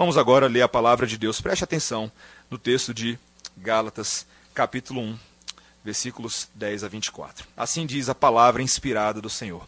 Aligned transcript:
Vamos 0.00 0.16
agora 0.16 0.48
ler 0.48 0.62
a 0.62 0.68
palavra 0.68 1.06
de 1.06 1.18
Deus. 1.18 1.42
Preste 1.42 1.62
atenção 1.62 2.10
no 2.48 2.56
texto 2.56 2.94
de 2.94 3.18
Gálatas, 3.54 4.26
capítulo 4.54 5.02
1, 5.02 5.18
versículos 5.84 6.48
10 6.54 6.84
a 6.84 6.88
24. 6.88 7.46
Assim 7.54 7.84
diz 7.84 8.08
a 8.08 8.14
palavra 8.14 8.62
inspirada 8.62 9.20
do 9.20 9.28
Senhor. 9.28 9.62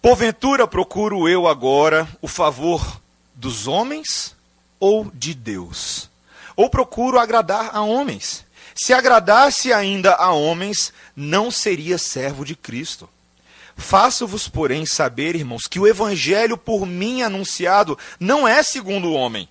Porventura 0.00 0.66
procuro 0.66 1.28
eu 1.28 1.46
agora 1.46 2.08
o 2.22 2.26
favor 2.26 2.98
dos 3.34 3.66
homens 3.66 4.34
ou 4.80 5.10
de 5.12 5.34
Deus? 5.34 6.08
Ou 6.56 6.70
procuro 6.70 7.18
agradar 7.18 7.76
a 7.76 7.82
homens? 7.82 8.42
Se 8.74 8.94
agradasse 8.94 9.70
ainda 9.70 10.14
a 10.14 10.32
homens, 10.32 10.94
não 11.14 11.50
seria 11.50 11.98
servo 11.98 12.42
de 12.42 12.56
Cristo. 12.56 13.06
Faço-vos, 13.76 14.48
porém, 14.48 14.86
saber, 14.86 15.36
irmãos, 15.36 15.66
que 15.68 15.78
o 15.78 15.86
evangelho 15.86 16.56
por 16.56 16.86
mim 16.86 17.22
anunciado 17.22 17.98
não 18.18 18.48
é 18.48 18.62
segundo 18.62 19.08
o 19.08 19.14
homem, 19.14 19.48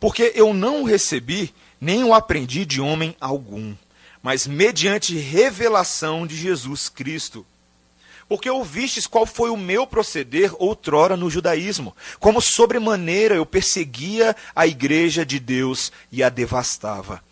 porque 0.00 0.32
eu 0.34 0.52
não 0.54 0.82
o 0.82 0.84
recebi, 0.84 1.54
nem 1.80 2.02
o 2.02 2.14
aprendi 2.14 2.64
de 2.64 2.80
homem 2.80 3.14
algum, 3.20 3.74
mas 4.22 4.46
mediante 4.46 5.16
revelação 5.16 6.26
de 6.26 6.36
Jesus 6.36 6.88
Cristo 6.88 7.46
porque 8.28 8.50
ouvistes 8.50 9.06
qual 9.06 9.24
foi 9.24 9.50
o 9.50 9.56
meu 9.56 9.86
proceder 9.86 10.52
outrora 10.58 11.16
no 11.16 11.30
judaísmo, 11.30 11.94
como 12.18 12.40
sobremaneira 12.40 13.36
eu 13.36 13.46
perseguia 13.46 14.34
a 14.54 14.66
igreja 14.66 15.24
de 15.24 15.38
Deus 15.38 15.92
e 16.10 16.22
a 16.22 16.28
devastava. 16.28 17.22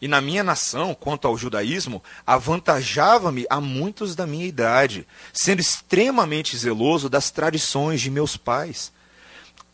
E 0.00 0.08
na 0.08 0.20
minha 0.20 0.42
nação, 0.42 0.94
quanto 0.94 1.26
ao 1.26 1.36
judaísmo, 1.36 2.02
avantajava-me 2.26 3.46
a 3.48 3.60
muitos 3.60 4.14
da 4.14 4.26
minha 4.26 4.46
idade, 4.46 5.06
sendo 5.32 5.60
extremamente 5.60 6.56
zeloso 6.56 7.08
das 7.08 7.30
tradições 7.30 8.00
de 8.00 8.10
meus 8.10 8.36
pais. 8.36 8.92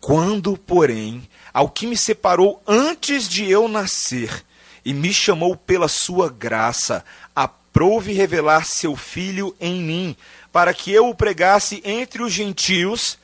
Quando, 0.01 0.57
porém, 0.57 1.29
ao 1.53 1.69
que 1.69 1.87
me 1.87 1.97
separou 1.97 2.63
antes 2.67 3.29
de 3.29 3.51
eu 3.51 3.69
nascer 3.69 4.45
e 4.85 4.95
me 4.95 5.13
chamou 5.13 5.57
pela 5.57 5.89
sua 5.89 6.31
graça, 6.31 7.05
aprouve 7.35 8.13
revelar 8.13 8.65
seu 8.65 8.97
filho 8.97 9.55
em 9.61 9.81
mim, 9.83 10.17
para 10.53 10.73
que 10.73 10.91
eu 10.91 11.09
o 11.09 11.15
pregasse 11.15 11.83
entre 11.85 12.23
os 12.23 12.33
gentios, 12.33 13.19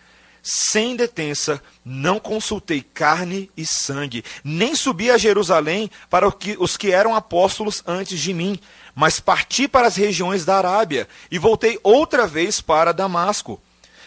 sem 0.48 0.94
detença, 0.94 1.60
não 1.84 2.20
consultei 2.20 2.80
carne 2.80 3.50
e 3.56 3.66
sangue, 3.66 4.24
nem 4.44 4.76
subi 4.76 5.10
a 5.10 5.18
Jerusalém 5.18 5.90
para 6.08 6.32
os 6.60 6.76
que 6.76 6.92
eram 6.92 7.16
apóstolos 7.16 7.82
antes 7.84 8.20
de 8.20 8.32
mim, 8.32 8.56
mas 8.94 9.18
parti 9.18 9.66
para 9.66 9.88
as 9.88 9.96
regiões 9.96 10.44
da 10.44 10.56
Arábia 10.56 11.08
e 11.32 11.36
voltei 11.36 11.80
outra 11.82 12.28
vez 12.28 12.60
para 12.60 12.92
Damasco. 12.92 13.60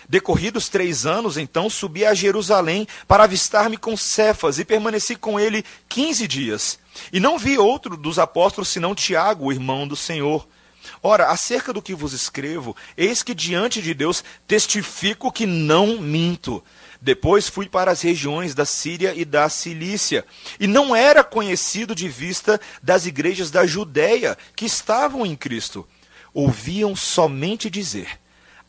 Decorridos 0.07 0.69
três 0.69 1.05
anos, 1.05 1.37
então, 1.37 1.69
subi 1.69 2.05
a 2.05 2.13
Jerusalém 2.13 2.87
para 3.05 3.25
avistar-me 3.25 3.75
com 3.75 3.97
Cefas 3.97 4.59
e 4.59 4.65
permaneci 4.65 5.17
com 5.17 5.37
ele 5.37 5.63
quinze 5.89 6.25
dias. 6.25 6.79
E 7.11 7.19
não 7.19 7.37
vi 7.37 7.57
outro 7.57 7.97
dos 7.97 8.17
apóstolos 8.17 8.69
senão 8.69 8.95
Tiago, 8.95 9.51
irmão 9.51 9.85
do 9.85 9.95
Senhor. 9.95 10.47
Ora, 11.01 11.27
acerca 11.27 11.71
do 11.71 11.81
que 11.81 11.93
vos 11.93 12.13
escrevo, 12.13 12.75
eis 12.97 13.23
que 13.23 13.33
diante 13.33 13.81
de 13.81 13.93
Deus 13.93 14.23
testifico 14.47 15.31
que 15.31 15.45
não 15.45 15.99
minto. 15.99 16.63
Depois 17.01 17.47
fui 17.47 17.69
para 17.69 17.91
as 17.91 18.01
regiões 18.01 18.53
da 18.53 18.65
Síria 18.65 19.13
e 19.15 19.23
da 19.23 19.47
Cilícia, 19.47 20.25
e 20.59 20.67
não 20.67 20.93
era 20.95 21.23
conhecido 21.23 21.95
de 21.95 22.09
vista 22.09 22.59
das 22.83 23.05
igrejas 23.05 23.49
da 23.49 23.65
Judéia 23.65 24.37
que 24.55 24.65
estavam 24.65 25.25
em 25.25 25.35
Cristo. 25.35 25.87
Ouviam 26.33 26.95
somente 26.95 27.69
dizer: 27.69 28.19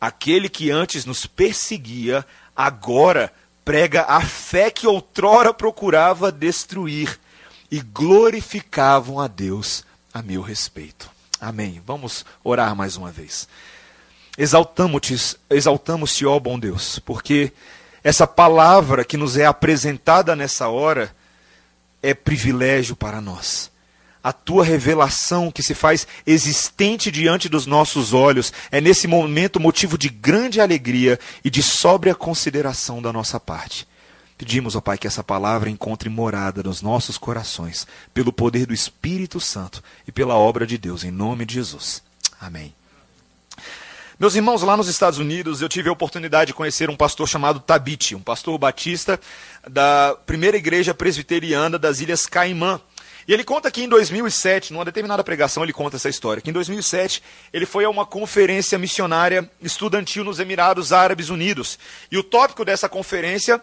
aquele 0.00 0.48
que 0.48 0.70
antes 0.70 1.04
nos 1.04 1.26
perseguia, 1.26 2.24
agora 2.54 3.32
prega 3.64 4.02
a 4.02 4.20
fé 4.20 4.70
que 4.70 4.86
outrora 4.86 5.52
procurava 5.52 6.30
destruir, 6.30 7.18
e 7.70 7.80
glorificavam 7.80 9.20
a 9.20 9.26
Deus 9.26 9.84
a 10.12 10.22
meu 10.22 10.42
respeito. 10.42 11.10
Amém. 11.40 11.80
Vamos 11.86 12.24
orar 12.44 12.76
mais 12.76 12.96
uma 12.96 13.10
vez. 13.10 13.48
Exaltamos-te, 14.36 15.16
exaltamos-te, 15.48 16.26
ó 16.26 16.38
bom 16.38 16.58
Deus, 16.58 16.98
porque 16.98 17.52
essa 18.04 18.26
palavra 18.26 19.04
que 19.04 19.16
nos 19.16 19.36
é 19.36 19.46
apresentada 19.46 20.36
nessa 20.36 20.68
hora 20.68 21.14
é 22.02 22.14
privilégio 22.14 22.94
para 22.94 23.20
nós. 23.20 23.70
A 24.22 24.32
tua 24.32 24.62
revelação 24.64 25.50
que 25.50 25.62
se 25.62 25.74
faz 25.74 26.06
existente 26.26 27.10
diante 27.10 27.48
dos 27.48 27.64
nossos 27.64 28.12
olhos 28.12 28.52
é 28.70 28.78
nesse 28.78 29.06
momento 29.06 29.58
motivo 29.58 29.96
de 29.96 30.10
grande 30.10 30.60
alegria 30.60 31.18
e 31.42 31.48
de 31.48 31.62
sóbria 31.62 32.14
consideração 32.14 33.00
da 33.00 33.12
nossa 33.12 33.40
parte. 33.40 33.88
Pedimos, 34.40 34.74
ó 34.74 34.80
Pai, 34.80 34.96
que 34.96 35.06
essa 35.06 35.22
palavra 35.22 35.68
encontre 35.68 36.08
morada 36.08 36.62
nos 36.62 36.80
nossos 36.80 37.18
corações, 37.18 37.86
pelo 38.14 38.32
poder 38.32 38.64
do 38.64 38.72
Espírito 38.72 39.38
Santo 39.38 39.84
e 40.08 40.10
pela 40.10 40.34
obra 40.34 40.66
de 40.66 40.78
Deus, 40.78 41.04
em 41.04 41.10
nome 41.10 41.44
de 41.44 41.52
Jesus. 41.52 42.02
Amém. 42.40 42.74
Meus 44.18 44.34
irmãos, 44.34 44.62
lá 44.62 44.78
nos 44.78 44.88
Estados 44.88 45.18
Unidos, 45.18 45.60
eu 45.60 45.68
tive 45.68 45.90
a 45.90 45.92
oportunidade 45.92 46.46
de 46.46 46.54
conhecer 46.54 46.88
um 46.88 46.96
pastor 46.96 47.28
chamado 47.28 47.60
Tabit, 47.60 48.14
um 48.14 48.22
pastor 48.22 48.56
batista 48.56 49.20
da 49.68 50.16
primeira 50.24 50.56
igreja 50.56 50.94
presbiteriana 50.94 51.78
das 51.78 52.00
Ilhas 52.00 52.24
Caimã. 52.24 52.80
E 53.28 53.34
ele 53.34 53.44
conta 53.44 53.70
que 53.70 53.82
em 53.82 53.88
2007, 53.90 54.72
numa 54.72 54.86
determinada 54.86 55.22
pregação, 55.22 55.62
ele 55.62 55.74
conta 55.74 55.96
essa 55.96 56.08
história, 56.08 56.40
que 56.40 56.48
em 56.48 56.52
2007 56.54 57.22
ele 57.52 57.66
foi 57.66 57.84
a 57.84 57.90
uma 57.90 58.06
conferência 58.06 58.78
missionária 58.78 59.50
estudantil 59.60 60.24
nos 60.24 60.40
Emirados 60.40 60.94
Árabes 60.94 61.28
Unidos. 61.28 61.78
E 62.10 62.16
o 62.16 62.22
tópico 62.22 62.64
dessa 62.64 62.88
conferência 62.88 63.62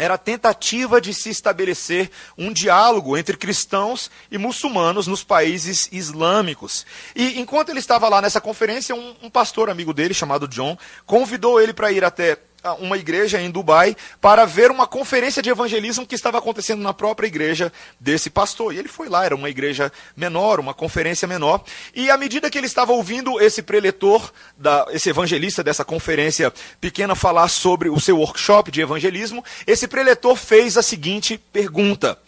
era 0.00 0.14
a 0.14 0.18
tentativa 0.18 1.00
de 1.00 1.12
se 1.12 1.28
estabelecer 1.28 2.10
um 2.36 2.52
diálogo 2.52 3.16
entre 3.16 3.36
cristãos 3.36 4.10
e 4.30 4.38
muçulmanos 4.38 5.06
nos 5.06 5.22
países 5.22 5.88
islâmicos. 5.92 6.86
E 7.14 7.38
enquanto 7.38 7.68
ele 7.68 7.80
estava 7.80 8.08
lá 8.08 8.22
nessa 8.22 8.40
conferência, 8.40 8.94
um, 8.94 9.14
um 9.22 9.30
pastor 9.30 9.68
amigo 9.68 9.92
dele, 9.92 10.14
chamado 10.14 10.48
John, 10.48 10.76
convidou 11.04 11.60
ele 11.60 11.74
para 11.74 11.92
ir 11.92 12.02
até 12.02 12.38
uma 12.78 12.96
igreja 12.96 13.40
em 13.40 13.50
Dubai 13.50 13.96
para 14.20 14.44
ver 14.44 14.70
uma 14.70 14.86
conferência 14.86 15.42
de 15.42 15.50
evangelismo 15.50 16.06
que 16.06 16.14
estava 16.14 16.38
acontecendo 16.38 16.82
na 16.82 16.92
própria 16.92 17.26
igreja 17.26 17.72
desse 17.98 18.28
pastor. 18.28 18.74
E 18.74 18.78
ele 18.78 18.88
foi 18.88 19.08
lá, 19.08 19.24
era 19.24 19.34
uma 19.34 19.48
igreja 19.48 19.92
menor, 20.16 20.60
uma 20.60 20.74
conferência 20.74 21.26
menor. 21.26 21.62
E 21.94 22.10
à 22.10 22.16
medida 22.16 22.50
que 22.50 22.58
ele 22.58 22.66
estava 22.66 22.92
ouvindo 22.92 23.40
esse 23.40 23.62
preletor, 23.62 24.30
da, 24.56 24.86
esse 24.90 25.08
evangelista 25.08 25.64
dessa 25.64 25.84
conferência 25.84 26.52
pequena 26.80 27.14
falar 27.14 27.48
sobre 27.48 27.88
o 27.88 28.00
seu 28.00 28.18
workshop 28.18 28.70
de 28.70 28.80
evangelismo, 28.80 29.44
esse 29.66 29.88
preletor 29.88 30.36
fez 30.36 30.76
a 30.76 30.82
seguinte 30.82 31.38
pergunta: 31.52 32.18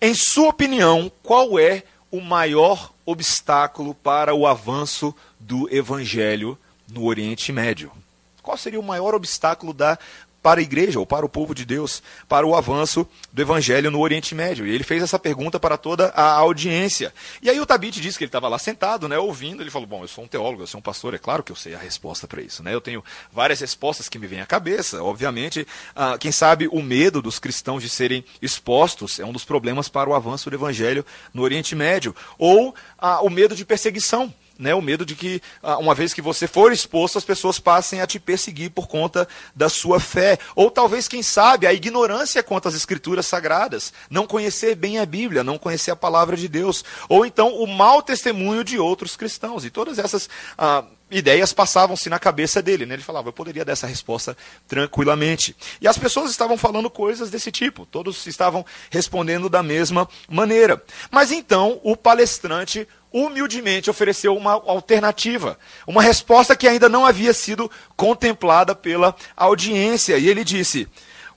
Em 0.00 0.14
sua 0.14 0.48
opinião, 0.48 1.10
qual 1.22 1.58
é 1.58 1.82
o 2.10 2.20
maior 2.20 2.92
obstáculo 3.04 3.94
para 3.94 4.34
o 4.34 4.46
avanço 4.46 5.14
do 5.38 5.72
evangelho 5.72 6.58
no 6.88 7.04
Oriente 7.04 7.52
Médio? 7.52 7.92
Qual 8.46 8.56
seria 8.56 8.78
o 8.78 8.82
maior 8.82 9.12
obstáculo 9.12 9.74
da 9.74 9.98
para 10.46 10.60
a 10.60 10.62
igreja 10.62 11.00
ou 11.00 11.04
para 11.04 11.26
o 11.26 11.28
povo 11.28 11.52
de 11.52 11.64
Deus, 11.64 12.00
para 12.28 12.46
o 12.46 12.54
avanço 12.54 13.04
do 13.32 13.42
evangelho 13.42 13.90
no 13.90 13.98
Oriente 13.98 14.32
Médio. 14.32 14.64
E 14.64 14.72
ele 14.72 14.84
fez 14.84 15.02
essa 15.02 15.18
pergunta 15.18 15.58
para 15.58 15.76
toda 15.76 16.10
a 16.10 16.34
audiência. 16.34 17.12
E 17.42 17.50
aí 17.50 17.58
o 17.58 17.66
Tabit 17.66 18.00
disse 18.00 18.16
que 18.16 18.22
ele 18.22 18.28
estava 18.28 18.46
lá 18.46 18.56
sentado, 18.56 19.08
né, 19.08 19.18
ouvindo, 19.18 19.60
ele 19.60 19.72
falou: 19.72 19.88
"Bom, 19.88 20.04
eu 20.04 20.08
sou 20.08 20.22
um 20.22 20.28
teólogo, 20.28 20.62
eu 20.62 20.66
sou 20.68 20.78
um 20.78 20.82
pastor, 20.82 21.14
é 21.14 21.18
claro 21.18 21.42
que 21.42 21.50
eu 21.50 21.56
sei 21.56 21.74
a 21.74 21.78
resposta 21.78 22.28
para 22.28 22.40
isso, 22.40 22.62
né? 22.62 22.72
Eu 22.72 22.80
tenho 22.80 23.02
várias 23.32 23.58
respostas 23.58 24.08
que 24.08 24.20
me 24.20 24.28
vêm 24.28 24.40
à 24.40 24.46
cabeça. 24.46 25.02
Obviamente, 25.02 25.66
ah, 25.96 26.16
quem 26.16 26.30
sabe 26.30 26.68
o 26.68 26.80
medo 26.80 27.20
dos 27.20 27.40
cristãos 27.40 27.82
de 27.82 27.88
serem 27.88 28.24
expostos 28.40 29.18
é 29.18 29.24
um 29.24 29.32
dos 29.32 29.44
problemas 29.44 29.88
para 29.88 30.08
o 30.08 30.14
avanço 30.14 30.48
do 30.48 30.54
evangelho 30.54 31.04
no 31.34 31.42
Oriente 31.42 31.74
Médio, 31.74 32.14
ou 32.38 32.72
ah, 32.96 33.20
o 33.20 33.28
medo 33.28 33.56
de 33.56 33.64
perseguição 33.64 34.32
né, 34.58 34.74
o 34.74 34.82
medo 34.82 35.04
de 35.04 35.14
que, 35.14 35.42
ah, 35.62 35.78
uma 35.78 35.94
vez 35.94 36.14
que 36.14 36.22
você 36.22 36.46
for 36.46 36.72
exposto, 36.72 37.18
as 37.18 37.24
pessoas 37.24 37.58
passem 37.58 38.00
a 38.00 38.06
te 38.06 38.18
perseguir 38.18 38.70
por 38.70 38.86
conta 38.86 39.28
da 39.54 39.68
sua 39.68 40.00
fé. 40.00 40.38
Ou 40.54 40.70
talvez, 40.70 41.08
quem 41.08 41.22
sabe, 41.22 41.66
a 41.66 41.72
ignorância 41.72 42.42
quanto 42.42 42.68
às 42.68 42.74
escrituras 42.74 43.26
sagradas. 43.26 43.92
Não 44.08 44.26
conhecer 44.26 44.74
bem 44.74 44.98
a 44.98 45.06
Bíblia, 45.06 45.44
não 45.44 45.58
conhecer 45.58 45.90
a 45.90 45.96
palavra 45.96 46.36
de 46.36 46.48
Deus. 46.48 46.84
Ou 47.08 47.26
então 47.26 47.54
o 47.54 47.66
mau 47.66 48.02
testemunho 48.02 48.64
de 48.64 48.78
outros 48.78 49.16
cristãos. 49.16 49.64
E 49.64 49.70
todas 49.70 49.98
essas 49.98 50.28
ah, 50.56 50.84
ideias 51.10 51.52
passavam-se 51.52 52.10
na 52.10 52.18
cabeça 52.18 52.60
dele. 52.60 52.86
Né? 52.86 52.94
Ele 52.94 53.02
falava, 53.02 53.28
eu 53.28 53.32
poderia 53.32 53.64
dar 53.64 53.72
essa 53.72 53.86
resposta 53.86 54.36
tranquilamente. 54.66 55.56
E 55.80 55.86
as 55.86 55.98
pessoas 55.98 56.30
estavam 56.30 56.56
falando 56.56 56.90
coisas 56.90 57.30
desse 57.30 57.52
tipo. 57.52 57.86
Todos 57.86 58.26
estavam 58.26 58.64
respondendo 58.90 59.48
da 59.48 59.62
mesma 59.62 60.08
maneira. 60.28 60.82
Mas 61.10 61.30
então 61.30 61.80
o 61.82 61.96
palestrante 61.96 62.86
humildemente 63.12 63.88
ofereceu 63.88 64.36
uma 64.36 64.52
alternativa, 64.52 65.58
uma 65.86 66.02
resposta 66.02 66.56
que 66.56 66.68
ainda 66.68 66.88
não 66.88 67.06
havia 67.06 67.32
sido 67.32 67.70
contemplada 67.96 68.74
pela 68.74 69.14
audiência. 69.36 70.18
E 70.18 70.28
ele 70.28 70.44
disse: 70.44 70.88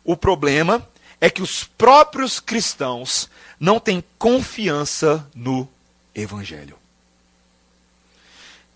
o 0.04 0.18
problema 0.18 0.86
é 1.22 1.30
que 1.30 1.42
os 1.42 1.64
próprios 1.64 2.40
cristãos 2.40 3.30
não 3.60 3.80
têm 3.80 4.04
confiança 4.18 5.28
no 5.36 5.68
Evangelho. 6.16 6.79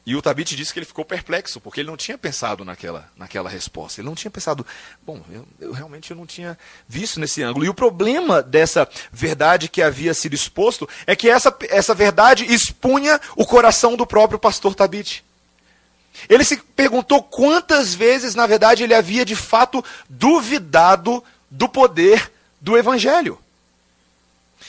E 0.05 0.15
o 0.17 0.21
Tabit 0.21 0.53
disse 0.55 0.73
que 0.73 0.79
ele 0.79 0.85
ficou 0.85 1.05
perplexo, 1.05 1.61
porque 1.61 1.79
ele 1.79 1.89
não 1.89 1.95
tinha 1.95 2.17
pensado 2.17 2.65
naquela, 2.65 3.09
naquela 3.15 3.49
resposta. 3.49 4.01
Ele 4.01 4.07
não 4.07 4.15
tinha 4.15 4.29
pensado, 4.29 4.65
bom, 5.05 5.21
eu, 5.31 5.47
eu 5.61 5.71
realmente 5.71 6.11
eu 6.11 6.17
não 6.17 6.25
tinha 6.25 6.57
visto 6.87 7.21
nesse 7.21 7.41
ângulo. 7.41 7.63
E 7.63 7.69
o 7.69 7.73
problema 7.73 8.43
dessa 8.43 8.87
verdade 9.13 9.69
que 9.69 9.81
havia 9.81 10.13
sido 10.13 10.33
exposto 10.33 10.89
é 11.07 11.15
que 11.15 11.29
essa, 11.29 11.55
essa 11.69 11.93
verdade 11.93 12.45
expunha 12.53 13.19
o 13.37 13.45
coração 13.45 13.95
do 13.95 14.05
próprio 14.05 14.37
pastor 14.37 14.75
Tabit. 14.75 15.23
Ele 16.27 16.43
se 16.43 16.57
perguntou 16.57 17.23
quantas 17.23 17.93
vezes, 17.93 18.35
na 18.35 18.45
verdade, 18.45 18.83
ele 18.83 18.93
havia 18.93 19.25
de 19.25 19.37
fato 19.37 19.83
duvidado 20.09 21.23
do 21.49 21.69
poder 21.69 22.29
do 22.59 22.77
evangelho. 22.77 23.39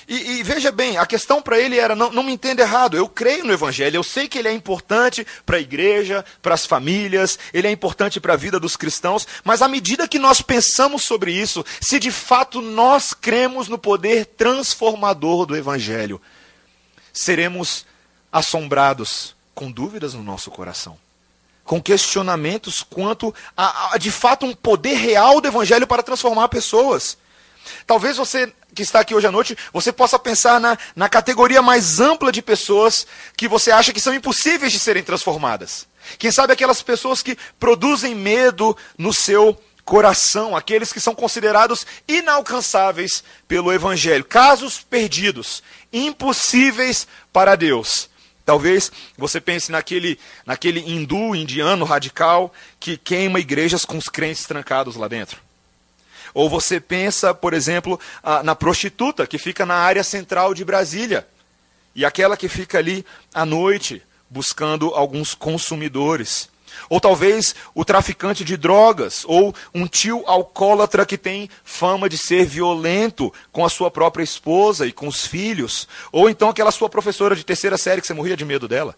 E, 0.06 0.38
e, 0.38 0.42
veja 0.42 0.70
bem, 0.70 0.98
a 0.98 1.06
questão 1.06 1.40
para 1.40 1.58
ele 1.58 1.78
era: 1.78 1.96
não, 1.96 2.10
não 2.10 2.22
me 2.22 2.32
entenda 2.32 2.62
errado, 2.62 2.96
eu 2.96 3.08
creio 3.08 3.44
no 3.44 3.52
Evangelho, 3.52 3.96
eu 3.96 4.02
sei 4.02 4.28
que 4.28 4.38
ele 4.38 4.48
é 4.48 4.52
importante 4.52 5.26
para 5.46 5.56
a 5.56 5.60
igreja, 5.60 6.24
para 6.42 6.54
as 6.54 6.66
famílias, 6.66 7.38
ele 7.52 7.66
é 7.66 7.70
importante 7.70 8.20
para 8.20 8.34
a 8.34 8.36
vida 8.36 8.60
dos 8.60 8.76
cristãos, 8.76 9.26
mas 9.42 9.62
à 9.62 9.68
medida 9.68 10.08
que 10.08 10.18
nós 10.18 10.42
pensamos 10.42 11.02
sobre 11.02 11.32
isso, 11.32 11.64
se 11.80 11.98
de 11.98 12.10
fato 12.10 12.60
nós 12.60 13.12
cremos 13.14 13.68
no 13.68 13.78
poder 13.78 14.26
transformador 14.26 15.46
do 15.46 15.56
Evangelho, 15.56 16.20
seremos 17.12 17.86
assombrados 18.30 19.34
com 19.54 19.70
dúvidas 19.70 20.12
no 20.12 20.22
nosso 20.22 20.50
coração, 20.50 20.98
com 21.62 21.80
questionamentos 21.80 22.82
quanto 22.82 23.34
a, 23.56 23.94
a 23.94 23.98
de 23.98 24.10
fato 24.10 24.44
um 24.44 24.54
poder 24.54 24.94
real 24.94 25.40
do 25.40 25.48
Evangelho 25.48 25.86
para 25.86 26.02
transformar 26.02 26.48
pessoas. 26.48 27.16
Talvez 27.86 28.16
você 28.16 28.52
que 28.74 28.82
está 28.82 29.00
aqui 29.00 29.14
hoje 29.14 29.26
à 29.26 29.32
noite, 29.32 29.56
você 29.72 29.92
possa 29.92 30.18
pensar 30.18 30.60
na, 30.60 30.76
na 30.96 31.08
categoria 31.08 31.62
mais 31.62 32.00
ampla 32.00 32.32
de 32.32 32.42
pessoas 32.42 33.06
que 33.36 33.46
você 33.46 33.70
acha 33.70 33.92
que 33.92 34.00
são 34.00 34.12
impossíveis 34.12 34.72
de 34.72 34.78
serem 34.78 35.02
transformadas. 35.02 35.86
Quem 36.18 36.30
sabe 36.30 36.52
aquelas 36.52 36.82
pessoas 36.82 37.22
que 37.22 37.38
produzem 37.58 38.14
medo 38.14 38.76
no 38.98 39.12
seu 39.12 39.58
coração, 39.84 40.56
aqueles 40.56 40.92
que 40.92 41.00
são 41.00 41.14
considerados 41.14 41.86
inalcançáveis 42.08 43.22
pelo 43.46 43.72
Evangelho, 43.72 44.24
casos 44.24 44.80
perdidos, 44.80 45.62
impossíveis 45.92 47.06
para 47.32 47.54
Deus. 47.54 48.08
Talvez 48.44 48.92
você 49.16 49.40
pense 49.40 49.72
naquele, 49.72 50.18
naquele 50.44 50.80
hindu, 50.80 51.34
indiano 51.34 51.84
radical, 51.84 52.52
que 52.78 52.96
queima 52.96 53.40
igrejas 53.40 53.84
com 53.84 53.96
os 53.96 54.04
crentes 54.04 54.46
trancados 54.46 54.96
lá 54.96 55.08
dentro. 55.08 55.40
Ou 56.34 56.50
você 56.50 56.80
pensa, 56.80 57.32
por 57.32 57.54
exemplo, 57.54 57.98
na 58.42 58.56
prostituta 58.56 59.26
que 59.26 59.38
fica 59.38 59.64
na 59.64 59.76
área 59.76 60.02
central 60.02 60.52
de 60.52 60.64
Brasília 60.64 61.26
e 61.94 62.04
aquela 62.04 62.36
que 62.36 62.48
fica 62.48 62.78
ali 62.78 63.06
à 63.32 63.46
noite 63.46 64.02
buscando 64.28 64.88
alguns 64.88 65.32
consumidores. 65.32 66.52
Ou 66.90 67.00
talvez 67.00 67.54
o 67.72 67.84
traficante 67.84 68.44
de 68.44 68.56
drogas, 68.56 69.24
ou 69.26 69.54
um 69.72 69.86
tio 69.86 70.24
alcoólatra 70.26 71.06
que 71.06 71.16
tem 71.16 71.48
fama 71.62 72.08
de 72.08 72.18
ser 72.18 72.44
violento 72.44 73.32
com 73.52 73.64
a 73.64 73.68
sua 73.68 73.92
própria 73.92 74.24
esposa 74.24 74.84
e 74.84 74.92
com 74.92 75.06
os 75.06 75.24
filhos. 75.24 75.86
Ou 76.10 76.28
então 76.28 76.48
aquela 76.48 76.72
sua 76.72 76.88
professora 76.88 77.36
de 77.36 77.44
terceira 77.44 77.78
série 77.78 78.00
que 78.00 78.08
você 78.08 78.14
morria 78.14 78.36
de 78.36 78.44
medo 78.44 78.66
dela. 78.66 78.96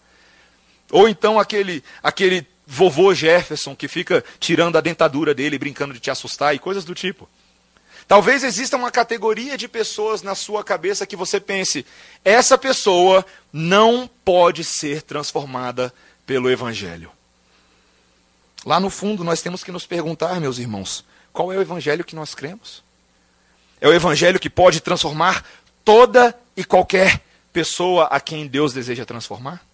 Ou 0.91 1.07
então 1.07 1.39
aquele, 1.39 1.83
aquele 2.01 2.47
vovô 2.67 3.13
Jefferson 3.13 3.73
que 3.73 3.87
fica 3.87 4.23
tirando 4.39 4.77
a 4.77 4.81
dentadura 4.81 5.33
dele, 5.33 5.57
brincando 5.57 5.93
de 5.93 6.01
te 6.01 6.11
assustar 6.11 6.53
e 6.53 6.59
coisas 6.59 6.83
do 6.83 6.93
tipo. 6.93 7.27
Talvez 8.07 8.43
exista 8.43 8.75
uma 8.77 8.91
categoria 8.91 9.57
de 9.57 9.67
pessoas 9.67 10.21
na 10.21 10.35
sua 10.35 10.63
cabeça 10.63 11.05
que 11.05 11.15
você 11.15 11.39
pense: 11.39 11.85
essa 12.23 12.57
pessoa 12.57 13.25
não 13.51 14.09
pode 14.23 14.63
ser 14.63 15.01
transformada 15.01 15.93
pelo 16.25 16.49
Evangelho. 16.51 17.11
Lá 18.65 18.79
no 18.79 18.89
fundo, 18.89 19.23
nós 19.23 19.41
temos 19.41 19.63
que 19.63 19.71
nos 19.71 19.85
perguntar, 19.85 20.39
meus 20.41 20.57
irmãos, 20.57 21.05
qual 21.31 21.53
é 21.53 21.57
o 21.57 21.61
Evangelho 21.61 22.03
que 22.03 22.15
nós 22.15 22.35
cremos? 22.35 22.83
É 23.79 23.87
o 23.87 23.93
Evangelho 23.93 24.39
que 24.39 24.49
pode 24.49 24.81
transformar 24.81 25.45
toda 25.85 26.37
e 26.55 26.65
qualquer 26.65 27.21
pessoa 27.53 28.05
a 28.05 28.19
quem 28.19 28.47
Deus 28.47 28.73
deseja 28.73 29.05
transformar? 29.05 29.66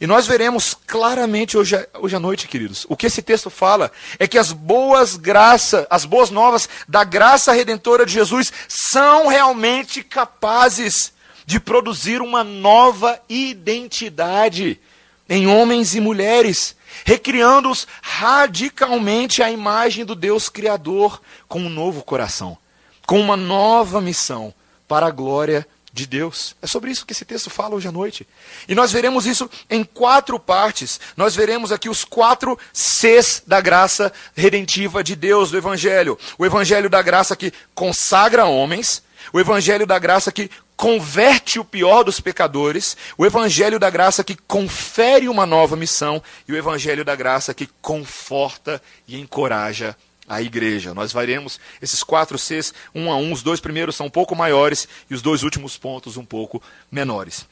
E 0.00 0.06
nós 0.06 0.26
veremos 0.26 0.76
claramente 0.86 1.56
hoje, 1.56 1.76
hoje 1.94 2.16
à 2.16 2.20
noite, 2.20 2.48
queridos, 2.48 2.84
o 2.88 2.96
que 2.96 3.06
esse 3.06 3.22
texto 3.22 3.48
fala 3.48 3.92
é 4.18 4.26
que 4.26 4.38
as 4.38 4.52
boas 4.52 5.16
graças, 5.16 5.86
as 5.88 6.04
boas 6.04 6.30
novas 6.30 6.68
da 6.88 7.04
graça 7.04 7.52
redentora 7.52 8.04
de 8.04 8.12
Jesus 8.12 8.52
são 8.68 9.28
realmente 9.28 10.02
capazes 10.02 11.12
de 11.46 11.60
produzir 11.60 12.20
uma 12.20 12.42
nova 12.42 13.20
identidade 13.28 14.80
em 15.28 15.46
homens 15.46 15.94
e 15.94 16.00
mulheres, 16.00 16.76
recriando-os 17.04 17.86
radicalmente 18.02 19.42
à 19.42 19.50
imagem 19.50 20.04
do 20.04 20.14
Deus 20.14 20.48
Criador, 20.48 21.20
com 21.48 21.60
um 21.60 21.68
novo 21.68 22.02
coração, 22.02 22.58
com 23.06 23.20
uma 23.20 23.36
nova 23.36 24.00
missão 24.00 24.52
para 24.86 25.06
a 25.06 25.10
glória 25.10 25.66
de 25.94 26.06
Deus. 26.06 26.56
É 26.60 26.66
sobre 26.66 26.90
isso 26.90 27.06
que 27.06 27.12
esse 27.12 27.24
texto 27.24 27.48
fala 27.48 27.76
hoje 27.76 27.86
à 27.86 27.92
noite. 27.92 28.26
E 28.68 28.74
nós 28.74 28.90
veremos 28.90 29.26
isso 29.26 29.48
em 29.70 29.84
quatro 29.84 30.40
partes. 30.40 30.98
Nós 31.16 31.36
veremos 31.36 31.70
aqui 31.70 31.88
os 31.88 32.04
quatro 32.04 32.58
Cs 32.72 33.44
da 33.46 33.60
graça 33.60 34.12
redentiva 34.34 35.04
de 35.04 35.14
Deus, 35.14 35.52
do 35.52 35.56
Evangelho. 35.56 36.18
O 36.36 36.44
Evangelho 36.44 36.90
da 36.90 37.00
graça 37.00 37.36
que 37.36 37.52
consagra 37.76 38.44
homens, 38.44 39.04
o 39.32 39.38
Evangelho 39.38 39.86
da 39.86 39.96
graça 39.96 40.32
que 40.32 40.50
converte 40.76 41.60
o 41.60 41.64
pior 41.64 42.02
dos 42.02 42.18
pecadores, 42.18 42.96
o 43.16 43.24
Evangelho 43.24 43.78
da 43.78 43.88
graça 43.88 44.24
que 44.24 44.34
confere 44.34 45.28
uma 45.28 45.46
nova 45.46 45.76
missão 45.76 46.20
e 46.48 46.52
o 46.52 46.56
Evangelho 46.56 47.04
da 47.04 47.14
graça 47.14 47.54
que 47.54 47.68
conforta 47.80 48.82
e 49.06 49.20
encoraja 49.20 49.96
a 50.28 50.42
igreja. 50.42 50.94
Nós 50.94 51.12
veremos 51.12 51.60
esses 51.80 52.02
quatro 52.02 52.38
Cs 52.38 52.72
um 52.94 53.10
a 53.10 53.16
um. 53.16 53.32
Os 53.32 53.42
dois 53.42 53.60
primeiros 53.60 53.96
são 53.96 54.06
um 54.06 54.10
pouco 54.10 54.34
maiores 54.34 54.88
e 55.08 55.14
os 55.14 55.22
dois 55.22 55.42
últimos 55.42 55.76
pontos 55.76 56.16
um 56.16 56.24
pouco 56.24 56.62
menores. 56.90 57.46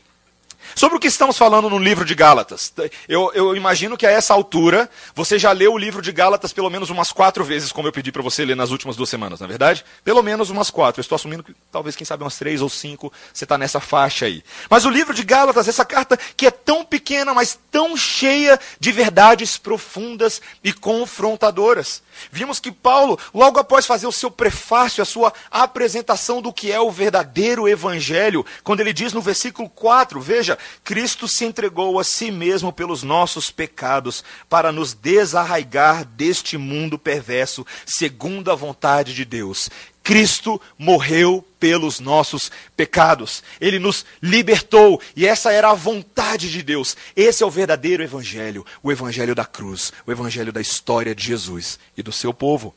Sobre 0.74 0.96
o 0.96 1.00
que 1.00 1.06
estamos 1.06 1.36
falando 1.36 1.68
no 1.68 1.78
livro 1.78 2.04
de 2.04 2.14
Gálatas. 2.14 2.72
Eu, 3.08 3.30
eu, 3.34 3.56
imagino 3.56 3.96
que 3.96 4.06
a 4.06 4.10
essa 4.10 4.32
altura 4.32 4.88
você 5.14 5.38
já 5.38 5.52
leu 5.52 5.74
o 5.74 5.78
livro 5.78 6.02
de 6.02 6.12
Gálatas 6.12 6.52
pelo 6.52 6.70
menos 6.70 6.90
umas 6.90 7.12
quatro 7.12 7.44
vezes, 7.44 7.72
como 7.72 7.88
eu 7.88 7.92
pedi 7.92 8.10
para 8.10 8.22
você 8.22 8.44
ler 8.44 8.56
nas 8.56 8.70
últimas 8.70 8.96
duas 8.96 9.08
semanas, 9.08 9.40
na 9.40 9.46
é 9.46 9.48
verdade? 9.48 9.84
Pelo 10.04 10.22
menos 10.22 10.50
umas 10.50 10.70
quatro. 10.70 11.00
Eu 11.00 11.02
estou 11.02 11.16
assumindo 11.16 11.42
que 11.42 11.54
talvez, 11.70 11.94
quem 11.96 12.04
sabe, 12.04 12.24
umas 12.24 12.36
três 12.36 12.62
ou 12.62 12.68
cinco 12.68 13.12
você 13.32 13.44
está 13.44 13.58
nessa 13.58 13.80
faixa 13.80 14.26
aí. 14.26 14.42
Mas 14.68 14.84
o 14.84 14.90
livro 14.90 15.14
de 15.14 15.22
Gálatas, 15.22 15.68
essa 15.68 15.84
carta 15.84 16.18
que 16.36 16.46
é 16.46 16.50
tão 16.50 16.84
pequena, 16.84 17.34
mas 17.34 17.58
tão 17.70 17.96
cheia 17.96 18.58
de 18.78 18.92
verdades 18.92 19.58
profundas 19.58 20.40
e 20.62 20.72
confrontadoras. 20.72 22.02
Vimos 22.30 22.60
que 22.60 22.70
Paulo, 22.70 23.18
logo 23.34 23.58
após 23.58 23.86
fazer 23.86 24.06
o 24.06 24.12
seu 24.12 24.30
prefácio, 24.30 25.02
a 25.02 25.06
sua 25.06 25.32
apresentação 25.50 26.42
do 26.42 26.52
que 26.52 26.70
é 26.70 26.80
o 26.80 26.90
verdadeiro 26.90 27.68
evangelho, 27.68 28.44
quando 28.62 28.80
ele 28.80 28.92
diz 28.92 29.12
no 29.12 29.20
versículo 29.20 29.68
4, 29.68 30.20
veja, 30.20 30.51
Cristo 30.84 31.28
se 31.28 31.44
entregou 31.44 31.98
a 31.98 32.04
si 32.04 32.30
mesmo 32.30 32.72
pelos 32.72 33.02
nossos 33.02 33.50
pecados, 33.50 34.24
para 34.48 34.72
nos 34.72 34.94
desarraigar 34.94 36.04
deste 36.04 36.56
mundo 36.56 36.98
perverso, 36.98 37.66
segundo 37.86 38.50
a 38.50 38.54
vontade 38.54 39.14
de 39.14 39.24
Deus. 39.24 39.70
Cristo 40.02 40.60
morreu 40.76 41.46
pelos 41.60 42.00
nossos 42.00 42.50
pecados. 42.76 43.42
Ele 43.60 43.78
nos 43.78 44.04
libertou 44.20 45.00
e 45.14 45.26
essa 45.26 45.52
era 45.52 45.70
a 45.70 45.74
vontade 45.74 46.50
de 46.50 46.62
Deus. 46.62 46.96
Esse 47.14 47.42
é 47.42 47.46
o 47.46 47.50
verdadeiro 47.50 48.02
evangelho, 48.02 48.66
o 48.82 48.90
evangelho 48.90 49.34
da 49.34 49.44
cruz, 49.44 49.92
o 50.04 50.10
evangelho 50.10 50.52
da 50.52 50.60
história 50.60 51.14
de 51.14 51.24
Jesus 51.24 51.78
e 51.96 52.02
do 52.02 52.10
seu 52.10 52.34
povo. 52.34 52.74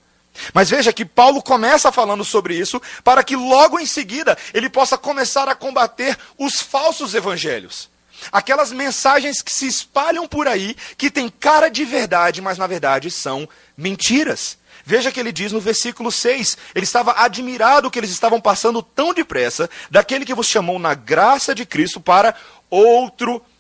Mas 0.54 0.70
veja 0.70 0.94
que 0.94 1.06
Paulo 1.06 1.42
começa 1.42 1.92
falando 1.92 2.24
sobre 2.24 2.56
isso 2.56 2.82
para 3.04 3.24
que 3.24 3.36
logo 3.36 3.80
em 3.80 3.86
seguida 3.86 4.38
ele 4.54 4.70
possa 4.70 4.98
começar 4.98 5.48
a 5.48 5.56
combater 5.56 6.18
os 6.38 6.62
falsos 6.62 7.14
evangelhos. 7.14 7.90
Aquelas 8.32 8.72
mensagens 8.72 9.42
que 9.42 9.54
se 9.54 9.68
espalham 9.68 10.28
por 10.28 10.48
aí, 10.48 10.76
que 10.98 11.12
têm 11.12 11.30
cara 11.30 11.70
de 11.70 11.84
verdade, 11.84 12.42
mas 12.42 12.58
na 12.58 12.68
verdade 12.68 13.12
são 13.12 13.48
mentiras. 13.78 14.58
Veja 14.86 15.12
que 15.12 15.20
ele 15.20 15.32
diz 15.32 15.52
no 15.52 15.60
versículo 15.60 16.12
6: 16.12 16.58
ele 16.74 16.86
estava 16.86 17.14
admirado 17.18 17.90
que 17.90 18.00
eles 18.00 18.12
estavam 18.12 18.40
passando 18.40 18.82
tão 18.82 19.14
depressa 19.14 19.70
daquele 19.90 20.26
que 20.26 20.34
vos 20.34 20.48
chamou 20.48 20.78
na 20.78 20.94
graça 20.94 21.56
de 21.56 21.66
Cristo 21.66 22.00
para 22.00 22.36
outro 22.70 23.36
evangelho. 23.36 23.55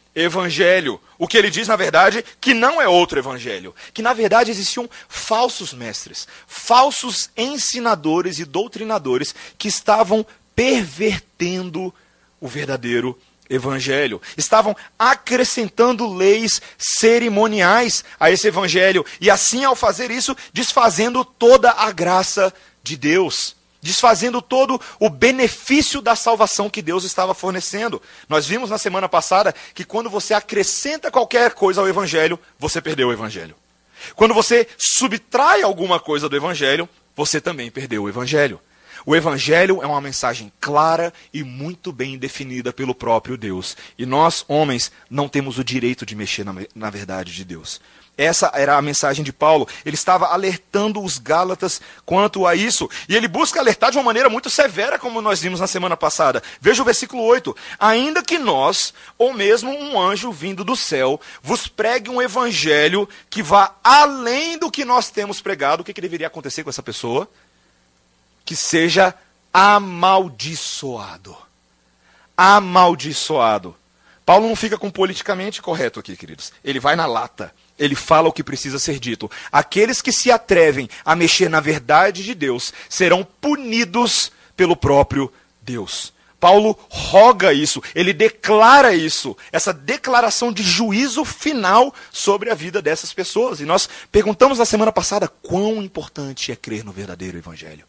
O 1.17 1.27
que 1.27 1.37
ele 1.37 1.49
diz, 1.49 1.67
na 1.67 1.75
verdade, 1.75 2.23
que 2.39 2.53
não 2.53 2.81
é 2.81 2.87
outro 2.87 3.19
evangelho. 3.19 3.75
Que, 3.93 4.01
na 4.01 4.13
verdade, 4.13 4.49
existiam 4.49 4.89
falsos 5.09 5.73
mestres, 5.73 6.27
falsos 6.47 7.29
ensinadores 7.35 8.39
e 8.39 8.45
doutrinadores 8.45 9.35
que 9.57 9.67
estavam 9.67 10.25
pervertendo 10.55 11.93
o 12.39 12.47
verdadeiro 12.47 13.19
evangelho. 13.49 14.21
Estavam 14.37 14.75
acrescentando 14.97 16.07
leis 16.07 16.61
cerimoniais 16.77 18.03
a 18.19 18.31
esse 18.31 18.47
evangelho 18.47 19.05
e 19.19 19.29
assim 19.29 19.65
ao 19.65 19.75
fazer 19.75 20.11
isso, 20.11 20.35
desfazendo 20.53 21.25
toda 21.25 21.71
a 21.71 21.91
graça 21.91 22.53
de 22.81 22.95
Deus. 22.95 23.55
Desfazendo 23.85 24.41
todo 24.41 24.81
o 24.99 25.11
benefício 25.11 26.01
da 26.01 26.15
salvação 26.15 26.71
que 26.71 26.81
Deus 26.81 27.03
estava 27.03 27.35
fornecendo. 27.35 28.01
Nós 28.27 28.47
vimos 28.47 28.71
na 28.71 28.79
semana 28.79 29.07
passada 29.07 29.53
que 29.75 29.85
quando 29.85 30.09
você 30.09 30.33
acrescenta 30.33 31.11
qualquer 31.11 31.53
coisa 31.53 31.81
ao 31.81 31.87
evangelho, 31.87 32.39
você 32.57 32.81
perdeu 32.81 33.09
o 33.09 33.13
evangelho. 33.13 33.55
Quando 34.15 34.33
você 34.33 34.67
subtrai 34.75 35.61
alguma 35.61 35.99
coisa 35.99 36.27
do 36.27 36.35
evangelho, 36.35 36.89
você 37.15 37.39
também 37.39 37.69
perdeu 37.69 38.03
o 38.03 38.09
evangelho. 38.09 38.59
O 39.05 39.15
Evangelho 39.15 39.83
é 39.83 39.85
uma 39.85 40.01
mensagem 40.01 40.51
clara 40.59 41.13
e 41.31 41.43
muito 41.43 41.91
bem 41.91 42.17
definida 42.17 42.73
pelo 42.73 42.95
próprio 42.95 43.37
Deus. 43.37 43.77
E 43.99 44.05
nós, 44.05 44.43
homens, 44.47 44.91
não 45.07 45.29
temos 45.29 45.59
o 45.59 45.63
direito 45.63 46.07
de 46.07 46.15
mexer 46.15 46.43
na, 46.43 46.55
na 46.73 46.89
verdade 46.89 47.31
de 47.31 47.45
Deus. 47.45 47.79
Essa 48.17 48.51
era 48.53 48.77
a 48.77 48.81
mensagem 48.81 49.23
de 49.23 49.33
Paulo. 49.33 49.67
Ele 49.85 49.95
estava 49.95 50.27
alertando 50.27 51.01
os 51.01 51.17
Gálatas 51.17 51.81
quanto 52.05 52.47
a 52.47 52.55
isso. 52.55 52.89
E 53.09 53.15
ele 53.15 53.27
busca 53.27 53.59
alertar 53.59 53.91
de 53.91 53.97
uma 53.97 54.03
maneira 54.03 54.29
muito 54.29 54.49
severa, 54.49 54.97
como 54.97 55.21
nós 55.21 55.41
vimos 55.41 55.59
na 55.59 55.67
semana 55.67 55.97
passada. 55.97 56.41
Veja 56.61 56.81
o 56.81 56.85
versículo 56.85 57.23
8. 57.23 57.55
Ainda 57.79 58.23
que 58.23 58.37
nós, 58.37 58.93
ou 59.17 59.33
mesmo 59.33 59.71
um 59.71 59.99
anjo 59.99 60.31
vindo 60.31 60.63
do 60.63 60.75
céu, 60.75 61.19
vos 61.41 61.67
pregue 61.67 62.09
um 62.09 62.21
evangelho 62.21 63.07
que 63.29 63.43
vá 63.43 63.75
além 63.83 64.57
do 64.57 64.71
que 64.71 64.85
nós 64.85 65.09
temos 65.09 65.41
pregado, 65.41 65.81
o 65.81 65.83
que, 65.83 65.93
que 65.93 66.01
deveria 66.01 66.27
acontecer 66.27 66.63
com 66.63 66.69
essa 66.69 66.83
pessoa? 66.83 67.29
que 68.45 68.55
seja 68.55 69.13
amaldiçoado. 69.51 71.35
Amaldiçoado. 72.37 73.75
Paulo 74.23 74.47
não 74.47 74.55
fica 74.55 74.77
com 74.77 74.91
politicamente 74.91 75.61
correto 75.61 75.99
aqui, 75.99 76.15
queridos. 76.15 76.53
Ele 76.63 76.79
vai 76.79 76.95
na 76.95 77.05
lata. 77.07 77.53
Ele 77.77 77.95
fala 77.95 78.29
o 78.29 78.33
que 78.33 78.43
precisa 78.43 78.79
ser 78.79 78.99
dito. 78.99 79.29
Aqueles 79.51 80.01
que 80.01 80.11
se 80.11 80.31
atrevem 80.31 80.89
a 81.03 81.15
mexer 81.15 81.49
na 81.49 81.59
verdade 81.59 82.23
de 82.23 82.33
Deus 82.33 82.73
serão 82.89 83.23
punidos 83.23 84.31
pelo 84.55 84.75
próprio 84.75 85.31
Deus. 85.61 86.13
Paulo 86.39 86.77
roga 86.89 87.53
isso, 87.53 87.81
ele 87.95 88.13
declara 88.13 88.93
isso, 88.93 89.35
essa 89.51 89.73
declaração 89.73 90.51
de 90.51 90.61
juízo 90.61 91.25
final 91.25 91.93
sobre 92.11 92.51
a 92.51 92.53
vida 92.53 92.81
dessas 92.81 93.11
pessoas. 93.13 93.59
E 93.59 93.65
nós 93.65 93.89
perguntamos 94.11 94.59
na 94.59 94.65
semana 94.65 94.91
passada 94.91 95.27
quão 95.27 95.81
importante 95.81 96.51
é 96.51 96.55
crer 96.55 96.83
no 96.83 96.91
verdadeiro 96.91 97.37
evangelho. 97.37 97.85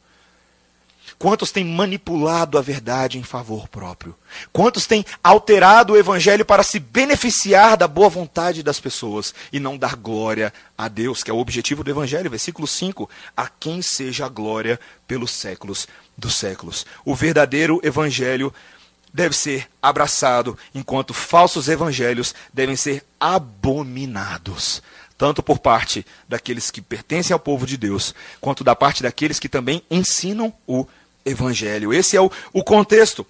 Quantos 1.19 1.51
têm 1.51 1.65
manipulado 1.65 2.59
a 2.59 2.63
verdade 2.63 3.19
em 3.19 3.23
favor 3.23 3.67
próprio? 3.69 4.15
Quantos 4.53 4.87
têm 4.87 5.05
alterado 5.25 5.95
o 5.95 5.97
evangelho 5.97 6.45
para 6.45 6.63
se 6.63 6.79
beneficiar 6.79 7.77
da 7.77 7.89
boa 7.89 8.11
vontade 8.11 8.63
das 8.63 8.79
pessoas 8.79 9.35
e 9.51 9.59
não 9.59 9.79
dar 9.79 9.97
glória 9.97 10.53
a 10.77 10.89
Deus, 10.89 11.23
que 11.23 11.31
é 11.31 11.35
o 11.35 11.39
objetivo 11.39 11.83
do 11.83 11.91
evangelho, 11.91 12.29
versículo 12.29 12.67
5, 12.67 13.09
a 13.35 13.49
quem 13.49 13.81
seja 13.81 14.27
a 14.27 14.29
glória 14.29 14.79
pelos 15.09 15.31
séculos 15.31 15.89
dos 16.19 16.37
séculos. 16.37 16.85
O 17.03 17.15
verdadeiro 17.15 17.81
evangelho 17.83 18.53
deve 19.13 19.35
ser 19.35 19.67
abraçado, 19.81 20.59
enquanto 20.75 21.15
falsos 21.15 21.67
evangelhos 21.67 22.35
devem 22.53 22.77
ser 22.77 23.03
abominados 23.19 24.83
tanto 25.19 25.43
por 25.43 25.59
parte 25.59 26.05
daqueles 26.29 26.71
que 26.71 26.83
pertencem 26.83 27.33
ao 27.33 27.41
povo 27.41 27.67
de 27.67 27.77
Deus, 27.77 28.15
quanto 28.41 28.63
da 28.63 28.77
parte 28.77 29.03
daqueles 29.03 29.39
que 29.39 29.49
também 29.49 29.83
ensinam 29.91 30.53
o 30.67 30.87
evangelho. 31.27 31.93
Esse 31.93 32.17
é 32.17 32.21
o, 32.21 32.31
o 32.53 32.65
contexto. 32.65 33.27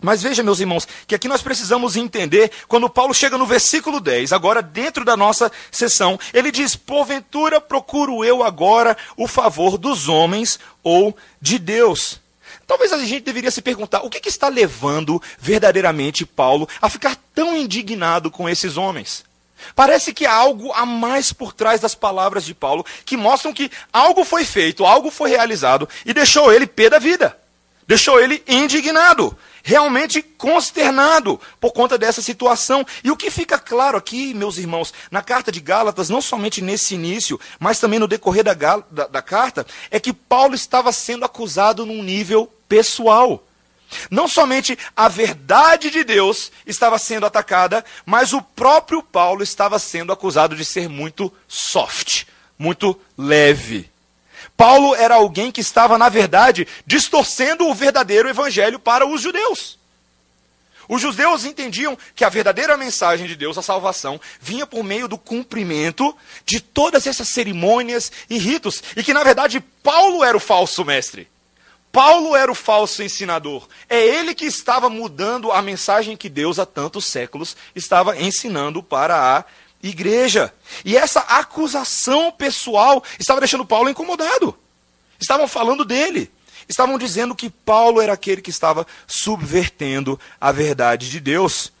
Mas 0.00 0.22
veja, 0.22 0.44
meus 0.44 0.60
irmãos, 0.60 0.86
que 1.06 1.14
aqui 1.14 1.26
nós 1.26 1.42
precisamos 1.42 1.96
entender, 1.96 2.52
quando 2.68 2.88
Paulo 2.88 3.12
chega 3.12 3.36
no 3.36 3.46
versículo 3.46 3.98
10, 3.98 4.32
agora 4.32 4.62
dentro 4.62 5.04
da 5.04 5.16
nossa 5.16 5.50
sessão, 5.72 6.18
ele 6.32 6.52
diz: 6.52 6.76
Porventura 6.76 7.60
procuro 7.60 8.24
eu 8.24 8.44
agora 8.44 8.96
o 9.16 9.26
favor 9.26 9.76
dos 9.76 10.08
homens 10.08 10.58
ou 10.84 11.16
de 11.40 11.58
Deus. 11.58 12.20
Talvez 12.64 12.92
a 12.92 12.98
gente 12.98 13.24
deveria 13.24 13.50
se 13.50 13.60
perguntar: 13.60 14.02
o 14.02 14.10
que, 14.10 14.20
que 14.20 14.28
está 14.28 14.48
levando 14.48 15.20
verdadeiramente 15.38 16.24
Paulo 16.24 16.68
a 16.80 16.88
ficar 16.88 17.16
tão 17.34 17.56
indignado 17.56 18.30
com 18.30 18.48
esses 18.48 18.76
homens? 18.76 19.24
Parece 19.74 20.12
que 20.12 20.26
há 20.26 20.34
algo 20.34 20.72
a 20.72 20.84
mais 20.84 21.32
por 21.32 21.52
trás 21.52 21.80
das 21.80 21.94
palavras 21.94 22.44
de 22.44 22.54
Paulo 22.54 22.84
que 23.04 23.16
mostram 23.16 23.52
que 23.52 23.70
algo 23.92 24.24
foi 24.24 24.44
feito, 24.44 24.84
algo 24.84 25.10
foi 25.10 25.30
realizado 25.30 25.88
e 26.04 26.12
deixou 26.12 26.52
ele 26.52 26.66
pé 26.66 26.90
da 26.90 26.98
vida. 26.98 27.36
Deixou 27.88 28.20
ele 28.20 28.44
indignado, 28.46 29.34
realmente 29.62 30.20
consternado 30.20 31.40
por 31.58 31.72
conta 31.72 31.96
dessa 31.96 32.20
situação. 32.20 32.84
E 33.02 33.10
o 33.10 33.16
que 33.16 33.30
fica 33.30 33.58
claro 33.58 33.96
aqui, 33.96 34.34
meus 34.34 34.58
irmãos, 34.58 34.92
na 35.10 35.22
carta 35.22 35.50
de 35.50 35.58
Gálatas, 35.58 36.10
não 36.10 36.20
somente 36.20 36.60
nesse 36.60 36.94
início, 36.94 37.40
mas 37.58 37.80
também 37.80 37.98
no 37.98 38.06
decorrer 38.06 38.44
da, 38.44 38.52
da, 38.52 39.06
da 39.06 39.22
carta, 39.22 39.66
é 39.90 39.98
que 39.98 40.12
Paulo 40.12 40.54
estava 40.54 40.92
sendo 40.92 41.24
acusado 41.24 41.86
num 41.86 42.02
nível 42.02 42.52
pessoal. 42.68 43.42
Não 44.10 44.28
somente 44.28 44.78
a 44.96 45.08
verdade 45.08 45.90
de 45.90 46.04
Deus 46.04 46.52
estava 46.66 46.98
sendo 46.98 47.26
atacada, 47.26 47.84
mas 48.04 48.32
o 48.32 48.42
próprio 48.42 49.02
Paulo 49.02 49.42
estava 49.42 49.78
sendo 49.78 50.12
acusado 50.12 50.54
de 50.54 50.64
ser 50.64 50.88
muito 50.88 51.32
soft, 51.46 52.24
muito 52.58 52.98
leve. 53.16 53.90
Paulo 54.56 54.94
era 54.94 55.14
alguém 55.14 55.50
que 55.50 55.60
estava, 55.60 55.96
na 55.96 56.08
verdade, 56.08 56.66
distorcendo 56.86 57.66
o 57.66 57.74
verdadeiro 57.74 58.28
evangelho 58.28 58.78
para 58.78 59.06
os 59.06 59.20
judeus. 59.22 59.78
Os 60.88 61.02
judeus 61.02 61.44
entendiam 61.44 61.96
que 62.14 62.24
a 62.24 62.30
verdadeira 62.30 62.76
mensagem 62.76 63.26
de 63.26 63.36
Deus, 63.36 63.58
a 63.58 63.62
salvação, 63.62 64.18
vinha 64.40 64.66
por 64.66 64.82
meio 64.82 65.06
do 65.06 65.18
cumprimento 65.18 66.16
de 66.46 66.60
todas 66.60 67.06
essas 67.06 67.28
cerimônias 67.28 68.10
e 68.28 68.38
ritos, 68.38 68.82
e 68.96 69.04
que, 69.04 69.12
na 69.12 69.22
verdade, 69.22 69.60
Paulo 69.82 70.24
era 70.24 70.36
o 70.36 70.40
falso 70.40 70.84
mestre. 70.84 71.28
Paulo 71.92 72.36
era 72.36 72.50
o 72.50 72.54
falso 72.54 73.02
ensinador. 73.02 73.66
É 73.88 73.98
ele 73.98 74.34
que 74.34 74.44
estava 74.44 74.88
mudando 74.88 75.50
a 75.50 75.62
mensagem 75.62 76.16
que 76.16 76.28
Deus 76.28 76.58
há 76.58 76.66
tantos 76.66 77.04
séculos 77.06 77.56
estava 77.74 78.20
ensinando 78.20 78.82
para 78.82 79.38
a 79.38 79.44
igreja. 79.82 80.52
E 80.84 80.96
essa 80.96 81.20
acusação 81.20 82.30
pessoal 82.30 83.02
estava 83.18 83.40
deixando 83.40 83.64
Paulo 83.64 83.88
incomodado. 83.88 84.56
Estavam 85.18 85.48
falando 85.48 85.84
dele. 85.84 86.30
Estavam 86.68 86.98
dizendo 86.98 87.34
que 87.34 87.48
Paulo 87.48 88.00
era 88.00 88.12
aquele 88.12 88.42
que 88.42 88.50
estava 88.50 88.86
subvertendo 89.06 90.20
a 90.40 90.52
verdade 90.52 91.08
de 91.08 91.18
Deus. 91.18 91.72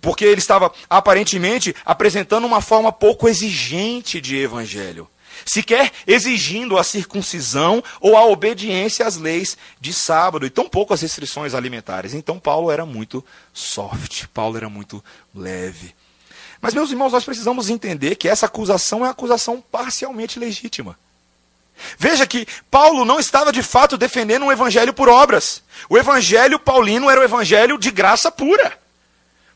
Porque 0.00 0.24
ele 0.24 0.40
estava 0.40 0.72
aparentemente 0.90 1.74
apresentando 1.84 2.44
uma 2.44 2.60
forma 2.60 2.92
pouco 2.92 3.28
exigente 3.28 4.20
de 4.20 4.36
evangelho 4.36 5.08
sequer 5.44 5.92
exigindo 6.06 6.78
a 6.78 6.84
circuncisão 6.84 7.82
ou 8.00 8.16
a 8.16 8.26
obediência 8.26 9.06
às 9.06 9.16
leis 9.16 9.56
de 9.80 9.92
sábado, 9.92 10.46
e 10.46 10.50
tampouco 10.50 10.94
as 10.94 11.02
restrições 11.02 11.54
alimentares. 11.54 12.14
Então 12.14 12.38
Paulo 12.38 12.70
era 12.70 12.84
muito 12.86 13.24
soft, 13.52 14.26
Paulo 14.32 14.56
era 14.56 14.68
muito 14.68 15.02
leve. 15.34 15.94
Mas, 16.60 16.72
meus 16.72 16.90
irmãos, 16.90 17.12
nós 17.12 17.24
precisamos 17.24 17.68
entender 17.68 18.16
que 18.16 18.26
essa 18.26 18.46
acusação 18.46 19.00
é 19.00 19.02
uma 19.02 19.10
acusação 19.10 19.60
parcialmente 19.60 20.38
legítima. 20.38 20.98
Veja 21.98 22.26
que 22.26 22.46
Paulo 22.70 23.04
não 23.04 23.20
estava 23.20 23.52
de 23.52 23.62
fato 23.62 23.98
defendendo 23.98 24.44
um 24.44 24.52
evangelho 24.52 24.94
por 24.94 25.08
obras. 25.08 25.62
O 25.90 25.98
evangelho 25.98 26.58
paulino 26.58 27.10
era 27.10 27.20
o 27.20 27.24
evangelho 27.24 27.76
de 27.76 27.90
graça 27.90 28.30
pura, 28.30 28.78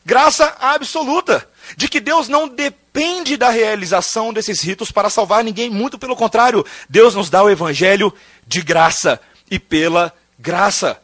graça 0.05 0.55
absoluta 0.59 1.48
de 1.75 1.87
que 1.87 1.99
Deus 1.99 2.27
não 2.27 2.47
depende 2.47 3.37
da 3.37 3.49
realização 3.49 4.33
desses 4.33 4.61
ritos 4.61 4.91
para 4.91 5.09
salvar 5.09 5.43
ninguém, 5.43 5.69
muito 5.69 5.97
pelo 5.97 6.15
contrário, 6.15 6.65
Deus 6.89 7.15
nos 7.15 7.29
dá 7.29 7.43
o 7.43 7.49
evangelho 7.49 8.13
de 8.47 8.61
graça 8.61 9.19
e 9.49 9.59
pela 9.59 10.13
graça. 10.37 10.99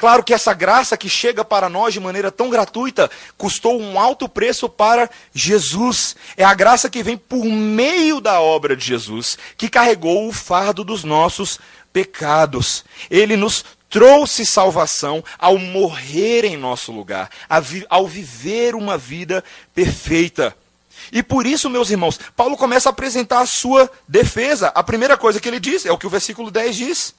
Claro 0.00 0.24
que 0.24 0.32
essa 0.32 0.54
graça 0.54 0.96
que 0.96 1.10
chega 1.10 1.44
para 1.44 1.68
nós 1.68 1.92
de 1.92 2.00
maneira 2.00 2.32
tão 2.32 2.48
gratuita 2.48 3.10
custou 3.36 3.78
um 3.78 4.00
alto 4.00 4.26
preço 4.26 4.66
para 4.66 5.10
Jesus. 5.34 6.16
É 6.38 6.44
a 6.44 6.54
graça 6.54 6.88
que 6.88 7.02
vem 7.02 7.18
por 7.18 7.44
meio 7.44 8.18
da 8.18 8.40
obra 8.40 8.74
de 8.74 8.82
Jesus, 8.82 9.36
que 9.58 9.68
carregou 9.68 10.26
o 10.26 10.32
fardo 10.32 10.82
dos 10.82 11.04
nossos 11.04 11.60
pecados. 11.92 12.82
Ele 13.10 13.36
nos 13.36 13.62
trouxe 13.90 14.46
salvação 14.46 15.22
ao 15.38 15.58
morrer 15.58 16.44
em 16.44 16.56
nosso 16.56 16.92
lugar, 16.92 17.28
ao 17.88 18.06
viver 18.06 18.74
uma 18.74 18.96
vida 18.96 19.44
perfeita. 19.74 20.56
E 21.12 21.22
por 21.22 21.44
isso, 21.44 21.68
meus 21.68 21.90
irmãos, 21.90 22.18
Paulo 22.36 22.56
começa 22.56 22.88
a 22.88 22.92
apresentar 22.92 23.40
a 23.40 23.46
sua 23.46 23.90
defesa. 24.06 24.68
A 24.68 24.82
primeira 24.82 25.16
coisa 25.16 25.40
que 25.40 25.48
ele 25.48 25.58
diz 25.58 25.84
é 25.84 25.90
o 25.90 25.98
que 25.98 26.06
o 26.06 26.10
versículo 26.10 26.50
10 26.50 26.76
diz: 26.76 27.14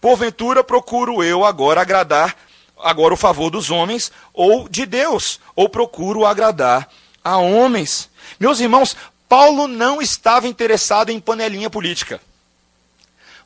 Porventura 0.00 0.64
procuro 0.64 1.22
eu 1.22 1.44
agora 1.44 1.82
agradar 1.82 2.34
agora 2.82 3.14
o 3.14 3.16
favor 3.16 3.50
dos 3.50 3.70
homens 3.70 4.10
ou 4.32 4.68
de 4.68 4.84
Deus, 4.84 5.40
ou 5.54 5.68
procuro 5.68 6.26
agradar 6.26 6.88
a 7.22 7.38
homens. 7.38 8.10
Meus 8.38 8.60
irmãos, 8.60 8.96
Paulo 9.28 9.66
não 9.66 10.00
estava 10.02 10.46
interessado 10.46 11.10
em 11.10 11.20
panelinha 11.20 11.70
política. 11.70 12.20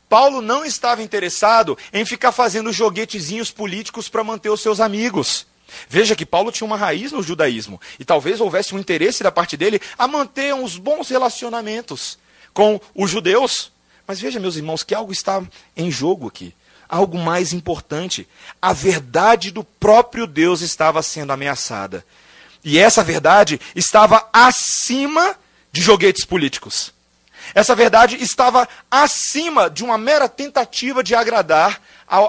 Paulo 0.08 0.40
não 0.40 0.64
estava 0.64 1.02
interessado 1.02 1.76
em 1.92 2.04
ficar 2.04 2.32
fazendo 2.32 2.72
joguetezinhos 2.72 3.50
políticos 3.50 4.08
para 4.08 4.24
manter 4.24 4.48
os 4.48 4.60
seus 4.60 4.80
amigos. 4.80 5.46
Veja 5.88 6.16
que 6.16 6.24
Paulo 6.24 6.50
tinha 6.50 6.66
uma 6.66 6.76
raiz 6.76 7.12
no 7.12 7.22
judaísmo 7.22 7.80
e 7.98 8.04
talvez 8.04 8.40
houvesse 8.40 8.74
um 8.74 8.78
interesse 8.78 9.22
da 9.22 9.30
parte 9.30 9.56
dele 9.56 9.80
a 9.98 10.08
manter 10.08 10.54
uns 10.54 10.78
bons 10.78 11.10
relacionamentos 11.10 12.18
com 12.54 12.80
os 12.94 13.10
judeus. 13.10 13.70
Mas 14.06 14.18
veja, 14.18 14.40
meus 14.40 14.56
irmãos, 14.56 14.82
que 14.82 14.94
algo 14.94 15.12
está 15.12 15.42
em 15.76 15.90
jogo 15.90 16.26
aqui. 16.26 16.54
algo 16.88 17.18
mais 17.18 17.52
importante. 17.52 18.26
A 18.62 18.72
verdade 18.72 19.50
do 19.50 19.62
próprio 19.62 20.26
Deus 20.26 20.62
estava 20.62 21.02
sendo 21.02 21.32
ameaçada. 21.32 22.02
E 22.64 22.78
essa 22.78 23.04
verdade 23.04 23.60
estava 23.76 24.26
acima 24.32 25.36
de 25.70 25.82
joguetes 25.82 26.24
políticos. 26.24 26.94
Essa 27.54 27.74
verdade 27.74 28.16
estava 28.22 28.68
acima 28.90 29.70
de 29.70 29.84
uma 29.84 29.96
mera 29.96 30.28
tentativa 30.28 31.02
de 31.02 31.14
agradar 31.14 31.80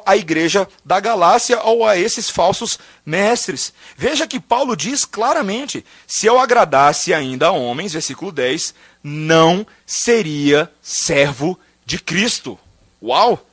à, 0.06 0.16
igreja 0.16 0.68
da 0.84 1.00
Galácia 1.00 1.62
ou 1.64 1.86
a 1.86 1.98
esses 1.98 2.30
falsos 2.30 2.78
mestres. 3.06 3.74
Veja 3.96 4.28
que 4.28 4.40
Paulo 4.40 4.76
diz 4.76 5.06
claramente: 5.06 5.86
se 6.06 6.26
eu 6.26 6.40
agradasse 6.40 7.14
ainda 7.14 7.48
a 7.48 7.52
homens, 7.52 7.94
versículo 7.94 8.32
10, 8.32 8.74
não 9.04 9.66
seria 9.86 10.72
servo 10.82 11.60
de 11.86 12.00
Cristo. 12.00 12.60
Uau! 13.02 13.46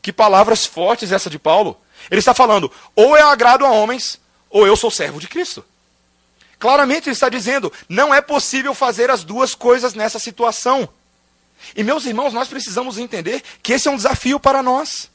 Que 0.00 0.12
palavras 0.12 0.64
fortes 0.64 1.10
essa 1.10 1.28
de 1.28 1.38
Paulo. 1.38 1.76
Ele 2.10 2.20
está 2.20 2.32
falando: 2.32 2.70
ou 2.94 3.16
eu 3.16 3.28
agrado 3.28 3.64
a 3.64 3.70
homens, 3.70 4.20
ou 4.48 4.66
eu 4.66 4.76
sou 4.76 4.90
servo 4.90 5.20
de 5.20 5.28
Cristo. 5.28 5.64
Claramente 6.58 7.08
ele 7.08 7.14
está 7.14 7.28
dizendo: 7.28 7.72
não 7.88 8.14
é 8.14 8.20
possível 8.20 8.72
fazer 8.74 9.10
as 9.10 9.24
duas 9.24 9.54
coisas 9.54 9.94
nessa 9.94 10.18
situação. 10.18 10.88
E 11.74 11.82
meus 11.82 12.06
irmãos, 12.06 12.32
nós 12.32 12.48
precisamos 12.48 12.98
entender 12.98 13.42
que 13.62 13.72
esse 13.72 13.88
é 13.88 13.90
um 13.90 13.96
desafio 13.96 14.38
para 14.38 14.62
nós. 14.62 15.10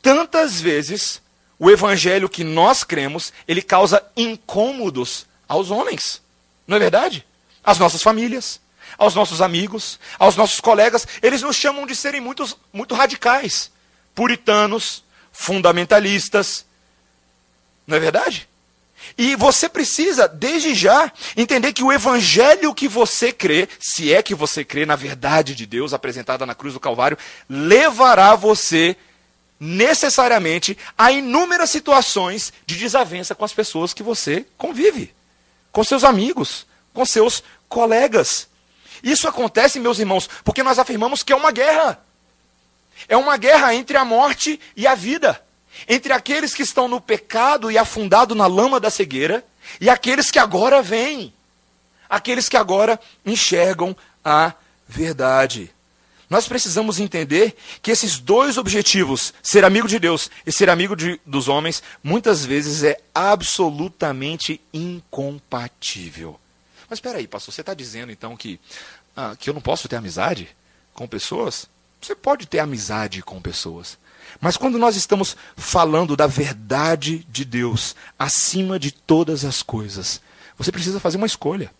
Tantas 0.00 0.60
vezes 0.60 1.20
o 1.58 1.70
evangelho 1.70 2.28
que 2.28 2.44
nós 2.44 2.84
cremos, 2.84 3.32
ele 3.46 3.60
causa 3.60 4.02
incômodos 4.16 5.26
aos 5.48 5.70
homens. 5.70 6.22
Não 6.66 6.76
é 6.76 6.80
verdade? 6.80 7.26
Às 7.64 7.78
nossas 7.78 8.02
famílias, 8.02 8.60
aos 8.96 9.14
nossos 9.14 9.42
amigos, 9.42 9.98
aos 10.18 10.36
nossos 10.36 10.60
colegas, 10.60 11.06
eles 11.20 11.42
nos 11.42 11.56
chamam 11.56 11.86
de 11.86 11.96
serem 11.96 12.20
muito, 12.20 12.44
muito 12.72 12.94
radicais, 12.94 13.70
puritanos, 14.14 15.02
fundamentalistas. 15.32 16.64
Não 17.86 17.96
é 17.96 18.00
verdade? 18.00 18.48
E 19.16 19.34
você 19.36 19.68
precisa, 19.68 20.28
desde 20.28 20.74
já, 20.74 21.10
entender 21.36 21.72
que 21.72 21.82
o 21.82 21.92
evangelho 21.92 22.74
que 22.74 22.88
você 22.88 23.32
crê, 23.32 23.68
se 23.80 24.12
é 24.12 24.22
que 24.22 24.34
você 24.34 24.64
crê 24.64 24.84
na 24.84 24.96
verdade 24.96 25.54
de 25.54 25.66
Deus 25.66 25.92
apresentada 25.94 26.44
na 26.44 26.54
cruz 26.54 26.74
do 26.74 26.80
Calvário, 26.80 27.18
levará 27.48 28.34
você 28.34 28.96
necessariamente 29.58 30.78
a 30.96 31.10
inúmeras 31.10 31.70
situações 31.70 32.52
de 32.64 32.76
desavença 32.76 33.34
com 33.34 33.44
as 33.44 33.52
pessoas 33.52 33.92
que 33.92 34.02
você 34.02 34.46
convive, 34.56 35.12
com 35.72 35.82
seus 35.82 36.04
amigos, 36.04 36.66
com 36.92 37.04
seus 37.04 37.42
colegas. 37.68 38.48
Isso 39.02 39.26
acontece, 39.28 39.80
meus 39.80 39.98
irmãos, 39.98 40.28
porque 40.44 40.62
nós 40.62 40.78
afirmamos 40.78 41.22
que 41.22 41.32
é 41.32 41.36
uma 41.36 41.50
guerra. 41.50 42.00
É 43.08 43.16
uma 43.16 43.36
guerra 43.36 43.74
entre 43.74 43.96
a 43.96 44.04
morte 44.04 44.60
e 44.76 44.86
a 44.86 44.94
vida 44.94 45.40
entre 45.86 46.12
aqueles 46.12 46.54
que 46.54 46.62
estão 46.62 46.88
no 46.88 47.00
pecado 47.00 47.70
e 47.70 47.78
afundado 47.78 48.34
na 48.34 48.46
lama 48.46 48.80
da 48.80 48.90
cegueira 48.90 49.44
e 49.80 49.88
aqueles 49.90 50.30
que 50.30 50.38
agora 50.38 50.82
vêm, 50.82 51.32
aqueles 52.08 52.48
que 52.48 52.56
agora 52.56 52.98
enxergam 53.24 53.96
a 54.24 54.52
verdade. 54.86 55.70
Nós 56.30 56.46
precisamos 56.46 57.00
entender 57.00 57.56
que 57.80 57.90
esses 57.90 58.18
dois 58.18 58.58
objetivos, 58.58 59.32
ser 59.42 59.64
amigo 59.64 59.88
de 59.88 59.98
Deus 59.98 60.30
e 60.46 60.52
ser 60.52 60.68
amigo 60.68 60.94
de, 60.94 61.18
dos 61.24 61.48
homens, 61.48 61.82
muitas 62.02 62.44
vezes 62.44 62.82
é 62.82 63.00
absolutamente 63.14 64.60
incompatível. 64.72 66.38
Mas 66.88 66.98
espera 66.98 67.18
aí, 67.18 67.26
pastor, 67.26 67.54
você 67.54 67.62
está 67.62 67.72
dizendo 67.72 68.12
então 68.12 68.36
que, 68.36 68.60
ah, 69.16 69.34
que 69.38 69.48
eu 69.48 69.54
não 69.54 69.60
posso 69.60 69.88
ter 69.88 69.96
amizade 69.96 70.48
com 70.92 71.06
pessoas? 71.06 71.66
Você 72.00 72.14
pode 72.14 72.46
ter 72.46 72.58
amizade 72.58 73.22
com 73.22 73.40
pessoas. 73.40 73.98
Mas 74.40 74.56
quando 74.56 74.78
nós 74.78 74.94
estamos 74.94 75.36
falando 75.56 76.16
da 76.16 76.26
verdade 76.26 77.26
de 77.28 77.44
Deus 77.44 77.96
acima 78.18 78.78
de 78.78 78.92
todas 78.92 79.44
as 79.44 79.62
coisas, 79.62 80.20
você 80.56 80.70
precisa 80.70 81.00
fazer 81.00 81.16
uma 81.16 81.26
escolha. 81.26 81.70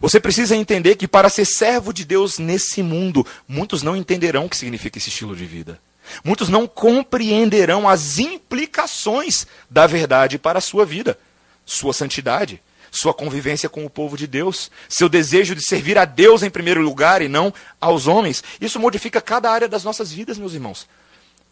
Você 0.00 0.20
precisa 0.20 0.54
entender 0.54 0.96
que 0.96 1.08
para 1.08 1.28
ser 1.28 1.44
servo 1.44 1.92
de 1.92 2.04
Deus 2.04 2.38
nesse 2.38 2.82
mundo, 2.82 3.26
muitos 3.48 3.82
não 3.82 3.96
entenderão 3.96 4.44
o 4.44 4.48
que 4.48 4.56
significa 4.56 4.98
esse 4.98 5.08
estilo 5.08 5.34
de 5.34 5.46
vida. 5.46 5.80
Muitos 6.22 6.48
não 6.48 6.68
compreenderão 6.68 7.88
as 7.88 8.18
implicações 8.18 9.46
da 9.68 9.86
verdade 9.86 10.38
para 10.38 10.58
a 10.58 10.62
sua 10.62 10.86
vida, 10.86 11.18
sua 11.64 11.92
santidade, 11.92 12.62
sua 12.92 13.12
convivência 13.12 13.68
com 13.68 13.84
o 13.84 13.90
povo 13.90 14.16
de 14.16 14.26
Deus, 14.28 14.70
seu 14.88 15.08
desejo 15.08 15.56
de 15.56 15.66
servir 15.66 15.98
a 15.98 16.04
Deus 16.04 16.44
em 16.44 16.50
primeiro 16.50 16.80
lugar 16.82 17.20
e 17.20 17.28
não 17.28 17.52
aos 17.80 18.06
homens. 18.06 18.44
Isso 18.60 18.78
modifica 18.78 19.20
cada 19.20 19.50
área 19.50 19.66
das 19.66 19.82
nossas 19.82 20.12
vidas, 20.12 20.38
meus 20.38 20.52
irmãos 20.52 20.86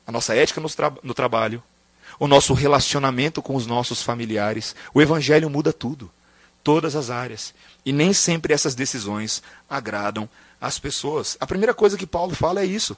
a 0.07 0.12
nossa 0.12 0.35
ética 0.35 0.61
no, 0.61 0.69
tra 0.69 0.93
no 1.03 1.14
trabalho, 1.14 1.62
o 2.19 2.27
nosso 2.27 2.53
relacionamento 2.55 3.43
com 3.43 3.55
os 3.55 3.67
nossos 3.67 4.03
familiares. 4.03 4.75
O 4.93 5.01
Evangelho 5.01 5.51
muda 5.51 5.73
tudo, 5.73 6.11
todas 6.62 6.95
as 6.95 7.11
áreas. 7.11 7.55
E 7.85 7.93
nem 7.93 8.12
sempre 8.12 8.53
essas 8.53 8.75
decisões 8.75 9.43
agradam 9.69 10.29
as 10.61 10.79
pessoas. 10.79 11.37
A 11.40 11.47
primeira 11.47 11.75
coisa 11.75 11.97
que 11.97 12.07
Paulo 12.07 12.35
fala 12.35 12.61
é 12.61 12.67
isso. 12.67 12.97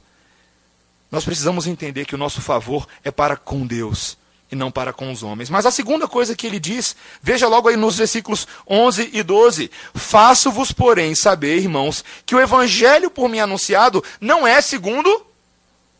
Nós 1.10 1.24
precisamos 1.24 1.66
entender 1.66 2.04
que 2.04 2.14
o 2.14 2.18
nosso 2.18 2.40
favor 2.40 2.86
é 3.04 3.10
para 3.10 3.36
com 3.36 3.66
Deus 3.66 4.18
e 4.50 4.56
não 4.56 4.70
para 4.70 4.92
com 4.92 5.10
os 5.10 5.22
homens. 5.22 5.50
Mas 5.50 5.66
a 5.66 5.70
segunda 5.70 6.06
coisa 6.06 6.36
que 6.36 6.46
ele 6.46 6.60
diz, 6.60 6.96
veja 7.22 7.48
logo 7.48 7.68
aí 7.68 7.76
nos 7.76 7.96
versículos 7.96 8.46
11 8.68 9.10
e 9.12 9.22
12: 9.22 9.70
Faço-vos, 9.94 10.72
porém, 10.72 11.14
saber, 11.14 11.56
irmãos, 11.58 12.04
que 12.24 12.34
o 12.34 12.40
evangelho 12.40 13.10
por 13.10 13.28
mim 13.28 13.38
anunciado 13.38 14.02
não 14.20 14.46
é 14.46 14.60
segundo 14.60 15.26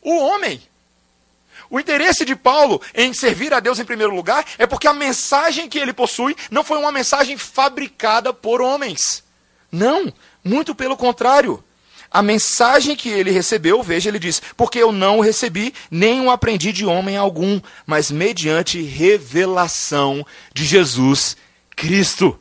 o 0.03 0.17
homem. 0.19 0.61
O 1.71 1.81
interesse 1.81 2.25
de 2.25 2.37
Paulo 2.37 2.81
em 2.95 3.13
servir 3.13 3.53
a 3.53 3.61
Deus 3.61 3.79
em 3.79 3.85
primeiro 3.85 4.15
lugar 4.15 4.45
é 4.59 4.67
porque 4.67 4.87
a 4.87 4.93
mensagem 4.93 5.69
que 5.69 5.79
ele 5.79 5.93
possui 5.93 6.37
não 6.51 6.63
foi 6.63 6.79
uma 6.79 6.93
mensagem 6.93 7.37
fabricada 7.37 8.33
por 8.33 8.61
homens. 8.61 9.25
Não, 9.71 10.13
muito 10.45 10.75
pelo 10.75 10.97
contrário. 10.97 11.63
A 12.11 12.23
mensagem 12.23 12.95
que 12.95 13.09
ele 13.09 13.31
recebeu, 13.31 13.83
veja, 13.83 14.09
ele 14.09 14.19
diz: 14.19 14.41
Porque 14.57 14.79
eu 14.79 14.93
não 14.93 15.21
recebi, 15.21 15.75
nem 15.91 16.21
o 16.21 16.31
aprendi 16.31 16.73
de 16.73 16.87
homem 16.87 17.17
algum, 17.17 17.61
mas 17.85 18.11
mediante 18.11 18.81
revelação 18.81 20.25
de 20.55 20.65
Jesus 20.65 21.37
Cristo. 21.75 22.39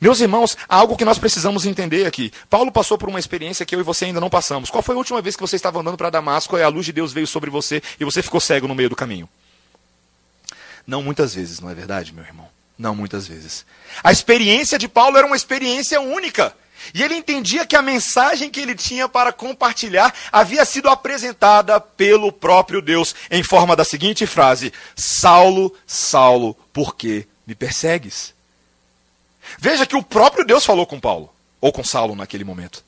Meus 0.00 0.20
irmãos, 0.20 0.56
há 0.68 0.76
algo 0.76 0.96
que 0.96 1.04
nós 1.04 1.18
precisamos 1.18 1.66
entender 1.66 2.06
aqui. 2.06 2.32
Paulo 2.48 2.70
passou 2.70 2.98
por 2.98 3.08
uma 3.08 3.18
experiência 3.18 3.64
que 3.64 3.74
eu 3.74 3.80
e 3.80 3.84
você 3.84 4.06
ainda 4.06 4.20
não 4.20 4.30
passamos. 4.30 4.70
Qual 4.70 4.82
foi 4.82 4.94
a 4.94 4.98
última 4.98 5.22
vez 5.22 5.36
que 5.36 5.42
você 5.42 5.56
estava 5.56 5.80
andando 5.80 5.96
para 5.96 6.10
Damasco 6.10 6.56
e 6.56 6.62
a 6.62 6.68
luz 6.68 6.86
de 6.86 6.92
Deus 6.92 7.12
veio 7.12 7.26
sobre 7.26 7.50
você 7.50 7.82
e 7.98 8.04
você 8.04 8.22
ficou 8.22 8.40
cego 8.40 8.68
no 8.68 8.74
meio 8.74 8.88
do 8.88 8.96
caminho? 8.96 9.28
Não 10.86 11.02
muitas 11.02 11.34
vezes, 11.34 11.60
não 11.60 11.70
é 11.70 11.74
verdade, 11.74 12.12
meu 12.12 12.24
irmão? 12.24 12.48
Não 12.78 12.94
muitas 12.94 13.26
vezes. 13.26 13.64
A 14.02 14.10
experiência 14.10 14.78
de 14.78 14.88
Paulo 14.88 15.16
era 15.16 15.26
uma 15.26 15.36
experiência 15.36 16.00
única. 16.00 16.54
E 16.94 17.02
ele 17.02 17.14
entendia 17.14 17.66
que 17.66 17.76
a 17.76 17.82
mensagem 17.82 18.48
que 18.48 18.58
ele 18.58 18.74
tinha 18.74 19.08
para 19.08 19.32
compartilhar 19.32 20.14
havia 20.32 20.64
sido 20.64 20.88
apresentada 20.88 21.78
pelo 21.78 22.32
próprio 22.32 22.80
Deus 22.80 23.14
em 23.30 23.42
forma 23.42 23.76
da 23.76 23.84
seguinte 23.84 24.26
frase: 24.26 24.72
Saulo, 24.96 25.74
Saulo, 25.86 26.54
por 26.72 26.96
que 26.96 27.26
me 27.46 27.54
persegues? 27.54 28.34
Veja 29.58 29.86
que 29.86 29.96
o 29.96 30.02
próprio 30.02 30.44
Deus 30.44 30.64
falou 30.64 30.86
com 30.86 31.00
Paulo, 31.00 31.32
ou 31.60 31.72
com 31.72 31.84
Saulo 31.84 32.14
naquele 32.14 32.44
momento. 32.44 32.84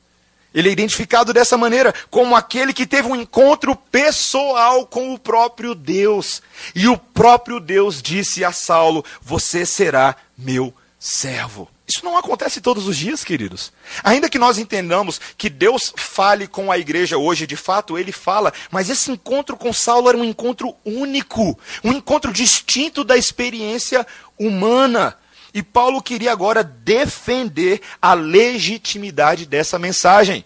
Ele 0.54 0.68
é 0.68 0.72
identificado 0.72 1.32
dessa 1.32 1.56
maneira, 1.56 1.94
como 2.10 2.36
aquele 2.36 2.72
que 2.72 2.86
teve 2.86 3.08
um 3.08 3.16
encontro 3.16 3.74
pessoal 3.74 4.86
com 4.86 5.14
o 5.14 5.18
próprio 5.18 5.74
Deus. 5.74 6.42
E 6.74 6.88
o 6.88 6.96
próprio 6.98 7.58
Deus 7.58 8.02
disse 8.02 8.44
a 8.44 8.52
Saulo: 8.52 9.04
Você 9.22 9.64
será 9.64 10.14
meu 10.36 10.74
servo. 10.98 11.68
Isso 11.88 12.04
não 12.04 12.16
acontece 12.16 12.60
todos 12.60 12.86
os 12.86 12.96
dias, 12.96 13.24
queridos. 13.24 13.72
Ainda 14.04 14.28
que 14.28 14.38
nós 14.38 14.56
entendamos 14.56 15.20
que 15.36 15.50
Deus 15.50 15.92
fale 15.96 16.46
com 16.46 16.70
a 16.70 16.78
igreja 16.78 17.18
hoje, 17.18 17.46
de 17.46 17.56
fato 17.56 17.98
ele 17.98 18.12
fala, 18.12 18.52
mas 18.70 18.88
esse 18.88 19.10
encontro 19.10 19.56
com 19.56 19.72
Saulo 19.72 20.08
era 20.08 20.16
um 20.16 20.24
encontro 20.24 20.74
único, 20.84 21.58
um 21.82 21.92
encontro 21.92 22.32
distinto 22.32 23.04
da 23.04 23.16
experiência 23.16 24.06
humana. 24.38 25.18
E 25.54 25.62
Paulo 25.62 26.02
queria 26.02 26.32
agora 26.32 26.64
defender 26.64 27.80
a 28.00 28.14
legitimidade 28.14 29.46
dessa 29.46 29.78
mensagem. 29.78 30.44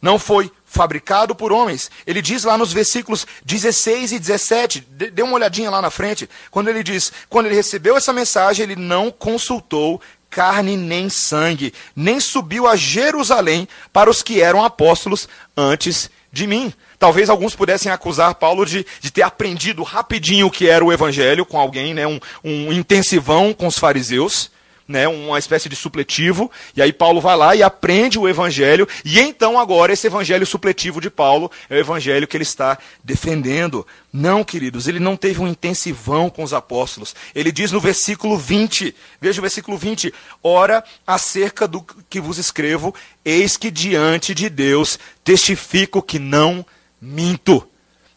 Não 0.00 0.18
foi 0.18 0.50
fabricado 0.64 1.34
por 1.34 1.52
homens. 1.52 1.90
Ele 2.06 2.22
diz 2.22 2.44
lá 2.44 2.56
nos 2.56 2.72
versículos 2.72 3.26
16 3.44 4.12
e 4.12 4.18
17, 4.18 4.80
dê 4.80 5.22
uma 5.22 5.34
olhadinha 5.34 5.70
lá 5.70 5.82
na 5.82 5.90
frente, 5.90 6.28
quando 6.50 6.68
ele 6.68 6.82
diz: 6.82 7.12
quando 7.28 7.46
ele 7.46 7.54
recebeu 7.54 7.96
essa 7.96 8.12
mensagem, 8.12 8.64
ele 8.64 8.76
não 8.76 9.10
consultou 9.10 10.00
carne 10.30 10.78
nem 10.78 11.10
sangue, 11.10 11.74
nem 11.94 12.18
subiu 12.18 12.66
a 12.66 12.74
Jerusalém 12.74 13.68
para 13.92 14.08
os 14.08 14.22
que 14.22 14.40
eram 14.40 14.64
apóstolos 14.64 15.28
antes 15.54 16.10
de 16.32 16.46
mim. 16.46 16.72
Talvez 16.98 17.28
alguns 17.28 17.54
pudessem 17.54 17.92
acusar 17.92 18.34
Paulo 18.36 18.64
de, 18.64 18.86
de 19.00 19.12
ter 19.12 19.22
aprendido 19.22 19.82
rapidinho 19.82 20.46
o 20.46 20.50
que 20.50 20.68
era 20.68 20.84
o 20.84 20.92
evangelho 20.92 21.44
com 21.44 21.58
alguém, 21.58 21.92
né, 21.92 22.06
um, 22.06 22.18
um 22.42 22.72
intensivão 22.72 23.52
com 23.52 23.66
os 23.66 23.78
fariseus. 23.78 24.50
Né, 24.92 25.08
uma 25.08 25.38
espécie 25.38 25.68
de 25.68 25.74
supletivo, 25.74 26.50
e 26.76 26.82
aí 26.82 26.92
Paulo 26.92 27.20
vai 27.20 27.36
lá 27.36 27.56
e 27.56 27.62
aprende 27.62 28.18
o 28.18 28.28
evangelho, 28.28 28.86
e 29.04 29.18
então 29.18 29.58
agora 29.58 29.92
esse 29.92 30.06
evangelho 30.06 30.46
supletivo 30.46 31.00
de 31.00 31.10
Paulo 31.10 31.50
é 31.68 31.76
o 31.76 31.78
evangelho 31.78 32.28
que 32.28 32.36
ele 32.36 32.44
está 32.44 32.78
defendendo. 33.02 33.86
Não, 34.12 34.44
queridos, 34.44 34.86
ele 34.86 35.00
não 35.00 35.16
teve 35.16 35.40
um 35.40 35.48
intensivão 35.48 36.28
com 36.28 36.42
os 36.42 36.52
apóstolos. 36.52 37.16
Ele 37.34 37.50
diz 37.50 37.72
no 37.72 37.80
versículo 37.80 38.36
20, 38.36 38.94
veja 39.18 39.40
o 39.40 39.42
versículo 39.42 39.78
20: 39.78 40.12
Ora, 40.42 40.84
acerca 41.06 41.66
do 41.66 41.82
que 42.10 42.20
vos 42.20 42.36
escrevo, 42.36 42.94
eis 43.24 43.56
que 43.56 43.70
diante 43.70 44.34
de 44.34 44.50
Deus 44.50 44.98
testifico 45.24 46.02
que 46.02 46.18
não 46.18 46.64
minto. 47.00 47.66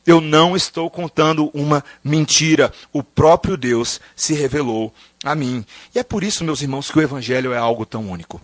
Eu 0.05 0.21
não 0.21 0.55
estou 0.55 0.89
contando 0.89 1.49
uma 1.51 1.83
mentira. 2.03 2.71
O 2.93 3.01
próprio 3.01 3.57
Deus 3.57 3.99
se 4.15 4.33
revelou 4.33 4.93
a 5.25 5.35
mim. 5.35 5.65
E 5.93 5.99
é 5.99 6.03
por 6.03 6.23
isso, 6.23 6.43
meus 6.43 6.61
irmãos, 6.61 6.89
que 6.89 6.97
o 6.97 7.01
Evangelho 7.01 7.51
é 7.51 7.57
algo 7.57 7.85
tão 7.85 8.09
único. 8.09 8.39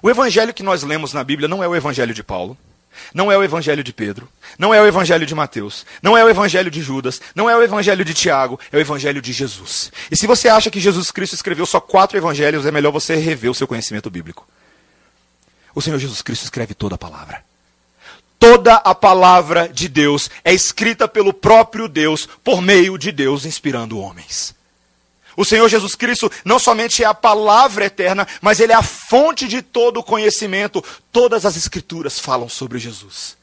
O 0.00 0.08
Evangelho 0.08 0.54
que 0.54 0.62
nós 0.62 0.84
lemos 0.84 1.12
na 1.12 1.24
Bíblia 1.24 1.48
não 1.48 1.62
é 1.62 1.68
o 1.68 1.74
Evangelho 1.74 2.14
de 2.14 2.22
Paulo. 2.22 2.56
Não 3.12 3.30
é 3.30 3.36
o 3.36 3.42
evangelho 3.42 3.82
de 3.82 3.92
Pedro, 3.92 4.28
não 4.56 4.72
é 4.72 4.80
o 4.80 4.86
evangelho 4.86 5.26
de 5.26 5.34
Mateus, 5.34 5.84
não 6.00 6.16
é 6.16 6.24
o 6.24 6.28
evangelho 6.28 6.70
de 6.70 6.80
Judas, 6.80 7.20
não 7.34 7.50
é 7.50 7.56
o 7.56 7.60
evangelho 7.60 8.04
de 8.04 8.14
Tiago, 8.14 8.58
é 8.70 8.76
o 8.76 8.80
evangelho 8.80 9.20
de 9.20 9.32
Jesus. 9.32 9.90
E 10.12 10.16
se 10.16 10.28
você 10.28 10.48
acha 10.48 10.70
que 10.70 10.78
Jesus 10.78 11.10
Cristo 11.10 11.34
escreveu 11.34 11.66
só 11.66 11.80
quatro 11.80 12.16
evangelhos, 12.16 12.64
é 12.64 12.70
melhor 12.70 12.92
você 12.92 13.16
rever 13.16 13.50
o 13.50 13.54
seu 13.54 13.66
conhecimento 13.66 14.08
bíblico. 14.08 14.46
O 15.74 15.82
Senhor 15.82 15.98
Jesus 15.98 16.22
Cristo 16.22 16.44
escreve 16.44 16.72
toda 16.72 16.94
a 16.94 16.98
palavra. 16.98 17.44
Toda 18.38 18.74
a 18.74 18.94
palavra 18.94 19.68
de 19.68 19.88
Deus 19.88 20.30
é 20.44 20.52
escrita 20.52 21.08
pelo 21.08 21.32
próprio 21.32 21.88
Deus, 21.88 22.28
por 22.44 22.60
meio 22.60 22.96
de 22.96 23.10
Deus, 23.10 23.44
inspirando 23.44 23.98
homens. 23.98 24.54
O 25.36 25.44
Senhor 25.44 25.68
Jesus 25.68 25.94
Cristo 25.94 26.30
não 26.44 26.58
somente 26.58 27.02
é 27.02 27.06
a 27.06 27.14
palavra 27.14 27.86
eterna, 27.86 28.26
mas 28.40 28.60
ele 28.60 28.72
é 28.72 28.76
a 28.76 28.82
fonte 28.82 29.48
de 29.48 29.62
todo 29.62 29.98
o 29.98 30.04
conhecimento. 30.04 30.82
Todas 31.10 31.44
as 31.44 31.56
escrituras 31.56 32.18
falam 32.18 32.48
sobre 32.48 32.78
Jesus. 32.78 33.36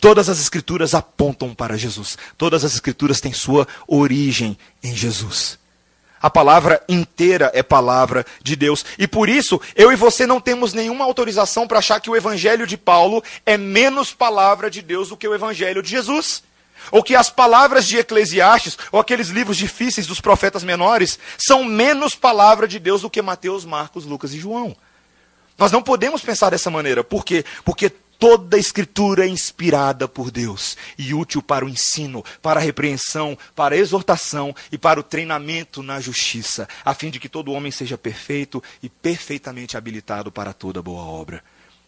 Todas 0.00 0.28
as 0.28 0.40
escrituras 0.40 0.94
apontam 0.94 1.54
para 1.54 1.78
Jesus. 1.78 2.18
Todas 2.36 2.64
as 2.64 2.74
escrituras 2.74 3.20
têm 3.20 3.32
sua 3.32 3.68
origem 3.86 4.58
em 4.82 4.94
Jesus. 4.96 5.58
A 6.20 6.30
palavra 6.30 6.80
inteira 6.88 7.50
é 7.52 7.64
palavra 7.64 8.24
de 8.42 8.54
Deus. 8.54 8.84
E 8.96 9.08
por 9.08 9.28
isso, 9.28 9.60
eu 9.74 9.92
e 9.92 9.96
você 9.96 10.24
não 10.24 10.40
temos 10.40 10.72
nenhuma 10.72 11.04
autorização 11.04 11.66
para 11.66 11.80
achar 11.80 12.00
que 12.00 12.08
o 12.08 12.16
evangelho 12.16 12.64
de 12.64 12.76
Paulo 12.76 13.22
é 13.44 13.56
menos 13.56 14.12
palavra 14.12 14.70
de 14.70 14.80
Deus 14.80 15.08
do 15.08 15.16
que 15.16 15.26
o 15.26 15.34
evangelho 15.34 15.82
de 15.82 15.90
Jesus. 15.90 16.44
Ou 16.90 17.02
que 17.02 17.14
as 17.14 17.30
palavras 17.30 17.86
de 17.86 17.98
Eclesiastes, 17.98 18.76
ou 18.90 19.00
aqueles 19.00 19.28
livros 19.28 19.56
difíceis 19.56 20.06
dos 20.06 20.20
profetas 20.20 20.64
menores, 20.64 21.18
são 21.38 21.64
menos 21.64 22.14
palavra 22.14 22.66
de 22.66 22.78
Deus 22.78 23.02
do 23.02 23.10
que 23.10 23.22
Mateus, 23.22 23.64
Marcos, 23.64 24.04
Lucas 24.04 24.34
e 24.34 24.38
João. 24.40 24.76
Nós 25.58 25.70
não 25.70 25.82
podemos 25.82 26.22
pensar 26.22 26.50
dessa 26.50 26.70
maneira. 26.70 27.04
Por 27.04 27.24
quê? 27.24 27.44
Porque 27.64 27.92
Toda 28.22 28.56
a 28.56 28.60
escritura 28.60 29.26
é 29.26 29.28
inspirada 29.28 30.06
por 30.06 30.30
Deus 30.30 30.76
e 30.96 31.12
útil 31.12 31.42
para 31.42 31.64
o 31.64 31.68
ensino, 31.68 32.24
para 32.40 32.60
a 32.60 32.62
repreensão, 32.62 33.36
para 33.52 33.74
a 33.74 33.78
exortação 33.78 34.54
e 34.70 34.78
para 34.78 35.00
o 35.00 35.02
treinamento 35.02 35.82
na 35.82 35.98
justiça, 35.98 36.68
a 36.84 36.94
fim 36.94 37.10
de 37.10 37.18
que 37.18 37.28
todo 37.28 37.50
homem 37.50 37.72
seja 37.72 37.98
perfeito 37.98 38.62
e 38.80 38.88
perfeitamente 38.88 39.76
habilitado 39.76 40.30
para 40.30 40.52
toda 40.52 40.80
boa 40.80 41.02
obra. 41.02 41.42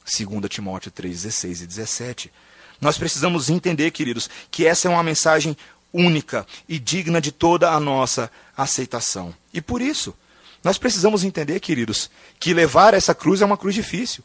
2 0.05 0.49
Timóteo 0.49 0.91
3, 0.91 1.23
16 1.23 1.63
e 1.63 1.67
17. 1.69 2.33
Nós 2.85 2.99
precisamos 2.99 3.49
entender, 3.49 3.91
queridos, 3.93 4.29
que 4.51 4.67
essa 4.67 4.89
é 4.89 4.91
uma 4.91 5.03
mensagem 5.03 5.57
única 5.91 6.47
e 6.69 6.79
digna 6.79 7.19
de 7.19 7.33
toda 7.33 7.71
a 7.71 7.81
nossa 7.81 8.31
aceitação. 8.55 9.35
E 9.55 9.63
por 9.63 9.81
isso, 9.81 10.15
nós 10.63 10.77
precisamos 10.77 11.25
entender, 11.25 11.61
queridos, 11.61 12.11
que 12.39 12.53
levar 12.53 12.93
essa 12.93 13.15
cruz 13.15 13.41
é 13.41 13.45
uma 13.47 13.57
cruz 13.57 13.75
difícil. 13.75 14.23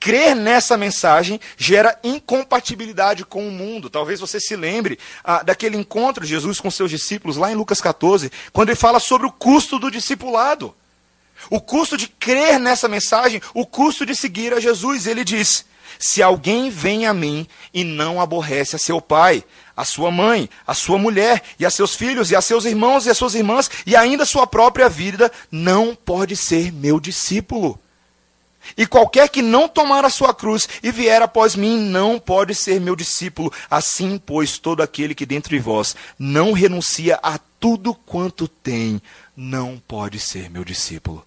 Crer 0.00 0.34
nessa 0.34 0.74
mensagem 0.74 1.38
gera 1.58 1.98
incompatibilidade 2.02 3.26
com 3.26 3.46
o 3.46 3.52
mundo. 3.52 3.90
Talvez 3.90 4.20
você 4.20 4.40
se 4.40 4.56
lembre 4.56 4.98
ah, 5.22 5.42
daquele 5.42 5.76
encontro 5.76 6.24
de 6.24 6.30
Jesus 6.30 6.60
com 6.60 6.70
seus 6.70 6.90
discípulos 6.90 7.36
lá 7.36 7.52
em 7.52 7.54
Lucas 7.54 7.82
14, 7.82 8.32
quando 8.54 8.70
ele 8.70 8.76
fala 8.76 9.00
sobre 9.00 9.26
o 9.26 9.32
custo 9.32 9.78
do 9.78 9.90
discipulado. 9.90 10.74
O 11.50 11.60
custo 11.60 11.98
de 11.98 12.08
crer 12.08 12.58
nessa 12.58 12.88
mensagem, 12.88 13.42
o 13.52 13.66
custo 13.66 14.06
de 14.06 14.16
seguir 14.16 14.54
a 14.54 14.60
Jesus. 14.60 15.06
Ele 15.06 15.24
diz: 15.24 15.66
Se 15.98 16.22
alguém 16.22 16.70
vem 16.70 17.06
a 17.06 17.14
mim 17.14 17.46
e 17.72 17.84
não 17.84 18.20
aborrece 18.20 18.76
a 18.76 18.78
seu 18.78 19.00
pai, 19.00 19.44
a 19.76 19.84
sua 19.84 20.10
mãe, 20.10 20.48
a 20.66 20.74
sua 20.74 20.98
mulher, 20.98 21.42
e 21.58 21.64
a 21.64 21.70
seus 21.70 21.94
filhos, 21.94 22.30
e 22.30 22.36
a 22.36 22.40
seus 22.40 22.64
irmãos 22.64 23.06
e 23.06 23.10
as 23.10 23.16
suas 23.16 23.34
irmãs, 23.34 23.70
e 23.86 23.96
ainda 23.96 24.24
sua 24.24 24.46
própria 24.46 24.88
vida, 24.88 25.30
não 25.50 25.94
pode 25.94 26.36
ser 26.36 26.72
meu 26.72 27.00
discípulo. 27.00 27.78
E 28.76 28.86
qualquer 28.86 29.28
que 29.28 29.42
não 29.42 29.68
tomar 29.68 30.04
a 30.04 30.10
sua 30.10 30.32
cruz 30.32 30.68
e 30.82 30.90
vier 30.90 31.20
após 31.20 31.56
mim 31.56 31.78
não 31.78 32.18
pode 32.18 32.54
ser 32.54 32.80
meu 32.80 32.94
discípulo. 32.94 33.52
Assim, 33.70 34.20
pois, 34.24 34.58
todo 34.58 34.82
aquele 34.82 35.14
que 35.14 35.26
dentre 35.26 35.58
vós 35.58 35.96
não 36.18 36.52
renuncia 36.52 37.18
a 37.22 37.38
tudo 37.58 37.94
quanto 37.94 38.46
tem, 38.46 39.02
não 39.36 39.82
pode 39.86 40.18
ser 40.18 40.48
meu 40.48 40.64
discípulo. 40.64 41.26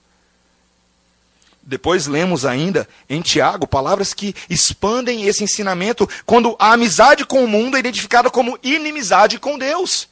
Depois 1.65 2.05
lemos 2.05 2.45
ainda 2.45 2.87
em 3.09 3.21
Tiago 3.21 3.65
palavras 3.65 4.13
que 4.13 4.35
expandem 4.47 5.23
esse 5.23 5.43
ensinamento 5.43 6.07
quando 6.25 6.55
a 6.59 6.73
amizade 6.73 7.25
com 7.25 7.43
o 7.43 7.47
mundo 7.47 7.75
é 7.75 7.79
identificada 7.79 8.29
como 8.29 8.59
inimizade 8.61 9.39
com 9.39 9.57
Deus. 9.57 10.07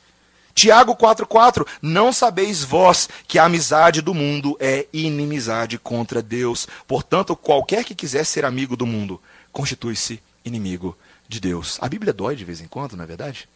Tiago 0.56 0.96
4,4: 0.96 1.68
Não 1.82 2.12
sabeis 2.12 2.64
vós 2.64 3.08
que 3.28 3.38
a 3.38 3.46
amizade 3.46 4.02
do 4.02 4.14
mundo 4.14 4.58
é 4.60 4.88
inimizade 4.92 5.78
contra 5.78 6.22
Deus. 6.22 6.68
Portanto, 6.88 7.36
qualquer 7.36 7.84
que 7.84 7.94
quiser 7.94 8.26
ser 8.26 8.46
amigo 8.46 8.76
do 8.76 8.86
mundo, 8.86 9.22
constitui-se 9.52 10.22
inimigo 10.44 10.98
de 11.28 11.40
Deus. 11.40 11.78
A 11.82 11.88
Bíblia 11.88 12.14
dói 12.14 12.36
de 12.36 12.46
vez 12.46 12.62
em 12.62 12.68
quando, 12.68 12.96
não 12.96 13.04
é 13.04 13.08
verdade? 13.08 13.48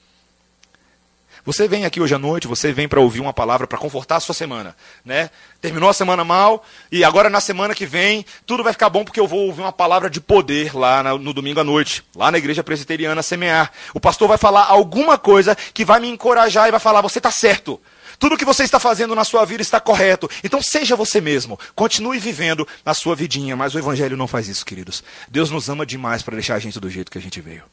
Você 1.47 1.65
vem 1.65 1.85
aqui 1.85 2.01
hoje 2.01 2.13
à 2.13 2.19
noite, 2.19 2.45
você 2.45 2.73
vem 2.73 2.89
para 2.89 2.99
ouvir 2.99 3.21
uma 3.21 3.31
palavra 3.31 3.65
para 3.65 3.77
confortar 3.77 4.17
a 4.17 4.19
sua 4.19 4.35
semana, 4.35 4.75
né? 5.05 5.29
Terminou 5.61 5.89
a 5.89 5.93
semana 5.93 6.25
mal 6.25 6.61
e 6.91 7.05
agora 7.05 7.29
na 7.29 7.39
semana 7.39 7.73
que 7.73 7.85
vem 7.85 8.25
tudo 8.45 8.65
vai 8.65 8.73
ficar 8.73 8.89
bom 8.89 9.05
porque 9.05 9.17
eu 9.17 9.25
vou 9.25 9.45
ouvir 9.47 9.61
uma 9.61 9.71
palavra 9.71 10.09
de 10.09 10.19
poder 10.19 10.75
lá 10.75 11.01
no, 11.01 11.17
no 11.17 11.33
domingo 11.33 11.61
à 11.61 11.63
noite, 11.63 12.03
lá 12.13 12.29
na 12.29 12.37
igreja 12.37 12.65
presbiteriana 12.65 13.23
semear. 13.23 13.71
O 13.93 13.99
pastor 13.99 14.27
vai 14.27 14.37
falar 14.37 14.65
alguma 14.65 15.17
coisa 15.17 15.55
que 15.73 15.85
vai 15.85 16.01
me 16.01 16.09
encorajar 16.09 16.67
e 16.67 16.71
vai 16.71 16.81
falar: 16.81 16.99
você 16.99 17.19
está 17.19 17.31
certo. 17.31 17.79
Tudo 18.19 18.35
que 18.35 18.43
você 18.43 18.65
está 18.65 18.77
fazendo 18.77 19.15
na 19.15 19.23
sua 19.23 19.45
vida 19.45 19.61
está 19.61 19.79
correto. 19.79 20.29
Então 20.43 20.61
seja 20.61 20.97
você 20.97 21.21
mesmo. 21.21 21.57
Continue 21.73 22.19
vivendo 22.19 22.67
a 22.85 22.93
sua 22.93 23.15
vidinha. 23.15 23.55
Mas 23.55 23.73
o 23.73 23.79
Evangelho 23.79 24.17
não 24.17 24.27
faz 24.27 24.49
isso, 24.49 24.65
queridos. 24.65 25.01
Deus 25.29 25.49
nos 25.49 25.69
ama 25.69 25.85
demais 25.85 26.21
para 26.21 26.35
deixar 26.35 26.55
a 26.55 26.59
gente 26.59 26.77
do 26.77 26.89
jeito 26.89 27.09
que 27.09 27.17
a 27.17 27.21
gente 27.21 27.39
veio. 27.39 27.63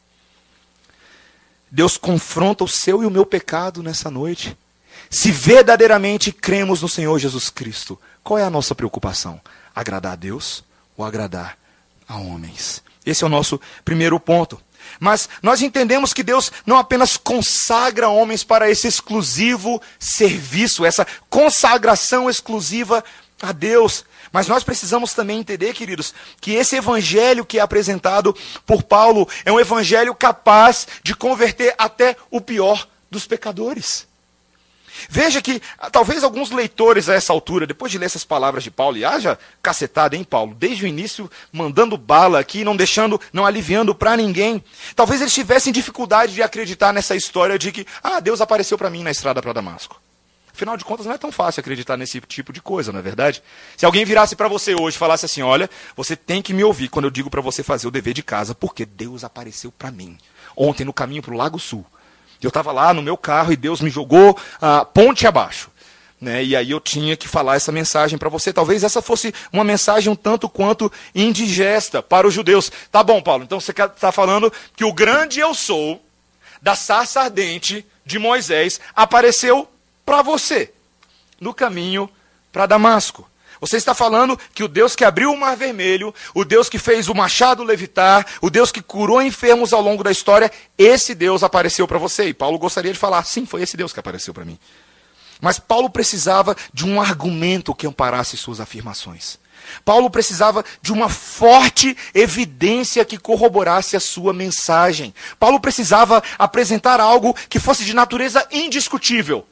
Deus 1.71 1.97
confronta 1.97 2.65
o 2.65 2.69
seu 2.69 3.03
e 3.03 3.07
o 3.07 3.11
meu 3.11 3.27
pecado 3.27 3.83
nessa 3.83 4.11
noite. 4.11 4.57
Se 5.11 5.31
verdadeiramente 5.31 6.33
cremos 6.33 6.83
no 6.83 6.89
Senhor 6.89 7.19
Jesus 7.19 7.51
Cristo, 7.51 7.99
qual 8.23 8.39
é 8.39 8.45
a 8.45 8.51
nossa 8.51 8.75
preocupação? 8.75 9.41
Agradar 9.75 10.13
a 10.13 10.17
Deus 10.17 10.65
ou 10.97 11.05
agradar 11.05 11.59
a 12.09 12.17
homens? 12.17 12.83
Esse 13.05 13.25
é 13.25 13.27
o 13.27 13.31
nosso 13.31 13.61
primeiro 13.85 14.19
ponto. 14.19 14.61
Mas 15.01 15.29
nós 15.43 15.63
entendemos 15.63 16.13
que 16.13 16.23
Deus 16.23 16.53
não 16.65 16.79
apenas 16.79 17.17
consagra 17.17 18.09
homens 18.09 18.45
para 18.45 18.71
esse 18.71 18.87
exclusivo 18.87 19.81
serviço, 19.99 20.85
essa 20.85 21.07
consagração 21.29 22.29
exclusiva 22.29 23.05
a 23.43 23.53
Deus, 23.53 24.05
mas 24.35 24.49
nós 24.49 24.65
precisamos 24.65 25.15
também 25.15 25.39
entender, 25.39 25.73
queridos, 25.73 26.13
que 26.41 26.55
esse 26.55 26.75
evangelho 26.75 27.47
que 27.47 27.61
é 27.61 27.63
apresentado 27.63 28.37
por 28.67 28.83
Paulo 28.83 29.29
é 29.45 29.53
um 29.53 29.61
evangelho 29.61 30.13
capaz 30.13 30.89
de 31.05 31.15
converter 31.15 31.73
até 31.79 32.17
o 32.33 32.41
pior 32.41 32.89
dos 33.09 33.29
pecadores. 33.29 34.09
Veja 35.09 35.41
que 35.41 35.63
ah, 35.79 35.89
talvez 35.89 36.25
alguns 36.25 36.51
leitores 36.51 37.09
a 37.09 37.15
essa 37.15 37.33
altura, 37.33 37.65
depois 37.65 37.93
de 37.93 37.99
ler 37.99 38.07
essas 38.07 38.25
palavras 38.25 38.65
de 38.65 38.73
Paulo, 38.73 38.97
e 38.97 39.05
haja 39.05 39.39
cacetada 39.63 40.17
em 40.17 40.25
Paulo, 40.25 40.53
desde 40.53 40.85
o 40.85 40.89
início 40.89 41.31
mandando 41.53 41.97
bala 41.97 42.41
aqui, 42.41 42.65
não 42.65 42.77
deixando, 42.77 43.21
não 43.33 43.47
aliviando 43.47 43.95
para 43.95 44.17
ninguém, 44.17 44.65
talvez 44.97 45.21
eles 45.21 45.33
tivessem 45.33 45.73
dificuldade 45.73 46.35
de 46.35 46.43
acreditar 46.43 46.93
nessa 46.93 47.15
história 47.15 47.57
de 47.57 47.71
que, 47.71 47.87
ah, 48.03 48.19
Deus 48.19 48.41
apareceu 48.41 48.77
para 48.77 48.91
mim 48.91 49.05
na 49.05 49.13
estrada 49.13 49.41
para 49.41 49.53
Damasco. 49.53 50.03
Afinal 50.55 50.77
de 50.77 50.85
contas, 50.85 51.05
não 51.05 51.15
é 51.15 51.19
tão 51.19 51.33
fácil 51.33 51.59
acreditar 51.59 51.97
nesse 51.97 52.21
tipo 52.21 52.53
de 52.53 52.63
coisa, 52.63 52.93
não 52.93 53.01
é 53.01 53.03
verdade? 53.03 53.43
Se 53.77 53.85
alguém 53.85 54.05
virasse 54.05 54.37
para 54.37 54.47
você 54.47 54.73
hoje 54.73 54.95
e 54.95 54.99
falasse 54.99 55.27
assim: 55.27 55.43
olha, 55.43 55.69
você 55.97 56.15
tem 56.15 56.41
que 56.41 56.55
me 56.55 56.63
ouvir 56.63 56.89
quando 56.89 57.07
eu 57.07 57.11
digo 57.11 57.29
para 57.29 57.41
você 57.41 57.65
fazer 57.65 57.89
o 57.89 57.91
dever 57.91 58.15
de 58.15 58.23
casa, 58.23 58.55
porque 58.55 58.87
Deus 58.87 59.25
apareceu 59.25 59.73
para 59.73 59.91
mim. 59.91 60.17
Ontem, 60.57 60.85
no 60.85 60.93
caminho 60.93 61.23
para 61.23 61.35
o 61.35 61.37
Lago 61.37 61.59
Sul. 61.59 61.85
Eu 62.41 62.49
estava 62.49 62.71
lá 62.71 62.95
no 62.95 63.03
meu 63.03 63.17
carro 63.17 63.53
e 63.53 63.57
Deus 63.57 63.81
me 63.81 63.91
jogou 63.91 64.39
a 64.61 64.85
ponte 64.85 65.27
abaixo. 65.27 65.71
Né? 66.21 66.45
E 66.45 66.55
aí 66.55 66.71
eu 66.71 66.79
tinha 66.79 67.17
que 67.17 67.27
falar 67.27 67.57
essa 67.57 67.73
mensagem 67.73 68.17
para 68.17 68.29
você. 68.29 68.53
Talvez 68.53 68.85
essa 68.85 69.03
fosse 69.03 69.35
uma 69.53 69.65
mensagem 69.65 70.13
um 70.13 70.17
tanto 70.17 70.49
quanto 70.49 70.93
indigesta 71.15 72.01
para 72.01 72.29
os 72.29 72.35
judeus. 72.35 72.71
Tá 72.93 73.03
bom, 73.03 73.21
Paulo, 73.21 73.43
então 73.43 73.59
você 73.59 73.73
está 73.73 74.13
falando 74.13 74.53
que 74.77 74.85
o 74.85 74.93
grande 74.93 75.41
eu 75.41 75.53
sou, 75.53 76.01
da 76.63 76.77
sarça 76.77 77.23
ardente 77.23 77.85
de 78.07 78.19
Moisés, 78.19 78.79
apareceu 78.95 79.69
para 80.05 80.23
você 80.23 80.73
no 81.41 81.55
caminho 81.55 82.09
para 82.53 82.67
Damasco. 82.67 83.29
Você 83.61 83.77
está 83.77 83.95
falando 83.95 84.39
que 84.53 84.63
o 84.63 84.69
Deus 84.69 84.95
que 84.95 85.05
abriu 85.05 85.33
o 85.33 85.39
mar 85.39 85.57
vermelho, 85.57 86.15
o 86.35 86.45
Deus 86.45 86.69
que 86.69 86.79
fez 86.79 87.09
o 87.09 87.15
machado 87.15 87.63
levitar, 87.63 88.27
o 88.43 88.51
Deus 88.51 88.71
que 88.71 88.83
curou 88.83 89.23
enfermos 89.23 89.73
ao 89.73 89.81
longo 89.81 90.05
da 90.05 90.11
história, 90.11 90.53
esse 90.77 91.15
Deus 91.15 91.43
apareceu 91.43 91.87
para 91.89 91.99
você. 91.99 92.29
E 92.29 92.35
Paulo 92.35 92.59
gostaria 92.59 92.93
de 92.93 92.99
falar: 92.99 93.25
sim, 93.25 93.47
foi 93.47 93.63
esse 93.63 93.77
Deus 93.77 93.93
que 93.93 94.01
apareceu 94.01 94.35
para 94.35 94.45
mim. 94.45 94.59
Mas 95.41 95.59
Paulo 95.59 95.89
precisava 95.89 96.57
de 96.73 96.87
um 96.87 97.01
argumento 97.01 97.75
que 97.75 97.87
amparasse 97.87 98.37
suas 98.37 98.61
afirmações. 98.61 99.39
Paulo 99.85 100.11
precisava 100.11 100.65
de 100.83 100.93
uma 100.93 101.09
forte 101.09 101.97
evidência 102.13 103.05
que 103.05 103.17
corroborasse 103.17 103.97
a 103.97 104.01
sua 104.01 104.33
mensagem. 104.33 105.15
Paulo 105.39 105.59
precisava 105.59 106.23
apresentar 106.39 107.01
algo 107.01 107.35
que 107.49 107.59
fosse 107.59 107.85
de 107.85 107.95
natureza 107.95 108.47
indiscutível 108.53 109.47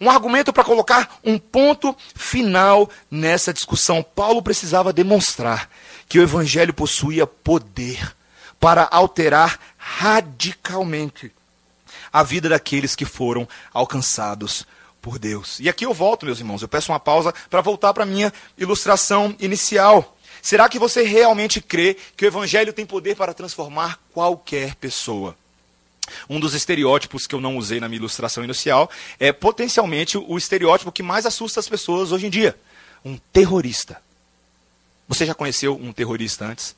um 0.00 0.10
argumento 0.10 0.52
para 0.52 0.64
colocar 0.64 1.18
um 1.24 1.38
ponto 1.38 1.96
final 2.14 2.88
nessa 3.10 3.52
discussão. 3.52 4.02
Paulo 4.02 4.42
precisava 4.42 4.92
demonstrar 4.92 5.68
que 6.08 6.18
o 6.18 6.22
evangelho 6.22 6.72
possuía 6.72 7.26
poder 7.26 8.14
para 8.60 8.88
alterar 8.90 9.58
radicalmente 9.76 11.32
a 12.12 12.22
vida 12.22 12.48
daqueles 12.48 12.96
que 12.96 13.04
foram 13.04 13.46
alcançados 13.72 14.66
por 15.00 15.18
Deus. 15.18 15.58
E 15.60 15.68
aqui 15.68 15.84
eu 15.84 15.94
volto, 15.94 16.26
meus 16.26 16.38
irmãos, 16.38 16.62
eu 16.62 16.68
peço 16.68 16.92
uma 16.92 17.00
pausa 17.00 17.32
para 17.48 17.60
voltar 17.60 17.94
para 17.94 18.06
minha 18.06 18.32
ilustração 18.56 19.34
inicial. 19.38 20.16
Será 20.42 20.68
que 20.68 20.78
você 20.78 21.02
realmente 21.02 21.60
crê 21.60 21.96
que 22.16 22.24
o 22.24 22.28
evangelho 22.28 22.72
tem 22.72 22.86
poder 22.86 23.16
para 23.16 23.34
transformar 23.34 23.98
qualquer 24.12 24.74
pessoa? 24.76 25.36
Um 26.28 26.40
dos 26.40 26.54
estereótipos 26.54 27.26
que 27.26 27.34
eu 27.34 27.40
não 27.40 27.56
usei 27.56 27.80
na 27.80 27.88
minha 27.88 27.98
ilustração 27.98 28.44
inicial 28.44 28.90
é 29.18 29.32
potencialmente 29.32 30.18
o 30.18 30.36
estereótipo 30.36 30.92
que 30.92 31.02
mais 31.02 31.26
assusta 31.26 31.60
as 31.60 31.68
pessoas 31.68 32.12
hoje 32.12 32.26
em 32.26 32.30
dia: 32.30 32.58
um 33.04 33.16
terrorista. 33.32 34.00
Você 35.08 35.24
já 35.24 35.34
conheceu 35.34 35.74
um 35.74 35.92
terrorista 35.92 36.44
antes? 36.44 36.76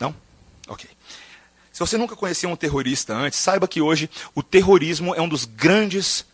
Não? 0.00 0.14
Ok. 0.66 0.88
Se 1.72 1.80
você 1.80 1.96
nunca 1.96 2.14
conheceu 2.14 2.48
um 2.50 2.56
terrorista 2.56 3.14
antes, 3.14 3.38
saiba 3.38 3.66
que 3.66 3.80
hoje 3.80 4.08
o 4.34 4.42
terrorismo 4.42 5.14
é 5.14 5.20
um 5.20 5.28
dos 5.28 5.44
grandes 5.44 6.24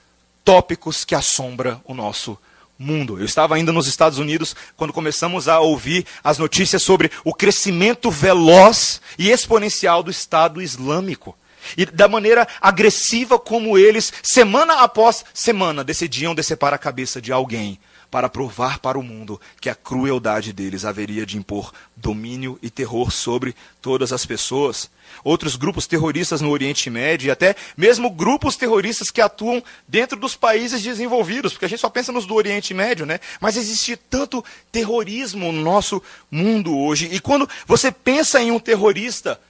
tópicos 0.44 1.04
que 1.04 1.14
assombra 1.14 1.80
o 1.84 1.94
nosso 1.94 2.38
mundo. 2.78 3.18
Eu 3.18 3.26
estava 3.26 3.54
ainda 3.54 3.72
nos 3.72 3.86
Estados 3.86 4.18
Unidos 4.18 4.56
quando 4.76 4.92
começamos 4.92 5.48
a 5.48 5.60
ouvir 5.60 6.06
as 6.24 6.38
notícias 6.38 6.82
sobre 6.82 7.10
o 7.24 7.34
crescimento 7.34 8.10
veloz 8.10 9.02
e 9.18 9.30
exponencial 9.30 10.02
do 10.02 10.10
Estado 10.10 10.62
Islâmico 10.62 11.36
e 11.76 11.86
da 11.86 12.08
maneira 12.08 12.46
agressiva 12.60 13.38
como 13.38 13.78
eles, 13.78 14.12
semana 14.22 14.82
após 14.82 15.24
semana, 15.34 15.84
decidiam 15.84 16.34
decepar 16.34 16.72
a 16.74 16.78
cabeça 16.78 17.20
de 17.20 17.32
alguém 17.32 17.78
para 18.10 18.28
provar 18.28 18.80
para 18.80 18.98
o 18.98 19.02
mundo 19.02 19.40
que 19.60 19.70
a 19.70 19.74
crueldade 19.74 20.52
deles 20.52 20.84
haveria 20.84 21.24
de 21.24 21.38
impor 21.38 21.72
domínio 21.96 22.58
e 22.60 22.68
terror 22.68 23.12
sobre 23.12 23.54
todas 23.80 24.12
as 24.12 24.26
pessoas. 24.26 24.90
Outros 25.22 25.54
grupos 25.54 25.86
terroristas 25.86 26.40
no 26.40 26.50
Oriente 26.50 26.90
Médio 26.90 27.28
e 27.28 27.30
até 27.30 27.54
mesmo 27.76 28.10
grupos 28.10 28.56
terroristas 28.56 29.10
que 29.10 29.20
atuam 29.20 29.62
dentro 29.86 30.18
dos 30.18 30.34
países 30.34 30.82
desenvolvidos, 30.82 31.52
porque 31.52 31.66
a 31.66 31.68
gente 31.68 31.80
só 31.80 31.90
pensa 31.90 32.10
nos 32.10 32.26
do 32.26 32.34
Oriente 32.34 32.74
Médio, 32.74 33.06
né? 33.06 33.20
Mas 33.40 33.56
existe 33.56 33.96
tanto 33.96 34.44
terrorismo 34.72 35.52
no 35.52 35.62
nosso 35.62 36.02
mundo 36.30 36.76
hoje. 36.76 37.08
E 37.12 37.20
quando 37.20 37.48
você 37.66 37.92
pensa 37.92 38.40
em 38.40 38.50
um 38.50 38.58
terrorista, 38.58 39.40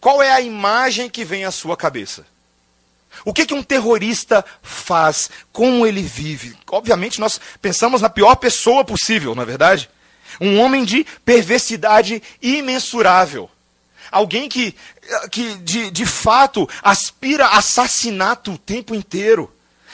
qual 0.00 0.22
é 0.22 0.32
a 0.32 0.40
imagem 0.40 1.10
que 1.10 1.24
vem 1.24 1.44
à 1.44 1.50
sua 1.50 1.76
cabeça? 1.76 2.26
O 3.24 3.34
que, 3.34 3.44
que 3.44 3.54
um 3.54 3.62
terrorista 3.62 4.44
faz? 4.62 5.28
Como 5.52 5.86
ele 5.86 6.02
vive? 6.02 6.56
Obviamente, 6.70 7.20
nós 7.20 7.40
pensamos 7.60 8.00
na 8.00 8.08
pior 8.08 8.36
pessoa 8.36 8.84
possível, 8.84 9.34
não 9.34 9.42
é 9.42 9.46
verdade? 9.46 9.90
Um 10.40 10.58
homem 10.60 10.84
de 10.84 11.04
perversidade 11.24 12.22
imensurável. 12.40 13.50
Alguém 14.10 14.48
que, 14.48 14.74
que 15.30 15.56
de, 15.56 15.90
de 15.90 16.06
fato, 16.06 16.68
aspira 16.82 17.48
assassinato 17.48 18.52
o 18.52 18.58
tempo 18.58 18.94
inteiro. 18.94 19.52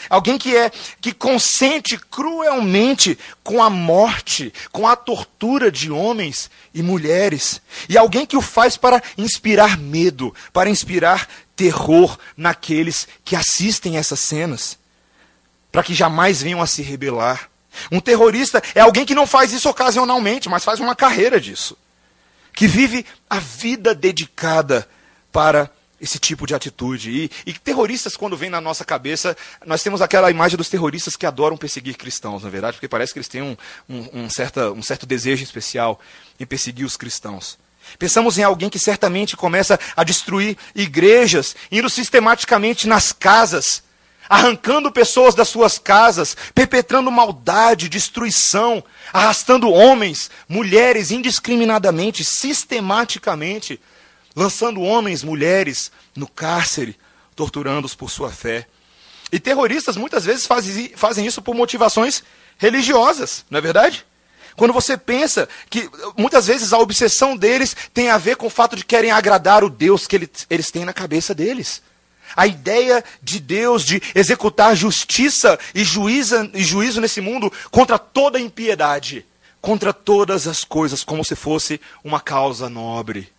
Alguém 0.08 0.38
que 0.38 0.56
é 0.56 0.70
que 1.00 1.12
consente 1.12 1.98
cruelmente 1.98 3.18
com 3.42 3.62
a 3.62 3.68
morte, 3.68 4.52
com 4.70 4.86
a 4.86 4.94
tortura 4.94 5.70
de 5.70 5.90
homens 5.90 6.50
e 6.72 6.82
mulheres, 6.82 7.60
e 7.88 7.98
alguém 7.98 8.26
que 8.26 8.36
o 8.36 8.42
faz 8.42 8.76
para 8.76 9.02
inspirar 9.16 9.78
medo, 9.78 10.34
para 10.52 10.70
inspirar 10.70 11.28
terror 11.56 12.18
naqueles 12.36 13.08
que 13.24 13.34
assistem 13.34 13.96
essas 13.96 14.20
cenas, 14.20 14.78
para 15.72 15.82
que 15.82 15.94
jamais 15.94 16.42
venham 16.42 16.62
a 16.62 16.66
se 16.66 16.82
rebelar. 16.82 17.50
Um 17.90 18.00
terrorista 18.00 18.62
é 18.74 18.80
alguém 18.80 19.04
que 19.04 19.14
não 19.14 19.26
faz 19.26 19.52
isso 19.52 19.68
ocasionalmente, 19.68 20.48
mas 20.48 20.64
faz 20.64 20.80
uma 20.80 20.94
carreira 20.94 21.40
disso, 21.40 21.76
que 22.52 22.66
vive 22.66 23.04
a 23.28 23.38
vida 23.38 23.94
dedicada 23.94 24.88
para 25.32 25.70
esse 26.00 26.18
tipo 26.18 26.46
de 26.46 26.54
atitude. 26.54 27.10
E, 27.10 27.30
e, 27.46 27.52
terroristas, 27.52 28.16
quando 28.16 28.36
vem 28.36 28.50
na 28.50 28.60
nossa 28.60 28.84
cabeça, 28.84 29.36
nós 29.64 29.82
temos 29.82 30.02
aquela 30.02 30.30
imagem 30.30 30.56
dos 30.56 30.68
terroristas 30.68 31.16
que 31.16 31.26
adoram 31.26 31.56
perseguir 31.56 31.96
cristãos, 31.96 32.42
na 32.42 32.50
verdade, 32.50 32.74
porque 32.74 32.88
parece 32.88 33.12
que 33.12 33.18
eles 33.18 33.28
têm 33.28 33.42
um, 33.42 33.56
um, 33.88 34.08
um, 34.24 34.30
certa, 34.30 34.70
um 34.72 34.82
certo 34.82 35.06
desejo 35.06 35.42
especial 35.42 36.00
em 36.38 36.46
perseguir 36.46 36.84
os 36.84 36.96
cristãos. 36.96 37.58
Pensamos 37.98 38.36
em 38.36 38.42
alguém 38.42 38.68
que 38.68 38.78
certamente 38.78 39.36
começa 39.36 39.78
a 39.96 40.02
destruir 40.02 40.56
igrejas, 40.74 41.54
indo 41.70 41.88
sistematicamente 41.88 42.88
nas 42.88 43.12
casas, 43.12 43.82
arrancando 44.28 44.90
pessoas 44.90 45.34
das 45.34 45.48
suas 45.48 45.78
casas, 45.78 46.36
perpetrando 46.52 47.10
maldade, 47.12 47.88
destruição, 47.88 48.82
arrastando 49.12 49.70
homens, 49.70 50.30
mulheres 50.48 51.12
indiscriminadamente, 51.12 52.24
sistematicamente 52.24 53.80
lançando 54.36 54.82
homens, 54.82 55.24
mulheres 55.24 55.90
no 56.14 56.28
cárcere, 56.28 56.96
torturando-os 57.34 57.94
por 57.94 58.10
sua 58.10 58.30
fé. 58.30 58.66
E 59.32 59.40
terroristas 59.40 59.96
muitas 59.96 60.24
vezes 60.24 60.46
fazem, 60.46 61.26
isso 61.26 61.42
por 61.42 61.54
motivações 61.54 62.22
religiosas, 62.58 63.44
não 63.50 63.58
é 63.58 63.62
verdade? 63.62 64.04
Quando 64.54 64.72
você 64.72 64.96
pensa 64.96 65.48
que 65.68 65.90
muitas 66.16 66.46
vezes 66.46 66.72
a 66.72 66.78
obsessão 66.78 67.36
deles 67.36 67.76
tem 67.92 68.08
a 68.10 68.18
ver 68.18 68.36
com 68.36 68.46
o 68.46 68.50
fato 68.50 68.76
de 68.76 68.84
querem 68.84 69.10
agradar 69.10 69.64
o 69.64 69.70
Deus 69.70 70.06
que 70.06 70.28
eles 70.48 70.70
têm 70.70 70.84
na 70.84 70.92
cabeça 70.92 71.34
deles. 71.34 71.82
A 72.34 72.46
ideia 72.46 73.04
de 73.22 73.38
Deus 73.38 73.84
de 73.84 74.02
executar 74.14 74.74
justiça 74.74 75.58
e, 75.74 75.84
juíza, 75.84 76.50
e 76.54 76.64
juízo 76.64 77.00
nesse 77.00 77.20
mundo 77.20 77.52
contra 77.70 77.98
toda 77.98 78.40
impiedade, 78.40 79.26
contra 79.60 79.92
todas 79.92 80.46
as 80.46 80.64
coisas, 80.64 81.04
como 81.04 81.24
se 81.24 81.36
fosse 81.36 81.80
uma 82.02 82.20
causa 82.20 82.68
nobre. 82.68 83.35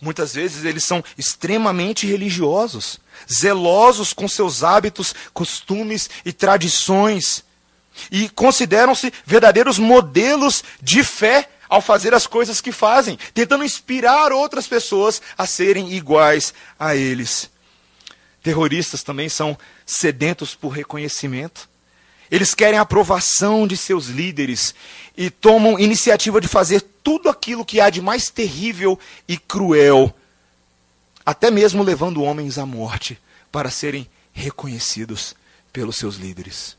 Muitas 0.00 0.34
vezes 0.34 0.64
eles 0.64 0.84
são 0.84 1.02
extremamente 1.16 2.06
religiosos, 2.06 2.98
zelosos 3.32 4.12
com 4.12 4.28
seus 4.28 4.62
hábitos, 4.62 5.14
costumes 5.32 6.10
e 6.24 6.32
tradições, 6.32 7.44
e 8.10 8.28
consideram-se 8.28 9.12
verdadeiros 9.24 9.78
modelos 9.78 10.64
de 10.82 11.04
fé 11.04 11.48
ao 11.68 11.80
fazer 11.80 12.12
as 12.12 12.26
coisas 12.26 12.60
que 12.60 12.72
fazem, 12.72 13.18
tentando 13.32 13.64
inspirar 13.64 14.32
outras 14.32 14.66
pessoas 14.66 15.22
a 15.38 15.46
serem 15.46 15.92
iguais 15.92 16.52
a 16.78 16.94
eles. 16.94 17.50
Terroristas 18.42 19.02
também 19.02 19.28
são 19.28 19.56
sedentos 19.86 20.54
por 20.54 20.68
reconhecimento. 20.68 21.68
Eles 22.34 22.52
querem 22.52 22.80
a 22.80 22.82
aprovação 22.82 23.64
de 23.64 23.76
seus 23.76 24.06
líderes 24.06 24.74
e 25.16 25.30
tomam 25.30 25.78
iniciativa 25.78 26.40
de 26.40 26.48
fazer 26.48 26.80
tudo 26.80 27.28
aquilo 27.28 27.64
que 27.64 27.80
há 27.80 27.88
de 27.88 28.02
mais 28.02 28.28
terrível 28.28 28.98
e 29.28 29.38
cruel, 29.38 30.12
até 31.24 31.48
mesmo 31.48 31.80
levando 31.80 32.24
homens 32.24 32.58
à 32.58 32.66
morte 32.66 33.16
para 33.52 33.70
serem 33.70 34.10
reconhecidos 34.32 35.36
pelos 35.72 35.94
seus 35.94 36.16
líderes. 36.16 36.76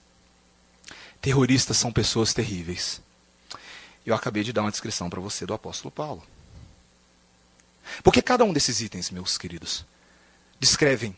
Terroristas 1.21 1.77
são 1.77 1.89
pessoas 1.89 2.33
terríveis. 2.33 3.01
Eu 4.05 4.13
acabei 4.13 4.43
de 4.43 4.51
dar 4.51 4.59
uma 4.59 4.71
descrição 4.71 5.09
para 5.09 5.21
você 5.21 5.45
do 5.45 5.53
apóstolo 5.53 5.89
Paulo. 5.89 6.21
Porque 8.03 8.21
cada 8.21 8.43
um 8.43 8.51
desses 8.51 8.81
itens, 8.81 9.09
meus 9.09 9.37
queridos, 9.37 9.85
descrevem 10.59 11.15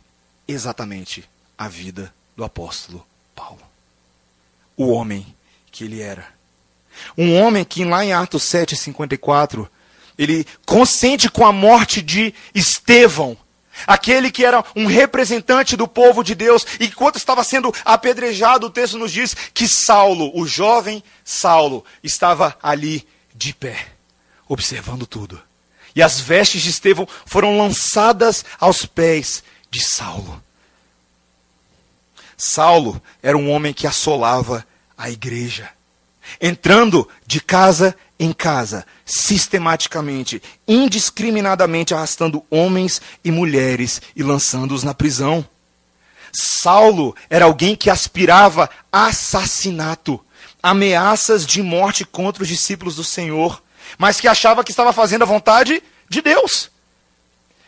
exatamente 0.48 1.28
a 1.58 1.68
vida 1.68 2.14
do 2.36 2.44
apóstolo 2.44 3.04
Paulo. 3.34 3.67
O 4.78 4.90
homem 4.90 5.26
que 5.72 5.84
ele 5.84 6.02
era 6.02 6.38
um 7.18 7.40
homem 7.40 7.64
que 7.64 7.84
lá 7.84 8.04
em 8.04 8.14
Atos 8.14 8.44
7,54, 8.44 9.68
ele 10.18 10.46
consente 10.66 11.30
com 11.30 11.46
a 11.46 11.52
morte 11.52 12.02
de 12.02 12.34
Estevão, 12.54 13.38
aquele 13.86 14.32
que 14.32 14.44
era 14.44 14.64
um 14.76 14.86
representante 14.86 15.76
do 15.76 15.88
povo 15.88 16.24
de 16.24 16.34
Deus, 16.34 16.66
e 16.80 16.86
enquanto 16.86 17.18
estava 17.18 17.44
sendo 17.44 17.74
apedrejado, 17.86 18.68
o 18.68 18.72
texto 18.72 18.98
nos 18.98 19.12
diz 19.12 19.36
que 19.54 19.68
Saulo, 19.68 20.32
o 20.34 20.48
jovem 20.48 21.04
Saulo, 21.24 21.86
estava 22.04 22.58
ali 22.62 23.08
de 23.36 23.54
pé, 23.54 23.88
observando 24.48 25.06
tudo. 25.06 25.40
E 25.96 26.02
as 26.02 26.20
vestes 26.20 26.62
de 26.62 26.70
Estevão 26.70 27.08
foram 27.26 27.58
lançadas 27.58 28.46
aos 28.60 28.86
pés 28.86 29.44
de 29.70 29.84
Saulo. 29.84 30.42
Saulo 32.38 33.02
era 33.22 33.38
um 33.38 33.50
homem 33.50 33.74
que 33.74 33.88
assolava 33.88 34.66
a 34.98 35.10
igreja. 35.10 35.70
entrando 36.42 37.08
de 37.26 37.40
casa 37.40 37.96
em 38.20 38.34
casa, 38.34 38.86
sistematicamente, 39.06 40.42
indiscriminadamente 40.68 41.94
arrastando 41.94 42.44
homens 42.50 43.02
e 43.24 43.32
mulheres 43.32 44.02
e 44.16 44.24
lançando-os 44.24 44.84
na 44.84 44.94
prisão. 44.94 45.48
Saulo 46.34 47.16
era 47.30 47.46
alguém 47.46 47.76
que 47.76 47.90
aspirava 47.90 48.70
assassinato, 48.92 50.20
ameaças 50.62 51.46
de 51.46 51.62
morte 51.62 52.04
contra 52.06 52.44
os 52.44 52.50
discípulos 52.50 52.96
do 52.96 53.04
Senhor, 53.04 53.64
mas 53.98 54.20
que 54.20 54.28
achava 54.28 54.64
que 54.64 54.72
estava 54.72 54.92
fazendo 54.92 55.22
a 55.22 55.26
vontade 55.26 55.82
de 56.10 56.22
Deus. 56.22 56.70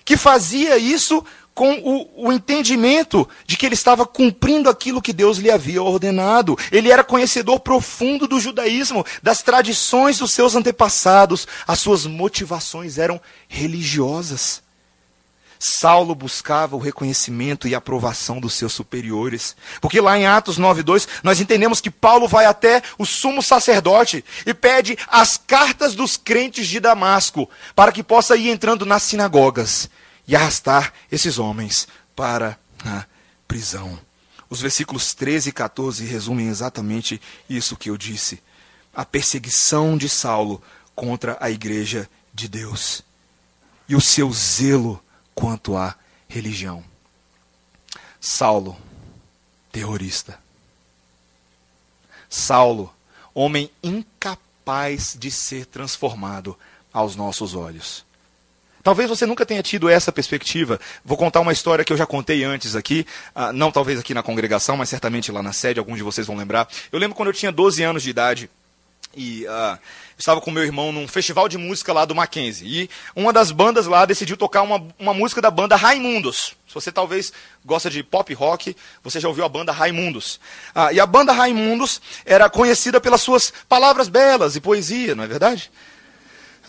Que 0.03 0.17
fazia 0.17 0.77
isso 0.77 1.23
com 1.53 1.73
o, 1.73 2.27
o, 2.27 2.31
entendimento 2.31 3.27
de 3.45 3.57
que 3.57 3.65
ele 3.65 3.75
estava 3.75 4.05
cumprindo 4.05 4.69
aquilo 4.69 5.01
que 5.01 5.11
Deus 5.11 5.37
lhe 5.39 5.51
havia 5.51 5.83
ordenado. 5.83 6.57
Ele 6.71 6.89
era 6.89 7.03
conhecedor 7.03 7.59
profundo 7.59 8.27
do 8.27 8.39
judaísmo, 8.39 9.05
das 9.21 9.41
tradições 9.41 10.19
dos 10.19 10.31
seus 10.31 10.55
antepassados. 10.55 11.45
As 11.67 11.79
suas 11.79 12.05
motivações 12.05 12.97
eram 12.97 13.19
religiosas. 13.47 14.61
Saulo 15.59 16.15
buscava 16.15 16.77
o 16.77 16.79
reconhecimento 16.79 17.67
e 17.67 17.75
aprovação 17.75 18.39
dos 18.39 18.53
seus 18.53 18.71
superiores. 18.71 19.57
Porque 19.81 19.99
lá 19.99 20.17
em 20.17 20.25
Atos 20.25 20.57
9:2, 20.57 21.05
nós 21.21 21.41
entendemos 21.41 21.81
que 21.81 21.91
Paulo 21.91 22.25
vai 22.25 22.45
até 22.45 22.81
o 22.97 23.05
sumo 23.05 23.43
sacerdote 23.43 24.23
e 24.45 24.53
pede 24.53 24.97
as 25.09 25.35
cartas 25.35 25.93
dos 25.93 26.15
crentes 26.15 26.69
de 26.69 26.79
Damasco, 26.79 27.49
para 27.75 27.91
que 27.91 28.01
possa 28.01 28.37
ir 28.37 28.49
entrando 28.49 28.85
nas 28.85 29.03
sinagogas 29.03 29.89
e 30.29 30.35
arrastar 30.35 30.93
esses 31.11 31.39
homens 31.39 31.87
para 32.15 32.59
a 32.85 33.03
prisão. 33.47 33.99
Os 34.47 34.61
versículos 34.61 35.15
13 35.15 35.49
e 35.49 35.51
14 35.51 36.05
resumem 36.05 36.49
exatamente 36.49 37.19
isso 37.49 37.75
que 37.75 37.89
eu 37.89 37.97
disse. 37.97 38.39
A 38.93 39.03
perseguição 39.03 39.97
de 39.97 40.07
Saulo 40.07 40.61
contra 40.93 41.35
a 41.41 41.49
igreja 41.49 42.07
de 42.31 42.47
Deus 42.47 43.03
e 43.87 43.95
o 43.95 44.01
seu 44.01 44.31
zelo 44.31 45.03
quanto 45.33 45.75
à 45.75 45.95
religião. 46.27 46.83
Saulo, 48.21 48.77
terrorista. 49.71 50.39
Saulo, 52.29 52.93
homem 53.33 53.71
incapaz 53.81 55.17
de 55.19 55.31
ser 55.31 55.65
transformado 55.65 56.55
aos 56.93 57.15
nossos 57.15 57.55
olhos. 57.55 58.05
Talvez 58.89 59.07
você 59.07 59.27
nunca 59.27 59.45
tenha 59.45 59.61
tido 59.61 59.87
essa 59.87 60.11
perspectiva. 60.11 60.79
Vou 61.05 61.15
contar 61.15 61.41
uma 61.41 61.53
história 61.53 61.85
que 61.85 61.93
eu 61.93 61.97
já 61.97 62.07
contei 62.07 62.43
antes 62.43 62.75
aqui, 62.75 63.05
uh, 63.35 63.53
não 63.53 63.71
talvez 63.71 63.99
aqui 63.99 64.15
na 64.15 64.23
congregação, 64.23 64.75
mas 64.75 64.89
certamente 64.89 65.31
lá 65.31 65.43
na 65.43 65.53
sede, 65.53 65.77
alguns 65.77 65.97
de 65.97 66.01
vocês 66.01 66.25
vão 66.25 66.35
lembrar. 66.35 66.67
Eu 66.91 66.97
lembro 66.97 67.15
quando 67.15 67.27
eu 67.27 67.33
tinha 67.33 67.51
12 67.51 67.83
anos 67.83 68.01
de 68.01 68.09
idade 68.09 68.49
e 69.15 69.45
uh, 69.45 69.77
estava 70.17 70.41
com 70.41 70.49
meu 70.49 70.63
irmão 70.63 70.91
num 70.91 71.07
festival 71.07 71.47
de 71.47 71.55
música 71.55 71.93
lá 71.93 72.03
do 72.03 72.15
Mackenzie. 72.15 72.67
E 72.67 72.89
uma 73.15 73.31
das 73.31 73.51
bandas 73.51 73.85
lá 73.85 74.07
decidiu 74.07 74.35
tocar 74.35 74.63
uma, 74.63 74.83
uma 74.97 75.13
música 75.13 75.39
da 75.39 75.51
banda 75.51 75.75
Raimundos. 75.75 76.55
Se 76.67 76.73
você 76.73 76.91
talvez 76.91 77.31
gosta 77.63 77.91
de 77.91 78.01
pop 78.01 78.33
rock, 78.33 78.75
você 79.03 79.19
já 79.19 79.27
ouviu 79.27 79.45
a 79.45 79.49
banda 79.49 79.71
Raimundos. 79.71 80.39
Ah, 80.73 80.91
e 80.91 80.99
a 80.99 81.05
banda 81.05 81.31
Raimundos 81.31 82.01
era 82.25 82.49
conhecida 82.49 82.99
pelas 82.99 83.21
suas 83.21 83.53
palavras 83.69 84.07
belas 84.07 84.55
e 84.55 84.59
poesia, 84.59 85.13
não 85.13 85.23
é 85.23 85.27
verdade? 85.27 85.69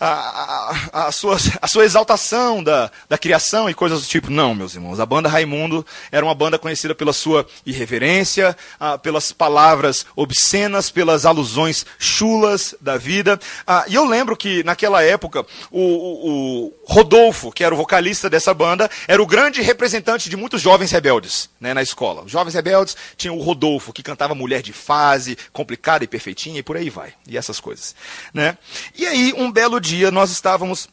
A, 0.01 0.73
a, 0.91 1.07
a, 1.07 1.11
sua, 1.11 1.37
a 1.61 1.67
sua 1.67 1.85
exaltação 1.85 2.63
da, 2.63 2.89
da 3.07 3.19
criação 3.19 3.69
e 3.69 3.73
coisas 3.73 4.01
do 4.01 4.07
tipo. 4.07 4.31
Não, 4.31 4.55
meus 4.55 4.73
irmãos. 4.73 4.99
A 4.99 5.05
banda 5.05 5.29
Raimundo 5.29 5.85
era 6.11 6.25
uma 6.25 6.33
banda 6.33 6.57
conhecida 6.57 6.95
pela 6.95 7.13
sua 7.13 7.45
irreverência, 7.63 8.57
ah, 8.79 8.97
pelas 8.97 9.31
palavras 9.31 10.03
obscenas, 10.15 10.89
pelas 10.89 11.23
alusões 11.23 11.85
chulas 11.99 12.73
da 12.81 12.97
vida. 12.97 13.39
Ah, 13.67 13.85
e 13.87 13.93
eu 13.93 14.03
lembro 14.03 14.35
que, 14.35 14.63
naquela 14.63 15.03
época, 15.03 15.45
o, 15.69 15.79
o, 15.79 16.65
o, 16.65 16.73
Rodolfo, 16.85 17.51
que 17.51 17.63
era 17.63 17.73
o 17.73 17.77
vocalista 17.77 18.27
dessa 18.27 18.55
banda, 18.55 18.89
era 19.07 19.21
o 19.21 19.27
grande 19.27 19.61
representante 19.61 20.31
de 20.31 20.35
muitos 20.35 20.61
jovens 20.61 20.91
rebeldes 20.91 21.47
né, 21.59 21.75
na 21.75 21.83
escola. 21.83 22.23
Os 22.23 22.31
jovens 22.31 22.55
rebeldes 22.55 22.97
tinham 23.15 23.37
o 23.37 23.41
Rodolfo, 23.41 23.93
que 23.93 24.01
cantava 24.01 24.33
Mulher 24.33 24.63
de 24.63 24.73
Fase, 24.73 25.37
complicada 25.53 26.03
e 26.03 26.07
perfeitinha, 26.07 26.59
e 26.59 26.63
por 26.63 26.75
aí 26.75 26.89
vai. 26.89 27.13
E 27.27 27.37
essas 27.37 27.59
coisas. 27.59 27.95
Né? 28.33 28.57
E 28.95 29.05
aí, 29.05 29.31
um 29.37 29.51
belo 29.51 29.79
dia, 29.79 29.90
dia 29.97 30.09
nós 30.09 30.31
estávamos 30.31 30.87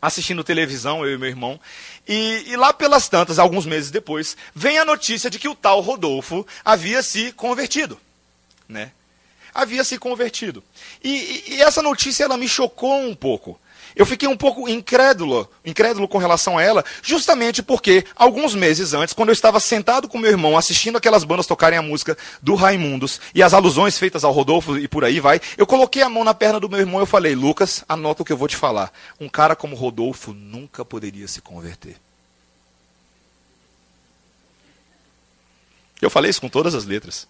assistindo 0.00 0.42
televisão, 0.42 1.06
eu 1.06 1.14
e 1.14 1.18
meu 1.18 1.28
irmão, 1.28 1.60
e, 2.08 2.44
e, 2.48 2.56
lá 2.56 2.72
pelas 2.72 3.08
tantas, 3.08 3.38
alguns 3.38 3.64
meses 3.64 3.88
depois, 3.88 4.36
vem 4.52 4.78
a 4.78 4.84
notícia 4.84 5.30
de 5.30 5.38
que 5.38 5.48
o 5.48 5.54
tal 5.54 5.80
Rodolfo 5.80 6.44
havia 6.64 7.04
se 7.04 7.30
convertido. 7.32 8.00
Né? 8.68 8.90
Havia 9.54 9.84
se 9.84 9.96
convertido. 9.98 10.64
E, 11.04 11.08
e, 11.08 11.54
e 11.54 11.62
essa 11.62 11.80
notícia 11.80 12.24
ela 12.24 12.36
me 12.36 12.48
chocou 12.48 13.00
um 13.00 13.14
pouco. 13.14 13.60
Eu 13.94 14.06
fiquei 14.06 14.28
um 14.28 14.36
pouco 14.36 14.68
incrédulo, 14.68 15.48
incrédulo 15.64 16.08
com 16.08 16.18
relação 16.18 16.58
a 16.58 16.62
ela, 16.62 16.84
justamente 17.02 17.62
porque 17.62 18.04
alguns 18.16 18.54
meses 18.54 18.94
antes, 18.94 19.14
quando 19.14 19.28
eu 19.28 19.34
estava 19.34 19.60
sentado 19.60 20.08
com 20.08 20.18
meu 20.18 20.30
irmão 20.30 20.56
assistindo 20.56 20.96
aquelas 20.96 21.24
bandas 21.24 21.46
tocarem 21.46 21.78
a 21.78 21.82
música 21.82 22.16
do 22.40 22.54
Raimundos 22.54 23.20
e 23.34 23.42
as 23.42 23.54
alusões 23.54 23.98
feitas 23.98 24.24
ao 24.24 24.32
Rodolfo 24.32 24.78
e 24.78 24.88
por 24.88 25.04
aí 25.04 25.20
vai, 25.20 25.40
eu 25.56 25.66
coloquei 25.66 26.02
a 26.02 26.08
mão 26.08 26.24
na 26.24 26.34
perna 26.34 26.58
do 26.58 26.68
meu 26.68 26.80
irmão 26.80 27.00
e 27.00 27.02
eu 27.02 27.06
falei: 27.06 27.34
"Lucas, 27.34 27.84
anota 27.88 28.22
o 28.22 28.24
que 28.24 28.32
eu 28.32 28.36
vou 28.36 28.48
te 28.48 28.56
falar. 28.56 28.92
Um 29.20 29.28
cara 29.28 29.54
como 29.54 29.76
Rodolfo 29.76 30.32
nunca 30.32 30.84
poderia 30.84 31.28
se 31.28 31.40
converter." 31.40 31.96
Eu 36.02 36.10
falei 36.10 36.30
isso 36.30 36.40
com 36.40 36.48
todas 36.48 36.74
as 36.74 36.84
letras. 36.84 37.28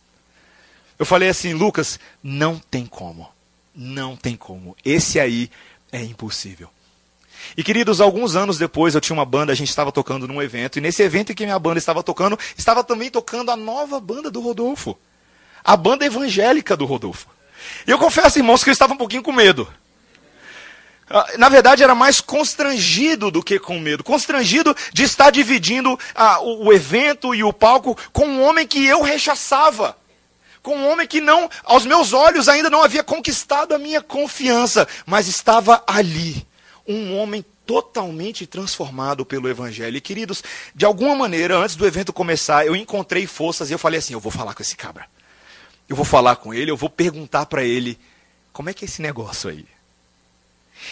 Eu 0.98 1.04
falei 1.04 1.28
assim, 1.28 1.52
Lucas, 1.52 2.00
não 2.22 2.58
tem 2.58 2.86
como. 2.86 3.28
Não 3.74 4.16
tem 4.16 4.34
como. 4.34 4.74
Esse 4.84 5.20
aí 5.20 5.50
é 5.92 6.02
impossível. 6.02 6.68
E 7.56 7.62
queridos, 7.62 8.00
alguns 8.00 8.34
anos 8.34 8.56
depois 8.56 8.94
eu 8.94 9.00
tinha 9.00 9.14
uma 9.14 9.24
banda, 9.24 9.52
a 9.52 9.54
gente 9.54 9.68
estava 9.68 9.92
tocando 9.92 10.26
num 10.26 10.40
evento, 10.40 10.78
e 10.78 10.80
nesse 10.80 11.02
evento 11.02 11.32
em 11.32 11.34
que 11.34 11.44
minha 11.44 11.58
banda 11.58 11.78
estava 11.78 12.02
tocando, 12.02 12.38
estava 12.56 12.82
também 12.82 13.10
tocando 13.10 13.50
a 13.50 13.56
nova 13.56 14.00
banda 14.00 14.30
do 14.30 14.40
Rodolfo. 14.40 14.98
A 15.62 15.76
banda 15.76 16.06
evangélica 16.06 16.76
do 16.76 16.86
Rodolfo. 16.86 17.28
E 17.86 17.90
eu 17.90 17.98
confesso, 17.98 18.38
irmãos, 18.38 18.64
que 18.64 18.70
eu 18.70 18.72
estava 18.72 18.94
um 18.94 18.96
pouquinho 18.96 19.22
com 19.22 19.32
medo. 19.32 19.68
Ah, 21.08 21.26
na 21.36 21.48
verdade, 21.48 21.82
era 21.82 21.94
mais 21.94 22.20
constrangido 22.20 23.30
do 23.30 23.42
que 23.42 23.58
com 23.58 23.78
medo. 23.78 24.02
Constrangido 24.02 24.74
de 24.92 25.02
estar 25.02 25.30
dividindo 25.30 25.98
ah, 26.14 26.40
o, 26.40 26.66
o 26.66 26.72
evento 26.72 27.34
e 27.34 27.44
o 27.44 27.52
palco 27.52 27.96
com 28.12 28.26
um 28.26 28.42
homem 28.42 28.66
que 28.66 28.84
eu 28.84 29.02
rechaçava 29.02 29.96
com 30.62 30.76
um 30.76 30.90
homem 30.90 31.06
que 31.06 31.20
não, 31.20 31.50
aos 31.64 31.84
meus 31.84 32.12
olhos, 32.12 32.48
ainda 32.48 32.70
não 32.70 32.82
havia 32.82 33.02
conquistado 33.02 33.74
a 33.74 33.78
minha 33.78 34.00
confiança, 34.00 34.86
mas 35.04 35.26
estava 35.26 35.82
ali. 35.86 36.46
Um 36.86 37.16
homem 37.16 37.44
totalmente 37.66 38.46
transformado 38.46 39.24
pelo 39.24 39.48
Evangelho. 39.48 39.96
E, 39.96 40.00
queridos, 40.00 40.42
de 40.74 40.84
alguma 40.84 41.14
maneira, 41.14 41.56
antes 41.56 41.76
do 41.76 41.86
evento 41.86 42.12
começar, 42.12 42.66
eu 42.66 42.76
encontrei 42.76 43.26
forças 43.26 43.70
e 43.70 43.72
eu 43.72 43.78
falei 43.78 43.98
assim: 43.98 44.12
eu 44.12 44.20
vou 44.20 44.32
falar 44.32 44.54
com 44.54 44.62
esse 44.62 44.76
cabra. 44.76 45.06
Eu 45.88 45.96
vou 45.96 46.04
falar 46.04 46.36
com 46.36 46.54
ele, 46.54 46.70
eu 46.70 46.76
vou 46.76 46.88
perguntar 46.88 47.46
para 47.46 47.64
ele 47.64 47.98
como 48.52 48.70
é 48.70 48.74
que 48.74 48.84
é 48.84 48.86
esse 48.86 49.02
negócio 49.02 49.50
aí. 49.50 49.66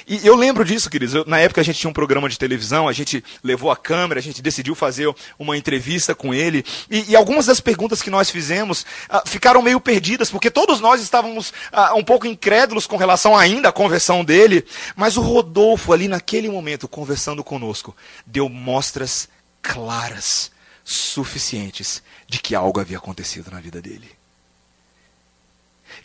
E 0.06 0.26
eu 0.26 0.34
lembro 0.36 0.64
disso, 0.64 0.90
queridos. 0.90 1.14
Eu, 1.14 1.24
na 1.26 1.38
época 1.38 1.60
a 1.60 1.64
gente 1.64 1.78
tinha 1.78 1.90
um 1.90 1.94
programa 1.94 2.28
de 2.28 2.38
televisão, 2.38 2.88
a 2.88 2.92
gente 2.92 3.22
levou 3.42 3.70
a 3.70 3.76
câmera, 3.76 4.20
a 4.20 4.22
gente 4.22 4.42
decidiu 4.42 4.74
fazer 4.74 5.12
uma 5.38 5.56
entrevista 5.56 6.14
com 6.14 6.32
ele. 6.34 6.64
E, 6.90 7.10
e 7.10 7.16
algumas 7.16 7.46
das 7.46 7.60
perguntas 7.60 8.02
que 8.02 8.10
nós 8.10 8.30
fizemos 8.30 8.84
ah, 9.08 9.22
ficaram 9.26 9.62
meio 9.62 9.80
perdidas, 9.80 10.30
porque 10.30 10.50
todos 10.50 10.80
nós 10.80 11.00
estávamos 11.00 11.52
ah, 11.72 11.94
um 11.94 12.04
pouco 12.04 12.26
incrédulos 12.26 12.86
com 12.86 12.96
relação 12.96 13.36
ainda 13.36 13.68
à 13.68 13.72
conversão 13.72 14.24
dele. 14.24 14.64
Mas 14.96 15.16
o 15.16 15.22
Rodolfo, 15.22 15.92
ali 15.92 16.08
naquele 16.08 16.48
momento, 16.48 16.88
conversando 16.88 17.42
conosco, 17.42 17.96
deu 18.26 18.48
mostras 18.48 19.28
claras, 19.62 20.50
suficientes, 20.84 22.02
de 22.26 22.38
que 22.38 22.54
algo 22.54 22.80
havia 22.80 22.98
acontecido 22.98 23.50
na 23.50 23.60
vida 23.60 23.80
dele. 23.80 24.10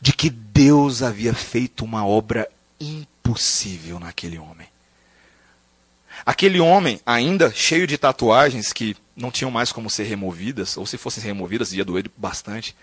De 0.01 0.11
que 0.11 0.29
Deus 0.29 1.01
havia 1.01 1.33
feito 1.33 1.85
uma 1.85 2.05
obra 2.05 2.49
impressionante 2.79 3.14
possível 3.25 3.99
naquele 3.99 4.37
homem. 4.37 4.67
Aquele 6.23 6.59
homem, 6.59 7.01
ainda 7.03 7.51
cheio 7.51 7.87
de 7.87 7.97
tatuagens 7.97 8.71
que 8.71 8.95
não 9.17 9.31
tinham 9.31 9.49
mais 9.49 9.71
como 9.71 9.89
ser 9.89 10.03
removidas, 10.03 10.77
ou 10.77 10.85
se 10.85 10.97
fossem 10.97 11.23
removidas, 11.23 11.73
ia 11.73 11.83
doer 11.83 12.09
bastante. 12.15 12.75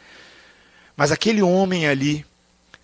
Mas 0.96 1.12
aquele 1.12 1.40
homem 1.42 1.86
ali 1.86 2.26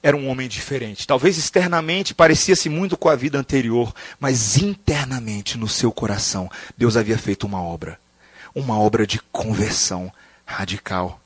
era 0.01 0.17
um 0.17 0.29
homem 0.29 0.49
diferente. 0.49 1.07
Talvez 1.07 1.37
externamente 1.37 2.15
parecia-se 2.15 2.69
muito 2.69 2.97
com 2.97 3.09
a 3.09 3.17
vida 3.17 3.39
anterior, 3.39 3.93
mas 4.21 4.57
internamente, 4.57 5.59
no 5.59 5.69
seu 5.69 5.91
coração, 5.91 6.49
Deus 6.77 6.97
havia 6.97 7.19
feito 7.19 7.47
uma 7.47 7.61
obra. 7.61 7.99
Uma 8.55 8.79
obra 8.79 9.07
de 9.07 9.19
conversão 9.33 10.13
radical. 10.47 11.21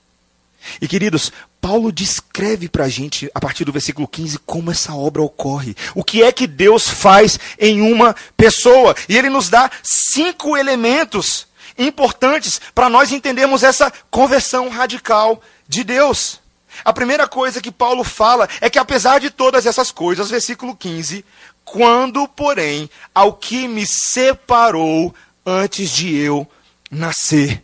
E 0.80 0.88
queridos, 0.88 1.30
Paulo 1.62 1.92
descreve 1.92 2.68
para 2.68 2.86
a 2.86 2.88
gente, 2.88 3.30
a 3.32 3.40
partir 3.40 3.64
do 3.64 3.70
versículo 3.70 4.08
15, 4.08 4.40
como 4.40 4.72
essa 4.72 4.92
obra 4.94 5.22
ocorre. 5.22 5.76
O 5.94 6.02
que 6.02 6.20
é 6.20 6.32
que 6.32 6.48
Deus 6.48 6.88
faz 6.88 7.38
em 7.56 7.80
uma 7.80 8.16
pessoa. 8.36 8.96
E 9.08 9.16
ele 9.16 9.30
nos 9.30 9.48
dá 9.48 9.70
cinco 9.80 10.56
elementos 10.56 11.46
importantes 11.78 12.60
para 12.74 12.90
nós 12.90 13.12
entendermos 13.12 13.62
essa 13.62 13.92
conversão 14.10 14.68
radical 14.68 15.40
de 15.68 15.84
Deus. 15.84 16.40
A 16.84 16.92
primeira 16.92 17.28
coisa 17.28 17.62
que 17.62 17.70
Paulo 17.70 18.02
fala 18.02 18.48
é 18.60 18.68
que, 18.68 18.78
apesar 18.78 19.20
de 19.20 19.30
todas 19.30 19.64
essas 19.64 19.92
coisas, 19.92 20.30
versículo 20.30 20.74
15: 20.74 21.24
quando, 21.64 22.26
porém, 22.26 22.90
ao 23.14 23.34
que 23.34 23.68
me 23.68 23.86
separou 23.86 25.14
antes 25.46 25.90
de 25.90 26.12
eu 26.12 26.44
nascer. 26.90 27.62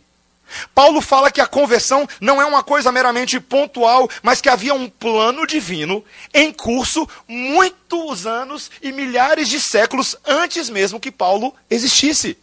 Paulo 0.73 1.01
fala 1.01 1.31
que 1.31 1.41
a 1.41 1.47
conversão 1.47 2.07
não 2.19 2.41
é 2.41 2.45
uma 2.45 2.63
coisa 2.63 2.91
meramente 2.91 3.39
pontual, 3.39 4.09
mas 4.21 4.41
que 4.41 4.49
havia 4.49 4.73
um 4.73 4.89
plano 4.89 5.45
divino 5.45 6.03
em 6.33 6.51
curso 6.51 7.07
muitos 7.27 8.25
anos 8.25 8.71
e 8.81 8.91
milhares 8.91 9.49
de 9.49 9.59
séculos 9.59 10.15
antes 10.25 10.69
mesmo 10.69 10.99
que 10.99 11.11
Paulo 11.11 11.53
existisse. 11.69 12.37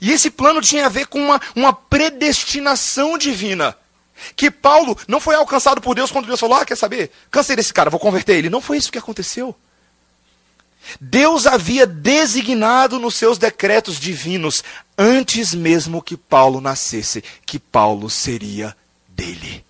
E 0.00 0.12
esse 0.12 0.30
plano 0.30 0.60
tinha 0.60 0.86
a 0.86 0.88
ver 0.88 1.06
com 1.06 1.20
uma, 1.20 1.40
uma 1.54 1.72
predestinação 1.72 3.18
divina. 3.18 3.76
Que 4.36 4.50
Paulo 4.50 4.96
não 5.08 5.20
foi 5.20 5.34
alcançado 5.34 5.80
por 5.80 5.94
Deus 5.94 6.10
quando 6.10 6.26
Deus 6.26 6.40
falou: 6.40 6.56
Ah, 6.56 6.64
quer 6.64 6.76
saber? 6.76 7.10
Cansei 7.30 7.56
desse 7.56 7.74
cara, 7.74 7.90
vou 7.90 8.00
converter 8.00 8.36
ele. 8.36 8.48
Não 8.48 8.60
foi 8.60 8.78
isso 8.78 8.90
que 8.90 8.98
aconteceu. 8.98 9.54
Deus 11.00 11.46
havia 11.46 11.86
designado 11.86 12.98
nos 12.98 13.14
seus 13.14 13.38
decretos 13.38 13.98
divinos, 13.98 14.62
antes 14.96 15.54
mesmo 15.54 16.02
que 16.02 16.16
Paulo 16.16 16.60
nascesse, 16.60 17.22
que 17.46 17.58
Paulo 17.58 18.08
seria 18.10 18.76
dele. 19.08 19.64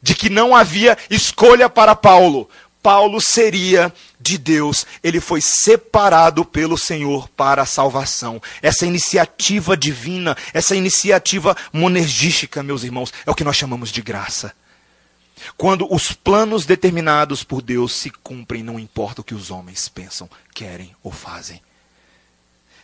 De 0.00 0.14
que 0.14 0.30
não 0.30 0.54
havia 0.54 0.96
escolha 1.10 1.68
para 1.68 1.94
Paulo. 1.94 2.48
Paulo 2.82 3.20
seria 3.20 3.92
de 4.20 4.38
Deus, 4.38 4.86
ele 5.02 5.20
foi 5.20 5.40
separado 5.40 6.44
pelo 6.44 6.76
Senhor 6.76 7.28
para 7.30 7.62
a 7.62 7.66
salvação. 7.66 8.40
Essa 8.62 8.86
iniciativa 8.86 9.76
divina, 9.76 10.36
essa 10.52 10.76
iniciativa 10.76 11.56
monergística, 11.72 12.62
meus 12.62 12.84
irmãos, 12.84 13.12
é 13.26 13.30
o 13.30 13.34
que 13.34 13.44
nós 13.44 13.56
chamamos 13.56 13.90
de 13.90 14.02
graça. 14.02 14.52
Quando 15.56 15.92
os 15.92 16.12
planos 16.12 16.66
determinados 16.66 17.42
por 17.42 17.62
Deus 17.62 17.92
se 17.92 18.10
cumprem, 18.10 18.62
não 18.62 18.78
importa 18.78 19.20
o 19.20 19.24
que 19.24 19.34
os 19.34 19.50
homens 19.50 19.88
pensam, 19.88 20.28
querem 20.54 20.94
ou 21.02 21.12
fazem. 21.12 21.60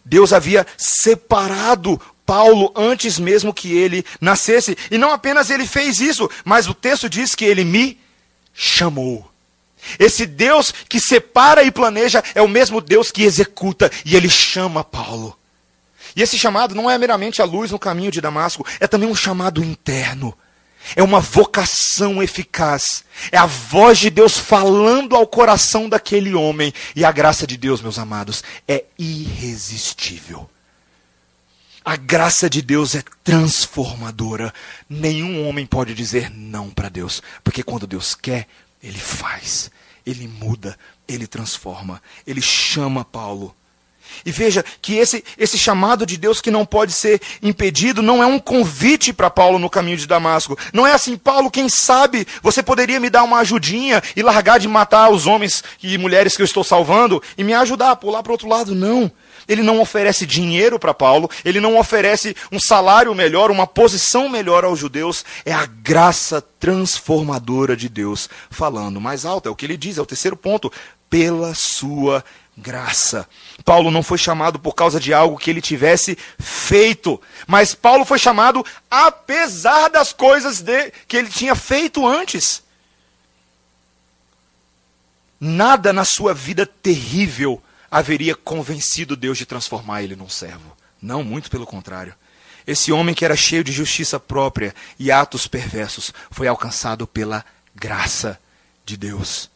Deus 0.04 0.32
havia 0.32 0.66
separado 0.76 2.00
Paulo 2.26 2.72
antes 2.76 3.18
mesmo 3.18 3.54
que 3.54 3.72
ele 3.72 4.04
nascesse. 4.20 4.76
E 4.90 4.98
não 4.98 5.12
apenas 5.12 5.50
ele 5.50 5.66
fez 5.66 6.00
isso, 6.00 6.30
mas 6.44 6.68
o 6.68 6.74
texto 6.74 7.08
diz 7.08 7.34
que 7.34 7.44
ele 7.44 7.64
me 7.64 7.98
chamou. 8.52 9.30
Esse 9.98 10.26
Deus 10.26 10.72
que 10.88 11.00
separa 11.00 11.62
e 11.62 11.70
planeja 11.70 12.22
é 12.34 12.42
o 12.42 12.48
mesmo 12.48 12.80
Deus 12.80 13.10
que 13.10 13.22
executa 13.22 13.90
e 14.04 14.16
ele 14.16 14.30
chama 14.30 14.82
Paulo. 14.82 15.38
E 16.16 16.22
esse 16.22 16.38
chamado 16.38 16.74
não 16.74 16.90
é 16.90 16.96
meramente 16.96 17.42
a 17.42 17.44
luz 17.44 17.70
no 17.70 17.78
caminho 17.78 18.10
de 18.10 18.20
Damasco, 18.20 18.64
é 18.78 18.86
também 18.86 19.08
um 19.08 19.14
chamado 19.14 19.62
interno. 19.62 20.36
É 20.94 21.02
uma 21.02 21.20
vocação 21.20 22.22
eficaz. 22.22 23.04
É 23.32 23.38
a 23.38 23.46
voz 23.46 23.98
de 23.98 24.10
Deus 24.10 24.38
falando 24.38 25.16
ao 25.16 25.26
coração 25.26 25.88
daquele 25.88 26.34
homem. 26.34 26.72
E 26.94 27.04
a 27.04 27.12
graça 27.12 27.46
de 27.46 27.56
Deus, 27.56 27.80
meus 27.80 27.98
amados, 27.98 28.42
é 28.68 28.84
irresistível. 28.98 30.48
A 31.84 31.96
graça 31.96 32.48
de 32.48 32.62
Deus 32.62 32.94
é 32.94 33.02
transformadora. 33.22 34.52
Nenhum 34.88 35.46
homem 35.46 35.66
pode 35.66 35.94
dizer 35.94 36.30
não 36.30 36.70
para 36.70 36.88
Deus, 36.88 37.22
porque 37.42 37.62
quando 37.62 37.86
Deus 37.86 38.14
quer, 38.14 38.48
ele 38.82 38.98
faz, 38.98 39.70
ele 40.06 40.26
muda, 40.26 40.78
ele 41.06 41.26
transforma, 41.26 42.02
ele 42.26 42.40
chama 42.40 43.04
Paulo 43.04 43.54
e 44.24 44.30
veja 44.30 44.64
que 44.80 44.96
esse, 44.96 45.24
esse 45.38 45.58
chamado 45.58 46.04
de 46.04 46.16
Deus 46.16 46.40
que 46.40 46.50
não 46.50 46.64
pode 46.66 46.92
ser 46.92 47.20
impedido 47.42 48.02
não 48.02 48.22
é 48.22 48.26
um 48.26 48.38
convite 48.38 49.12
para 49.12 49.30
Paulo 49.30 49.58
no 49.58 49.70
caminho 49.70 49.96
de 49.96 50.06
Damasco. 50.06 50.58
Não 50.72 50.86
é 50.86 50.92
assim, 50.92 51.16
Paulo, 51.16 51.50
quem 51.50 51.68
sabe 51.68 52.26
você 52.42 52.62
poderia 52.62 53.00
me 53.00 53.10
dar 53.10 53.22
uma 53.22 53.38
ajudinha 53.38 54.02
e 54.16 54.22
largar 54.22 54.58
de 54.58 54.68
matar 54.68 55.10
os 55.10 55.26
homens 55.26 55.62
e 55.82 55.96
mulheres 55.98 56.36
que 56.36 56.42
eu 56.42 56.46
estou 56.46 56.64
salvando 56.64 57.22
e 57.36 57.44
me 57.44 57.54
ajudar 57.54 57.90
a 57.90 57.96
pular 57.96 58.22
para 58.22 58.30
o 58.30 58.34
outro 58.34 58.48
lado. 58.48 58.74
Não. 58.74 59.10
Ele 59.46 59.62
não 59.62 59.80
oferece 59.80 60.26
dinheiro 60.26 60.78
para 60.78 60.94
Paulo, 60.94 61.28
ele 61.44 61.60
não 61.60 61.78
oferece 61.78 62.34
um 62.50 62.58
salário 62.58 63.14
melhor, 63.14 63.50
uma 63.50 63.66
posição 63.66 64.28
melhor 64.28 64.64
aos 64.64 64.78
judeus. 64.78 65.24
É 65.44 65.52
a 65.52 65.66
graça 65.66 66.40
transformadora 66.58 67.76
de 67.76 67.88
Deus 67.88 68.28
falando 68.50 69.00
mais 69.00 69.26
alto. 69.26 69.48
É 69.48 69.52
o 69.52 69.56
que 69.56 69.66
ele 69.66 69.76
diz, 69.76 69.98
é 69.98 70.02
o 70.02 70.06
terceiro 70.06 70.36
ponto. 70.36 70.72
Pela 71.10 71.54
sua 71.54 72.20
graça. 72.20 72.43
Paulo 73.64 73.90
não 73.90 74.02
foi 74.02 74.18
chamado 74.18 74.58
por 74.58 74.74
causa 74.74 75.00
de 75.00 75.12
algo 75.12 75.38
que 75.38 75.50
ele 75.50 75.60
tivesse 75.60 76.16
feito, 76.38 77.20
mas 77.46 77.74
Paulo 77.74 78.04
foi 78.04 78.18
chamado 78.18 78.64
apesar 78.90 79.88
das 79.88 80.12
coisas 80.12 80.60
de, 80.60 80.92
que 81.08 81.16
ele 81.16 81.28
tinha 81.28 81.54
feito 81.54 82.06
antes. 82.06 82.62
Nada 85.40 85.92
na 85.92 86.04
sua 86.04 86.32
vida 86.32 86.64
terrível 86.64 87.62
haveria 87.90 88.34
convencido 88.34 89.16
Deus 89.16 89.36
de 89.36 89.46
transformar 89.46 90.02
ele 90.02 90.16
num 90.16 90.28
servo. 90.28 90.76
Não, 91.02 91.22
muito 91.22 91.50
pelo 91.50 91.66
contrário. 91.66 92.14
Esse 92.66 92.90
homem 92.90 93.14
que 93.14 93.24
era 93.24 93.36
cheio 93.36 93.62
de 93.62 93.70
justiça 93.72 94.18
própria 94.18 94.74
e 94.98 95.12
atos 95.12 95.46
perversos 95.46 96.14
foi 96.30 96.48
alcançado 96.48 97.06
pela 97.06 97.44
graça 97.74 98.40
de 98.86 98.96
Deus. 98.96 99.50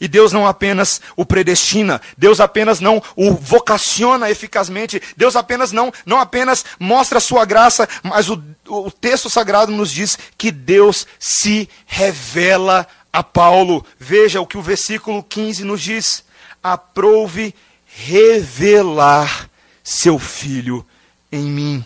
E 0.00 0.08
Deus 0.08 0.32
não 0.32 0.46
apenas 0.46 1.00
o 1.16 1.24
predestina, 1.24 2.00
Deus 2.16 2.40
apenas 2.40 2.80
não 2.80 3.02
o 3.16 3.32
vocaciona 3.32 4.30
eficazmente, 4.30 5.00
Deus 5.16 5.36
apenas 5.36 5.72
não, 5.72 5.92
não 6.04 6.18
apenas 6.18 6.64
mostra 6.78 7.18
a 7.18 7.20
sua 7.20 7.44
graça, 7.44 7.88
mas 8.02 8.28
o, 8.28 8.42
o 8.68 8.90
texto 8.90 9.30
sagrado 9.30 9.72
nos 9.72 9.90
diz 9.90 10.18
que 10.36 10.50
Deus 10.50 11.06
se 11.18 11.68
revela 11.86 12.86
a 13.12 13.22
Paulo. 13.22 13.84
Veja 13.98 14.40
o 14.40 14.46
que 14.46 14.58
o 14.58 14.62
versículo 14.62 15.22
15 15.22 15.64
nos 15.64 15.80
diz: 15.80 16.24
aprove 16.62 17.54
revelar 17.86 19.48
seu 19.82 20.18
filho 20.18 20.84
em 21.30 21.44
mim. 21.44 21.84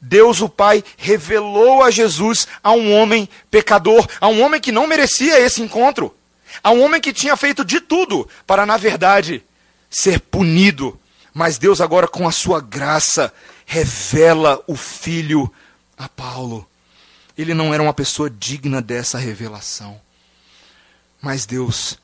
Deus 0.00 0.40
o 0.40 0.48
Pai 0.48 0.84
revelou 0.96 1.82
a 1.82 1.90
Jesus 1.90 2.46
a 2.62 2.72
um 2.72 2.94
homem 2.94 3.28
pecador, 3.50 4.06
a 4.20 4.28
um 4.28 4.42
homem 4.42 4.60
que 4.60 4.70
não 4.70 4.86
merecia 4.86 5.40
esse 5.40 5.62
encontro 5.62 6.14
a 6.62 6.70
um 6.70 6.82
homem 6.82 7.00
que 7.00 7.12
tinha 7.12 7.36
feito 7.36 7.64
de 7.64 7.80
tudo 7.80 8.28
para, 8.46 8.66
na 8.66 8.76
verdade, 8.76 9.42
ser 9.90 10.20
punido. 10.20 10.98
Mas 11.32 11.58
Deus, 11.58 11.80
agora, 11.80 12.08
com 12.08 12.26
a 12.26 12.32
sua 12.32 12.60
graça, 12.60 13.32
revela 13.64 14.62
o 14.66 14.76
filho 14.76 15.52
a 15.96 16.08
Paulo. 16.08 16.68
Ele 17.36 17.52
não 17.52 17.74
era 17.74 17.82
uma 17.82 17.92
pessoa 17.92 18.30
digna 18.30 18.80
dessa 18.80 19.18
revelação. 19.18 20.00
Mas 21.20 21.44
Deus 21.44 21.98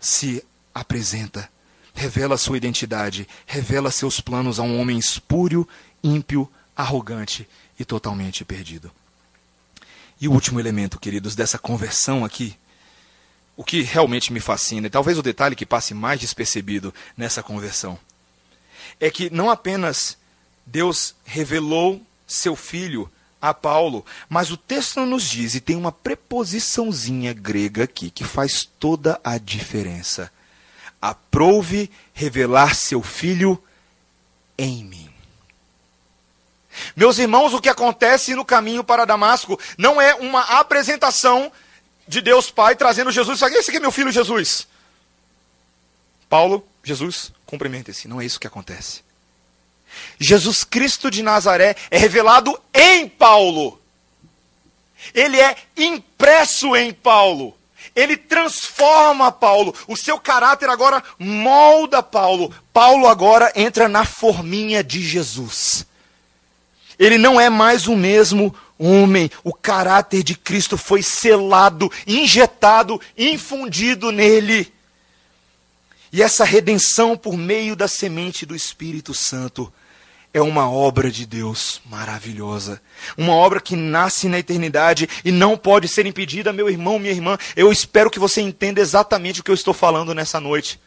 se 0.00 0.44
apresenta, 0.74 1.48
revela 1.94 2.36
sua 2.36 2.56
identidade, 2.56 3.26
revela 3.46 3.90
seus 3.90 4.20
planos 4.20 4.60
a 4.60 4.62
um 4.62 4.78
homem 4.78 4.98
espúrio, 4.98 5.66
ímpio, 6.04 6.50
arrogante 6.76 7.48
e 7.78 7.84
totalmente 7.84 8.44
perdido. 8.44 8.92
E 10.20 10.28
o 10.28 10.32
último 10.32 10.60
elemento, 10.60 10.98
queridos, 10.98 11.34
dessa 11.34 11.58
conversão 11.58 12.24
aqui 12.24 12.56
o 13.56 13.64
que 13.64 13.82
realmente 13.82 14.32
me 14.32 14.40
fascina, 14.40 14.86
e 14.86 14.90
talvez 14.90 15.18
o 15.18 15.22
detalhe 15.22 15.56
que 15.56 15.64
passe 15.64 15.94
mais 15.94 16.20
despercebido 16.20 16.92
nessa 17.16 17.42
conversão, 17.42 17.98
é 19.00 19.10
que 19.10 19.30
não 19.30 19.50
apenas 19.50 20.18
Deus 20.64 21.14
revelou 21.24 22.02
seu 22.26 22.54
filho 22.54 23.10
a 23.40 23.54
Paulo, 23.54 24.04
mas 24.28 24.50
o 24.50 24.56
texto 24.56 25.04
nos 25.06 25.24
diz, 25.24 25.54
e 25.54 25.60
tem 25.60 25.76
uma 25.76 25.92
preposiçãozinha 25.92 27.32
grega 27.32 27.84
aqui 27.84 28.10
que 28.10 28.24
faz 28.24 28.68
toda 28.78 29.20
a 29.22 29.38
diferença. 29.38 30.30
Aprove 31.00 31.90
revelar 32.12 32.74
seu 32.74 33.02
filho 33.02 33.62
em 34.58 34.84
mim. 34.84 35.10
Meus 36.94 37.18
irmãos, 37.18 37.54
o 37.54 37.60
que 37.60 37.68
acontece 37.68 38.34
no 38.34 38.44
caminho 38.44 38.84
para 38.84 39.04
Damasco 39.04 39.58
não 39.78 40.00
é 40.00 40.14
uma 40.14 40.40
apresentação 40.58 41.50
de 42.06 42.20
Deus 42.20 42.50
Pai 42.50 42.76
trazendo 42.76 43.10
Jesus. 43.10 43.40
Esse 43.42 43.70
aqui 43.70 43.78
é 43.78 43.80
meu 43.80 43.92
filho 43.92 44.12
Jesus. 44.12 44.66
Paulo, 46.28 46.66
Jesus, 46.82 47.32
cumprimente-se. 47.44 48.08
Não 48.08 48.20
é 48.20 48.24
isso 48.24 48.40
que 48.40 48.46
acontece. 48.46 49.04
Jesus 50.18 50.64
Cristo 50.64 51.10
de 51.10 51.22
Nazaré 51.22 51.76
é 51.90 51.98
revelado 51.98 52.58
em 52.74 53.08
Paulo. 53.08 53.80
Ele 55.14 55.40
é 55.40 55.56
impresso 55.76 56.74
em 56.74 56.92
Paulo. 56.92 57.56
Ele 57.94 58.16
transforma 58.16 59.32
Paulo. 59.32 59.74
O 59.86 59.96
seu 59.96 60.18
caráter 60.18 60.68
agora 60.68 61.02
molda 61.18 62.02
Paulo. 62.02 62.52
Paulo 62.72 63.06
agora 63.06 63.52
entra 63.54 63.88
na 63.88 64.04
forminha 64.04 64.82
de 64.82 65.00
Jesus. 65.00 65.86
Ele 66.98 67.18
não 67.18 67.40
é 67.40 67.48
mais 67.48 67.86
o 67.86 67.96
mesmo 67.96 68.54
homem, 68.78 69.30
o 69.42 69.52
caráter 69.52 70.22
de 70.22 70.34
Cristo 70.34 70.76
foi 70.76 71.02
selado, 71.02 71.90
injetado, 72.06 73.00
infundido 73.16 74.10
nele. 74.10 74.72
E 76.12 76.22
essa 76.22 76.44
redenção 76.44 77.16
por 77.16 77.36
meio 77.36 77.74
da 77.74 77.88
semente 77.88 78.46
do 78.46 78.54
Espírito 78.54 79.12
Santo 79.12 79.72
é 80.32 80.40
uma 80.40 80.70
obra 80.70 81.10
de 81.10 81.24
Deus 81.24 81.80
maravilhosa. 81.86 82.80
Uma 83.16 83.32
obra 83.32 83.60
que 83.60 83.74
nasce 83.74 84.28
na 84.28 84.38
eternidade 84.38 85.08
e 85.24 85.32
não 85.32 85.56
pode 85.56 85.88
ser 85.88 86.04
impedida, 86.04 86.52
meu 86.52 86.68
irmão, 86.68 86.98
minha 86.98 87.12
irmã. 87.12 87.38
Eu 87.56 87.72
espero 87.72 88.10
que 88.10 88.18
você 88.18 88.40
entenda 88.40 88.80
exatamente 88.80 89.40
o 89.40 89.42
que 89.42 89.50
eu 89.50 89.54
estou 89.54 89.72
falando 89.72 90.14
nessa 90.14 90.38
noite. 90.38 90.78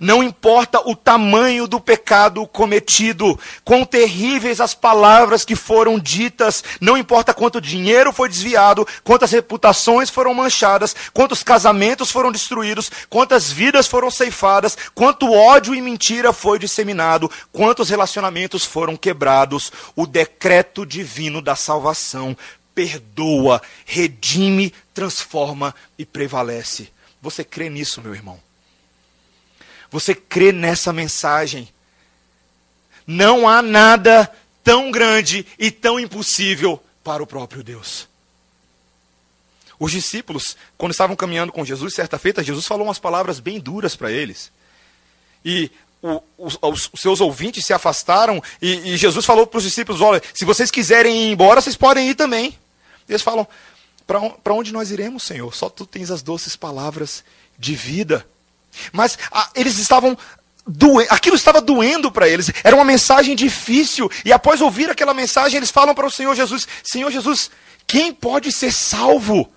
Não 0.00 0.22
importa 0.22 0.80
o 0.88 0.96
tamanho 0.96 1.66
do 1.66 1.78
pecado 1.80 2.46
cometido, 2.46 3.38
quão 3.64 3.84
terríveis 3.84 4.60
as 4.60 4.74
palavras 4.74 5.44
que 5.44 5.54
foram 5.54 5.98
ditas, 5.98 6.64
não 6.80 6.96
importa 6.96 7.34
quanto 7.34 7.60
dinheiro 7.60 8.12
foi 8.12 8.28
desviado, 8.28 8.86
quantas 9.02 9.30
reputações 9.32 10.10
foram 10.10 10.34
manchadas, 10.34 10.94
quantos 11.12 11.42
casamentos 11.42 12.10
foram 12.10 12.32
destruídos, 12.32 12.90
quantas 13.08 13.50
vidas 13.50 13.86
foram 13.86 14.10
ceifadas, 14.10 14.76
quanto 14.94 15.32
ódio 15.32 15.74
e 15.74 15.80
mentira 15.80 16.32
foi 16.32 16.58
disseminado, 16.58 17.30
quantos 17.52 17.88
relacionamentos 17.88 18.64
foram 18.64 18.96
quebrados, 18.96 19.72
o 19.94 20.06
decreto 20.06 20.84
divino 20.84 21.40
da 21.40 21.54
salvação 21.54 22.36
perdoa, 22.74 23.62
redime, 23.84 24.74
transforma 24.92 25.74
e 25.96 26.04
prevalece. 26.04 26.92
Você 27.22 27.44
crê 27.44 27.70
nisso, 27.70 28.02
meu 28.02 28.14
irmão? 28.14 28.43
Você 29.94 30.12
crê 30.12 30.50
nessa 30.50 30.92
mensagem? 30.92 31.68
Não 33.06 33.48
há 33.48 33.62
nada 33.62 34.28
tão 34.64 34.90
grande 34.90 35.46
e 35.56 35.70
tão 35.70 36.00
impossível 36.00 36.82
para 37.04 37.22
o 37.22 37.26
próprio 37.28 37.62
Deus. 37.62 38.08
Os 39.78 39.92
discípulos, 39.92 40.56
quando 40.76 40.90
estavam 40.90 41.14
caminhando 41.14 41.52
com 41.52 41.64
Jesus, 41.64 41.94
certa 41.94 42.18
feita, 42.18 42.42
Jesus 42.42 42.66
falou 42.66 42.88
umas 42.88 42.98
palavras 42.98 43.38
bem 43.38 43.60
duras 43.60 43.94
para 43.94 44.10
eles. 44.10 44.50
E 45.44 45.70
o, 46.02 46.20
os, 46.38 46.58
os, 46.60 46.90
seus 46.96 47.20
ouvintes 47.20 47.64
se 47.64 47.72
afastaram 47.72 48.42
e, 48.60 48.94
e 48.94 48.96
Jesus 48.96 49.24
falou 49.24 49.46
para 49.46 49.58
os 49.58 49.64
discípulos: 49.64 50.00
Olha, 50.00 50.20
se 50.34 50.44
vocês 50.44 50.72
quiserem 50.72 51.28
ir 51.28 51.30
embora, 51.30 51.60
vocês 51.60 51.76
podem 51.76 52.08
ir 52.08 52.16
também. 52.16 52.58
Eles 53.08 53.22
falam: 53.22 53.46
Para 54.04 54.54
onde 54.54 54.72
nós 54.72 54.90
iremos, 54.90 55.22
Senhor? 55.22 55.54
Só 55.54 55.70
tu 55.70 55.86
tens 55.86 56.10
as 56.10 56.20
doces 56.20 56.56
palavras 56.56 57.22
de 57.56 57.76
vida. 57.76 58.26
Mas 58.92 59.18
ah, 59.30 59.50
eles 59.54 59.78
estavam 59.78 60.16
aquilo 61.10 61.36
estava 61.36 61.60
doendo 61.60 62.10
para 62.10 62.26
eles, 62.26 62.50
era 62.62 62.74
uma 62.74 62.86
mensagem 62.86 63.36
difícil, 63.36 64.10
e 64.24 64.32
após 64.32 64.62
ouvir 64.62 64.88
aquela 64.88 65.12
mensagem, 65.12 65.58
eles 65.58 65.70
falam 65.70 65.94
para 65.94 66.06
o 66.06 66.10
Senhor 66.10 66.34
Jesus: 66.34 66.66
Senhor 66.82 67.10
Jesus, 67.10 67.50
quem 67.86 68.12
pode 68.12 68.50
ser 68.50 68.72
salvo? 68.72 69.52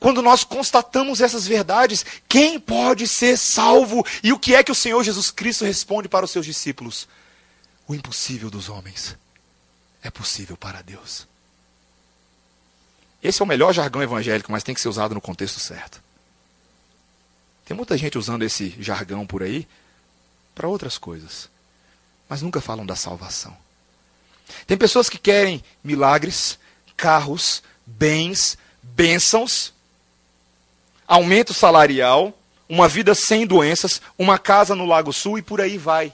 Quando 0.00 0.20
nós 0.20 0.44
constatamos 0.44 1.20
essas 1.20 1.46
verdades, 1.46 2.04
quem 2.28 2.60
pode 2.60 3.08
ser 3.08 3.38
salvo? 3.38 4.04
E 4.22 4.32
o 4.32 4.38
que 4.38 4.54
é 4.54 4.62
que 4.62 4.72
o 4.72 4.74
Senhor 4.74 5.02
Jesus 5.02 5.30
Cristo 5.30 5.64
responde 5.64 6.08
para 6.08 6.26
os 6.26 6.30
seus 6.30 6.44
discípulos? 6.44 7.08
O 7.88 7.94
impossível 7.94 8.50
dos 8.50 8.68
homens 8.68 9.16
é 10.02 10.10
possível 10.10 10.58
para 10.58 10.82
Deus. 10.82 11.26
Esse 13.22 13.40
é 13.40 13.44
o 13.44 13.48
melhor 13.48 13.72
jargão 13.72 14.02
evangélico, 14.02 14.52
mas 14.52 14.62
tem 14.62 14.74
que 14.74 14.80
ser 14.80 14.90
usado 14.90 15.14
no 15.14 15.20
contexto 15.22 15.58
certo. 15.58 16.03
Tem 17.64 17.76
muita 17.76 17.96
gente 17.96 18.18
usando 18.18 18.42
esse 18.42 18.74
jargão 18.78 19.26
por 19.26 19.42
aí 19.42 19.66
para 20.54 20.68
outras 20.68 20.98
coisas, 20.98 21.48
mas 22.28 22.42
nunca 22.42 22.60
falam 22.60 22.84
da 22.84 22.94
salvação. 22.94 23.56
Tem 24.66 24.76
pessoas 24.76 25.08
que 25.08 25.18
querem 25.18 25.64
milagres, 25.82 26.58
carros, 26.96 27.62
bens, 27.86 28.58
bênçãos, 28.82 29.72
aumento 31.06 31.54
salarial, 31.54 32.36
uma 32.68 32.88
vida 32.88 33.14
sem 33.14 33.46
doenças, 33.46 34.00
uma 34.18 34.38
casa 34.38 34.74
no 34.74 34.86
Lago 34.86 35.12
Sul 35.12 35.38
e 35.38 35.42
por 35.42 35.60
aí 35.60 35.78
vai. 35.78 36.12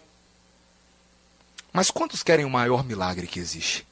Mas 1.72 1.90
quantos 1.90 2.22
querem 2.22 2.44
o 2.44 2.50
maior 2.50 2.84
milagre 2.84 3.26
que 3.26 3.38
existe? 3.38 3.86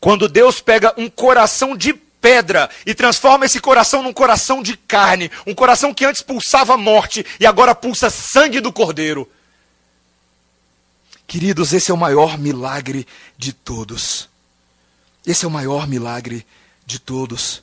Quando 0.00 0.28
Deus 0.28 0.60
pega 0.60 0.94
um 0.96 1.10
coração 1.10 1.76
de 1.76 1.94
pedra 2.22 2.70
e 2.86 2.94
transforma 2.94 3.44
esse 3.44 3.60
coração 3.60 4.02
num 4.02 4.12
coração 4.12 4.62
de 4.62 4.76
carne, 4.76 5.30
um 5.44 5.54
coração 5.54 5.92
que 5.92 6.04
antes 6.04 6.22
pulsava 6.22 6.76
morte 6.78 7.26
e 7.40 7.44
agora 7.44 7.74
pulsa 7.74 8.08
sangue 8.08 8.60
do 8.60 8.72
cordeiro. 8.72 9.28
Queridos, 11.26 11.72
esse 11.72 11.90
é 11.90 11.94
o 11.94 11.98
maior 11.98 12.38
milagre 12.38 13.06
de 13.36 13.52
todos. 13.52 14.28
Esse 15.26 15.44
é 15.44 15.48
o 15.48 15.50
maior 15.50 15.88
milagre 15.88 16.46
de 16.86 16.98
todos. 16.98 17.62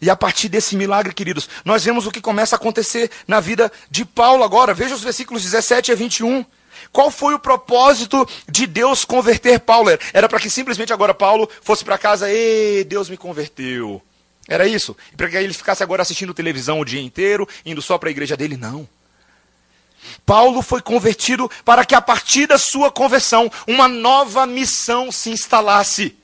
E 0.00 0.10
a 0.10 0.16
partir 0.16 0.48
desse 0.48 0.76
milagre, 0.76 1.14
queridos, 1.14 1.48
nós 1.64 1.84
vemos 1.84 2.06
o 2.06 2.10
que 2.10 2.20
começa 2.20 2.56
a 2.56 2.58
acontecer 2.58 3.10
na 3.26 3.40
vida 3.40 3.70
de 3.90 4.04
Paulo 4.04 4.42
agora. 4.42 4.74
Veja 4.74 4.94
os 4.94 5.02
versículos 5.02 5.42
17 5.42 5.92
a 5.92 5.94
21. 5.94 6.44
Qual 6.92 7.10
foi 7.10 7.34
o 7.34 7.38
propósito 7.38 8.28
de 8.48 8.66
Deus 8.66 9.04
converter 9.04 9.60
Paulo? 9.60 9.90
Era 10.12 10.28
para 10.28 10.40
que 10.40 10.50
simplesmente 10.50 10.92
agora 10.92 11.14
Paulo 11.14 11.48
fosse 11.62 11.84
para 11.84 11.98
casa, 11.98 12.30
e 12.30 12.84
Deus 12.84 13.08
me 13.08 13.16
converteu. 13.16 14.02
Era 14.48 14.66
isso? 14.66 14.96
Para 15.16 15.28
que 15.28 15.36
ele 15.36 15.54
ficasse 15.54 15.82
agora 15.82 16.02
assistindo 16.02 16.34
televisão 16.34 16.80
o 16.80 16.84
dia 16.84 17.00
inteiro, 17.00 17.48
indo 17.64 17.80
só 17.80 17.98
para 17.98 18.08
a 18.08 18.10
igreja 18.10 18.36
dele? 18.36 18.56
Não. 18.56 18.88
Paulo 20.24 20.62
foi 20.62 20.80
convertido 20.80 21.50
para 21.64 21.84
que 21.84 21.94
a 21.94 22.00
partir 22.00 22.46
da 22.46 22.58
sua 22.58 22.90
conversão, 22.90 23.50
uma 23.66 23.86
nova 23.86 24.46
missão 24.46 25.12
se 25.12 25.30
instalasse. 25.30 26.16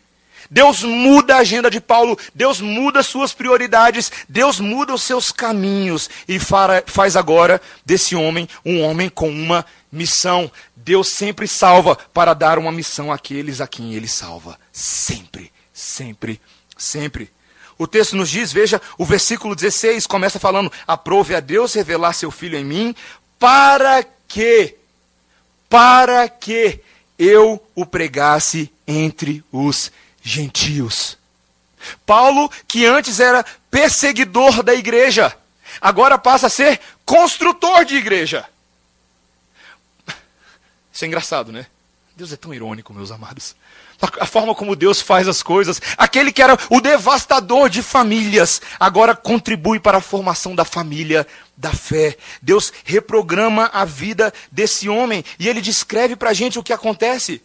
Deus 0.50 0.82
muda 0.82 1.36
a 1.36 1.40
agenda 1.40 1.70
de 1.70 1.80
Paulo, 1.80 2.18
Deus 2.34 2.60
muda 2.60 3.02
suas 3.02 3.32
prioridades, 3.32 4.12
Deus 4.28 4.60
muda 4.60 4.94
os 4.94 5.02
seus 5.02 5.32
caminhos 5.32 6.08
e 6.28 6.38
faz 6.86 7.16
agora 7.16 7.60
desse 7.84 8.14
homem 8.14 8.48
um 8.64 8.80
homem 8.80 9.08
com 9.08 9.28
uma 9.28 9.66
missão. 9.96 10.50
Deus 10.76 11.08
sempre 11.08 11.48
salva 11.48 11.96
para 11.96 12.34
dar 12.34 12.58
uma 12.58 12.70
missão 12.70 13.10
àqueles 13.10 13.60
a 13.60 13.66
quem 13.66 13.94
ele 13.94 14.06
salva. 14.06 14.58
Sempre, 14.72 15.52
sempre, 15.72 16.40
sempre. 16.76 17.30
O 17.78 17.86
texto 17.86 18.16
nos 18.16 18.30
diz, 18.30 18.52
veja, 18.52 18.80
o 18.96 19.04
versículo 19.04 19.54
16 19.54 20.06
começa 20.06 20.38
falando: 20.38 20.72
Aprove 20.86 21.34
a 21.34 21.40
Deus 21.40 21.74
revelar 21.74 22.12
seu 22.12 22.30
filho 22.30 22.58
em 22.58 22.64
mim, 22.64 22.94
para 23.38 24.04
que, 24.28 24.76
para 25.68 26.28
que 26.28 26.80
eu 27.18 27.62
o 27.74 27.84
pregasse 27.84 28.72
entre 28.86 29.44
os 29.52 29.90
gentios. 30.22 31.18
Paulo, 32.04 32.50
que 32.66 32.84
antes 32.84 33.20
era 33.20 33.44
perseguidor 33.70 34.62
da 34.62 34.74
igreja, 34.74 35.36
agora 35.80 36.18
passa 36.18 36.46
a 36.46 36.50
ser 36.50 36.80
construtor 37.04 37.84
de 37.84 37.96
igreja. 37.96 38.46
Isso 40.96 41.04
é 41.04 41.08
engraçado, 41.08 41.52
né? 41.52 41.66
Deus 42.16 42.32
é 42.32 42.36
tão 42.36 42.54
irônico, 42.54 42.94
meus 42.94 43.10
amados. 43.10 43.54
A 44.18 44.24
forma 44.24 44.54
como 44.54 44.74
Deus 44.74 45.02
faz 45.02 45.28
as 45.28 45.42
coisas. 45.42 45.78
Aquele 45.98 46.32
que 46.32 46.40
era 46.40 46.56
o 46.70 46.80
devastador 46.80 47.68
de 47.68 47.82
famílias, 47.82 48.62
agora 48.80 49.14
contribui 49.14 49.78
para 49.78 49.98
a 49.98 50.00
formação 50.00 50.54
da 50.54 50.64
família 50.64 51.26
da 51.54 51.70
fé. 51.70 52.16
Deus 52.40 52.72
reprograma 52.82 53.68
a 53.74 53.84
vida 53.84 54.32
desse 54.50 54.88
homem 54.88 55.22
e 55.38 55.46
ele 55.46 55.60
descreve 55.60 56.16
para 56.16 56.30
a 56.30 56.32
gente 56.32 56.58
o 56.58 56.62
que 56.62 56.72
acontece. 56.72 57.42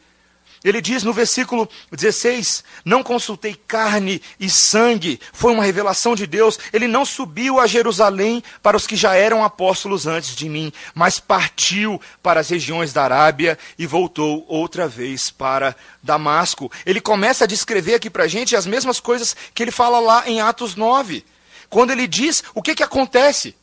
Ele 0.64 0.80
diz 0.80 1.04
no 1.04 1.12
versículo 1.12 1.68
16: 1.92 2.64
Não 2.86 3.02
consultei 3.02 3.56
carne 3.56 4.22
e 4.40 4.50
sangue, 4.50 5.20
foi 5.34 5.52
uma 5.52 5.64
revelação 5.64 6.16
de 6.16 6.28
Deus. 6.28 6.60
Ele 6.72 6.88
não 6.88 7.04
subiu 7.04 7.60
a 7.60 7.66
Jerusalém 7.66 8.44
para 8.62 8.78
os 8.78 8.86
que 8.86 8.96
já 8.96 9.16
eram 9.16 9.44
apóstolos 9.44 10.06
antes 10.06 10.36
de 10.36 10.48
mim, 10.48 10.72
mas 10.94 11.20
partiu 11.20 12.00
para 12.22 12.40
as 12.40 12.50
regiões 12.50 12.94
da 12.94 13.04
Arábia 13.04 13.58
e 13.78 13.88
voltou 13.88 14.46
outra 14.48 14.88
vez 14.88 15.32
para 15.32 15.76
Damasco. 16.04 16.72
Ele 16.86 17.02
começa 17.02 17.46
a 17.46 17.48
descrever 17.48 17.96
aqui 17.96 18.10
para 18.10 18.26
a 18.26 18.28
gente 18.28 18.56
as 18.56 18.68
mesmas 18.68 19.00
coisas 19.00 19.36
que 19.56 19.64
ele 19.64 19.72
fala 19.72 20.00
lá 20.00 20.30
em 20.30 20.42
Atos 20.42 20.76
9, 20.76 21.26
quando 21.70 21.92
ele 21.92 22.08
diz 22.08 22.44
o 22.54 22.62
que, 22.62 22.76
que 22.76 22.84
acontece. 22.84 23.56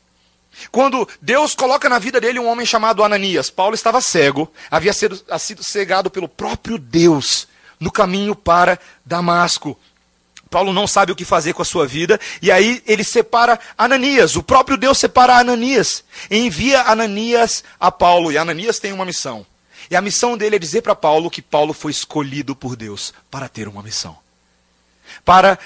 Quando 0.70 1.08
Deus 1.20 1.54
coloca 1.54 1.88
na 1.88 1.98
vida 1.98 2.20
dele 2.20 2.38
um 2.38 2.48
homem 2.48 2.66
chamado 2.66 3.02
Ananias, 3.02 3.50
Paulo 3.50 3.74
estava 3.74 4.00
cego, 4.00 4.52
havia 4.70 4.92
sido, 4.92 5.22
sido 5.38 5.62
cegado 5.62 6.10
pelo 6.10 6.28
próprio 6.28 6.78
Deus 6.78 7.46
no 7.78 7.90
caminho 7.90 8.34
para 8.34 8.78
Damasco. 9.04 9.78
Paulo 10.50 10.72
não 10.72 10.86
sabe 10.86 11.12
o 11.12 11.16
que 11.16 11.24
fazer 11.24 11.52
com 11.52 11.62
a 11.62 11.64
sua 11.64 11.86
vida, 11.86 12.18
e 12.40 12.50
aí 12.50 12.82
ele 12.86 13.04
separa 13.04 13.60
Ananias, 13.76 14.34
o 14.34 14.42
próprio 14.42 14.76
Deus 14.76 14.98
separa 14.98 15.38
Ananias, 15.38 16.02
e 16.30 16.38
envia 16.38 16.82
Ananias 16.82 17.62
a 17.78 17.92
Paulo, 17.92 18.32
e 18.32 18.38
Ananias 18.38 18.78
tem 18.78 18.92
uma 18.92 19.04
missão. 19.04 19.46
E 19.90 19.96
a 19.96 20.00
missão 20.00 20.36
dele 20.36 20.56
é 20.56 20.58
dizer 20.58 20.82
para 20.82 20.94
Paulo 20.94 21.30
que 21.30 21.42
Paulo 21.42 21.72
foi 21.72 21.90
escolhido 21.90 22.56
por 22.56 22.76
Deus 22.76 23.12
para 23.30 23.48
ter 23.48 23.68
uma 23.68 23.82
missão. 23.82 24.16
Para 25.24 25.58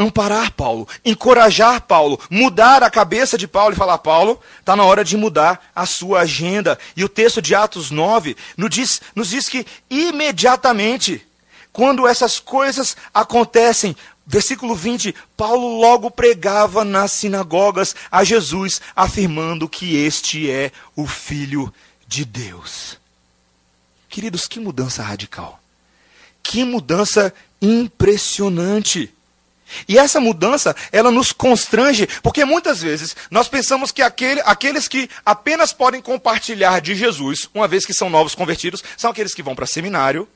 amparar 0.00 0.50
Paulo, 0.52 0.88
encorajar 1.04 1.82
Paulo, 1.82 2.18
mudar 2.30 2.82
a 2.82 2.90
cabeça 2.90 3.36
de 3.36 3.46
Paulo 3.46 3.74
e 3.74 3.78
falar: 3.78 3.98
Paulo, 3.98 4.40
está 4.58 4.74
na 4.74 4.84
hora 4.84 5.04
de 5.04 5.16
mudar 5.16 5.70
a 5.74 5.84
sua 5.84 6.20
agenda. 6.20 6.78
E 6.96 7.04
o 7.04 7.08
texto 7.08 7.42
de 7.42 7.54
Atos 7.54 7.90
9 7.90 8.36
nos 8.56 8.70
diz, 8.70 9.00
nos 9.14 9.28
diz 9.28 9.48
que 9.48 9.66
imediatamente, 9.88 11.26
quando 11.72 12.08
essas 12.08 12.40
coisas 12.40 12.96
acontecem, 13.12 13.94
versículo 14.26 14.74
20, 14.74 15.14
Paulo 15.36 15.80
logo 15.80 16.10
pregava 16.10 16.84
nas 16.84 17.12
sinagogas 17.12 17.94
a 18.10 18.24
Jesus, 18.24 18.80
afirmando 18.96 19.68
que 19.68 19.96
este 19.96 20.50
é 20.50 20.72
o 20.96 21.06
Filho 21.06 21.72
de 22.06 22.24
Deus. 22.24 22.98
Queridos, 24.08 24.48
que 24.48 24.58
mudança 24.58 25.02
radical. 25.02 25.60
Que 26.42 26.64
mudança 26.64 27.32
impressionante. 27.60 29.12
E 29.88 29.98
essa 29.98 30.20
mudança, 30.20 30.74
ela 30.90 31.10
nos 31.10 31.32
constrange, 31.32 32.06
porque 32.22 32.44
muitas 32.44 32.80
vezes 32.80 33.16
nós 33.30 33.48
pensamos 33.48 33.90
que 33.90 34.02
aquele, 34.02 34.40
aqueles 34.44 34.88
que 34.88 35.08
apenas 35.24 35.72
podem 35.72 36.00
compartilhar 36.00 36.80
de 36.80 36.94
Jesus, 36.94 37.48
uma 37.54 37.68
vez 37.68 37.86
que 37.86 37.94
são 37.94 38.10
novos 38.10 38.34
convertidos, 38.34 38.82
são 38.96 39.10
aqueles 39.10 39.34
que 39.34 39.42
vão 39.42 39.54
para 39.54 39.66
seminário, 39.66 40.28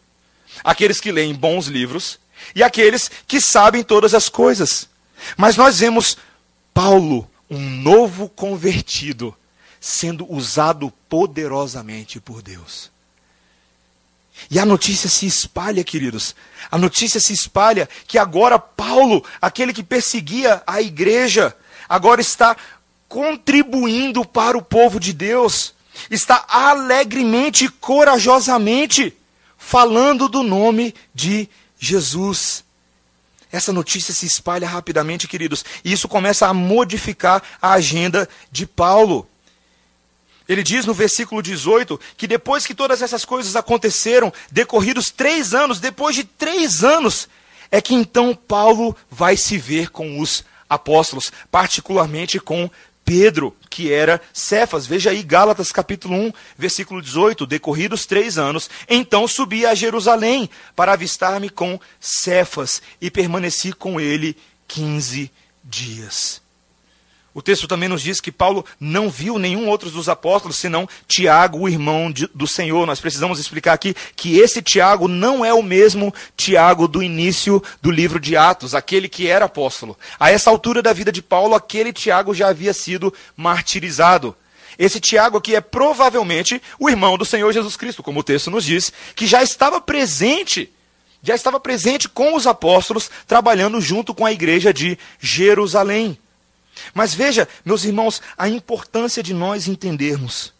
aqueles 0.62 1.00
que 1.00 1.12
leem 1.12 1.34
bons 1.34 1.66
livros 1.66 2.18
e 2.54 2.62
aqueles 2.62 3.10
que 3.26 3.40
sabem 3.40 3.82
todas 3.82 4.14
as 4.14 4.28
coisas. 4.28 4.88
Mas 5.36 5.56
nós 5.56 5.78
vemos 5.78 6.16
Paulo, 6.72 7.30
um 7.48 7.60
novo 7.60 8.28
convertido, 8.28 9.34
sendo 9.80 10.30
usado 10.32 10.92
poderosamente 11.08 12.20
por 12.20 12.42
Deus. 12.42 12.93
E 14.50 14.58
a 14.58 14.66
notícia 14.66 15.08
se 15.08 15.26
espalha, 15.26 15.82
queridos. 15.84 16.34
A 16.70 16.78
notícia 16.78 17.20
se 17.20 17.32
espalha 17.32 17.88
que 18.06 18.18
agora 18.18 18.58
Paulo, 18.58 19.24
aquele 19.40 19.72
que 19.72 19.82
perseguia 19.82 20.62
a 20.66 20.80
igreja, 20.80 21.56
agora 21.88 22.20
está 22.20 22.56
contribuindo 23.08 24.24
para 24.24 24.58
o 24.58 24.62
povo 24.62 24.98
de 24.98 25.12
Deus. 25.12 25.74
Está 26.10 26.44
alegremente 26.48 27.66
e 27.66 27.68
corajosamente 27.68 29.16
falando 29.56 30.28
do 30.28 30.42
nome 30.42 30.94
de 31.14 31.48
Jesus. 31.78 32.64
Essa 33.50 33.72
notícia 33.72 34.12
se 34.12 34.26
espalha 34.26 34.68
rapidamente, 34.68 35.28
queridos, 35.28 35.64
e 35.84 35.92
isso 35.92 36.08
começa 36.08 36.48
a 36.48 36.52
modificar 36.52 37.40
a 37.62 37.74
agenda 37.74 38.28
de 38.50 38.66
Paulo. 38.66 39.28
Ele 40.48 40.62
diz 40.62 40.84
no 40.84 40.92
versículo 40.92 41.42
18 41.42 41.98
que 42.16 42.26
depois 42.26 42.66
que 42.66 42.74
todas 42.74 43.00
essas 43.02 43.24
coisas 43.24 43.56
aconteceram, 43.56 44.32
decorridos 44.50 45.10
três 45.10 45.54
anos, 45.54 45.80
depois 45.80 46.14
de 46.14 46.24
três 46.24 46.84
anos, 46.84 47.28
é 47.70 47.80
que 47.80 47.94
então 47.94 48.34
Paulo 48.34 48.96
vai 49.10 49.36
se 49.36 49.56
ver 49.56 49.90
com 49.90 50.20
os 50.20 50.44
apóstolos, 50.68 51.32
particularmente 51.50 52.38
com 52.38 52.70
Pedro, 53.04 53.54
que 53.68 53.92
era 53.92 54.20
Cefas. 54.32 54.86
Veja 54.86 55.10
aí 55.10 55.22
Gálatas 55.22 55.72
capítulo 55.72 56.14
1, 56.14 56.32
versículo 56.56 57.02
18. 57.02 57.46
Decorridos 57.46 58.06
três 58.06 58.38
anos, 58.38 58.70
então 58.88 59.26
subi 59.26 59.66
a 59.66 59.74
Jerusalém 59.74 60.48
para 60.76 60.92
avistar-me 60.92 61.50
com 61.50 61.78
Cefas 62.00 62.80
e 63.00 63.10
permaneci 63.10 63.72
com 63.72 64.00
ele 64.00 64.36
quinze 64.66 65.30
dias. 65.62 66.43
O 67.34 67.42
texto 67.42 67.66
também 67.66 67.88
nos 67.88 68.00
diz 68.00 68.20
que 68.20 68.30
Paulo 68.30 68.64
não 68.78 69.10
viu 69.10 69.40
nenhum 69.40 69.68
outro 69.68 69.90
dos 69.90 70.08
apóstolos 70.08 70.56
senão 70.56 70.88
Tiago, 71.08 71.58
o 71.58 71.68
irmão 71.68 72.12
de, 72.12 72.30
do 72.32 72.46
Senhor. 72.46 72.86
Nós 72.86 73.00
precisamos 73.00 73.40
explicar 73.40 73.72
aqui 73.72 73.92
que 74.14 74.38
esse 74.38 74.62
Tiago 74.62 75.08
não 75.08 75.44
é 75.44 75.52
o 75.52 75.60
mesmo 75.62 76.14
Tiago 76.36 76.86
do 76.86 77.02
início 77.02 77.60
do 77.82 77.90
livro 77.90 78.20
de 78.20 78.36
Atos, 78.36 78.72
aquele 78.72 79.08
que 79.08 79.26
era 79.26 79.46
apóstolo. 79.46 79.98
A 80.18 80.30
essa 80.30 80.48
altura 80.48 80.80
da 80.80 80.92
vida 80.92 81.10
de 81.10 81.20
Paulo, 81.20 81.56
aquele 81.56 81.92
Tiago 81.92 82.32
já 82.32 82.48
havia 82.50 82.72
sido 82.72 83.12
martirizado. 83.36 84.36
Esse 84.78 85.00
Tiago 85.00 85.38
aqui 85.38 85.56
é 85.56 85.60
provavelmente 85.60 86.62
o 86.78 86.88
irmão 86.88 87.18
do 87.18 87.24
Senhor 87.24 87.52
Jesus 87.52 87.76
Cristo, 87.76 88.02
como 88.02 88.20
o 88.20 88.24
texto 88.24 88.48
nos 88.48 88.64
diz, 88.64 88.92
que 89.16 89.26
já 89.26 89.42
estava 89.42 89.80
presente, 89.80 90.72
já 91.20 91.34
estava 91.34 91.58
presente 91.58 92.08
com 92.08 92.36
os 92.36 92.46
apóstolos, 92.46 93.10
trabalhando 93.26 93.80
junto 93.80 94.14
com 94.14 94.24
a 94.24 94.32
igreja 94.32 94.72
de 94.72 94.96
Jerusalém. 95.18 96.16
Mas 96.92 97.14
veja, 97.14 97.48
meus 97.64 97.84
irmãos, 97.84 98.20
a 98.36 98.48
importância 98.48 99.22
de 99.22 99.32
nós 99.34 99.68
entendermos 99.68 100.52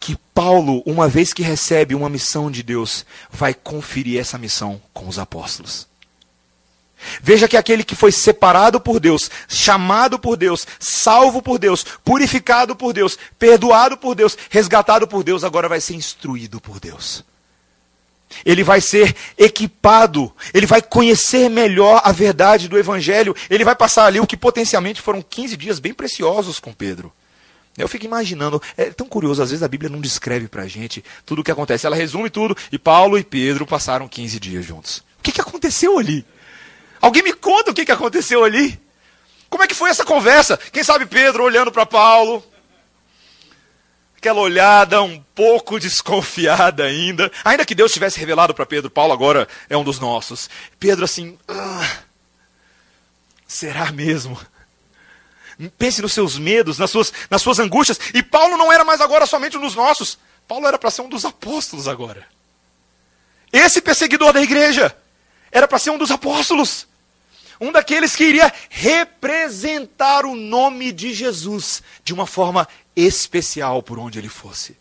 que 0.00 0.16
Paulo, 0.32 0.82
uma 0.86 1.08
vez 1.08 1.32
que 1.32 1.42
recebe 1.42 1.94
uma 1.94 2.08
missão 2.08 2.50
de 2.50 2.62
Deus, 2.62 3.04
vai 3.30 3.52
conferir 3.52 4.20
essa 4.20 4.38
missão 4.38 4.80
com 4.92 5.08
os 5.08 5.18
apóstolos. 5.18 5.88
Veja 7.22 7.46
que 7.46 7.56
aquele 7.56 7.84
que 7.84 7.94
foi 7.94 8.10
separado 8.10 8.80
por 8.80 8.98
Deus, 8.98 9.30
chamado 9.48 10.18
por 10.18 10.36
Deus, 10.36 10.66
salvo 10.80 11.40
por 11.40 11.58
Deus, 11.58 11.84
purificado 12.04 12.74
por 12.74 12.92
Deus, 12.92 13.16
perdoado 13.38 13.96
por 13.96 14.14
Deus, 14.14 14.36
resgatado 14.50 15.06
por 15.06 15.22
Deus, 15.22 15.44
agora 15.44 15.68
vai 15.68 15.80
ser 15.80 15.94
instruído 15.94 16.60
por 16.60 16.80
Deus 16.80 17.24
ele 18.44 18.62
vai 18.62 18.80
ser 18.80 19.14
equipado, 19.36 20.32
ele 20.52 20.66
vai 20.66 20.82
conhecer 20.82 21.48
melhor 21.48 22.00
a 22.04 22.12
verdade 22.12 22.68
do 22.68 22.78
Evangelho, 22.78 23.34
ele 23.48 23.64
vai 23.64 23.74
passar 23.74 24.06
ali 24.06 24.20
o 24.20 24.26
que 24.26 24.36
potencialmente 24.36 25.00
foram 25.00 25.22
15 25.22 25.56
dias 25.56 25.78
bem 25.78 25.94
preciosos 25.94 26.58
com 26.58 26.72
Pedro. 26.72 27.12
Eu 27.76 27.88
fico 27.88 28.04
imaginando, 28.04 28.60
é 28.76 28.86
tão 28.86 29.06
curioso, 29.06 29.40
às 29.40 29.50
vezes 29.50 29.62
a 29.62 29.68
Bíblia 29.68 29.88
não 29.88 30.00
descreve 30.00 30.48
para 30.48 30.64
a 30.64 30.66
gente 30.66 31.04
tudo 31.24 31.40
o 31.40 31.44
que 31.44 31.52
acontece. 31.52 31.86
Ela 31.86 31.94
resume 31.94 32.28
tudo, 32.28 32.56
e 32.72 32.78
Paulo 32.78 33.16
e 33.16 33.22
Pedro 33.22 33.64
passaram 33.64 34.08
15 34.08 34.40
dias 34.40 34.64
juntos. 34.64 34.98
O 35.18 35.22
que, 35.22 35.30
que 35.30 35.40
aconteceu 35.40 35.96
ali? 35.96 36.26
Alguém 37.00 37.22
me 37.22 37.32
conta 37.32 37.70
o 37.70 37.74
que, 37.74 37.84
que 37.84 37.92
aconteceu 37.92 38.42
ali? 38.42 38.78
Como 39.48 39.62
é 39.62 39.66
que 39.66 39.74
foi 39.74 39.90
essa 39.90 40.04
conversa? 40.04 40.58
Quem 40.72 40.82
sabe 40.82 41.06
Pedro 41.06 41.44
olhando 41.44 41.70
para 41.70 41.86
Paulo, 41.86 42.44
aquela 44.18 44.40
olhada 44.40 45.00
um 45.00 45.20
pouco 45.34 45.78
desconfiada 45.78 46.84
ainda. 46.84 47.30
Ainda 47.44 47.64
que 47.64 47.74
Deus 47.74 47.92
tivesse 47.92 48.18
revelado 48.18 48.52
para 48.52 48.66
Pedro, 48.66 48.90
Paulo 48.90 49.12
agora 49.12 49.48
é 49.70 49.76
um 49.76 49.84
dos 49.84 50.00
nossos. 50.00 50.50
Pedro 50.78 51.04
assim, 51.04 51.38
ah, 51.46 51.98
será 53.46 53.92
mesmo? 53.92 54.38
Pense 55.78 56.02
nos 56.02 56.12
seus 56.12 56.36
medos, 56.36 56.78
nas 56.78 56.90
suas, 56.90 57.12
nas 57.30 57.42
suas 57.42 57.58
angústias. 57.60 57.98
E 58.12 58.22
Paulo 58.22 58.56
não 58.56 58.72
era 58.72 58.84
mais 58.84 59.00
agora 59.00 59.24
somente 59.24 59.56
um 59.56 59.60
dos 59.60 59.76
nossos. 59.76 60.18
Paulo 60.46 60.66
era 60.66 60.78
para 60.78 60.90
ser 60.90 61.02
um 61.02 61.08
dos 61.08 61.24
apóstolos 61.24 61.86
agora. 61.86 62.26
Esse 63.52 63.80
perseguidor 63.80 64.32
da 64.32 64.42
igreja 64.42 64.94
era 65.50 65.66
para 65.66 65.78
ser 65.78 65.90
um 65.90 65.98
dos 65.98 66.10
apóstolos. 66.10 66.86
Um 67.60 67.72
daqueles 67.72 68.14
que 68.14 68.24
iria 68.24 68.52
representar 68.68 70.24
o 70.24 70.36
nome 70.36 70.92
de 70.92 71.12
Jesus 71.12 71.82
de 72.04 72.12
uma 72.12 72.26
forma 72.26 72.68
especial 72.98 73.82
por 73.82 73.98
onde 73.98 74.18
ele 74.18 74.28
fosse. 74.28 74.76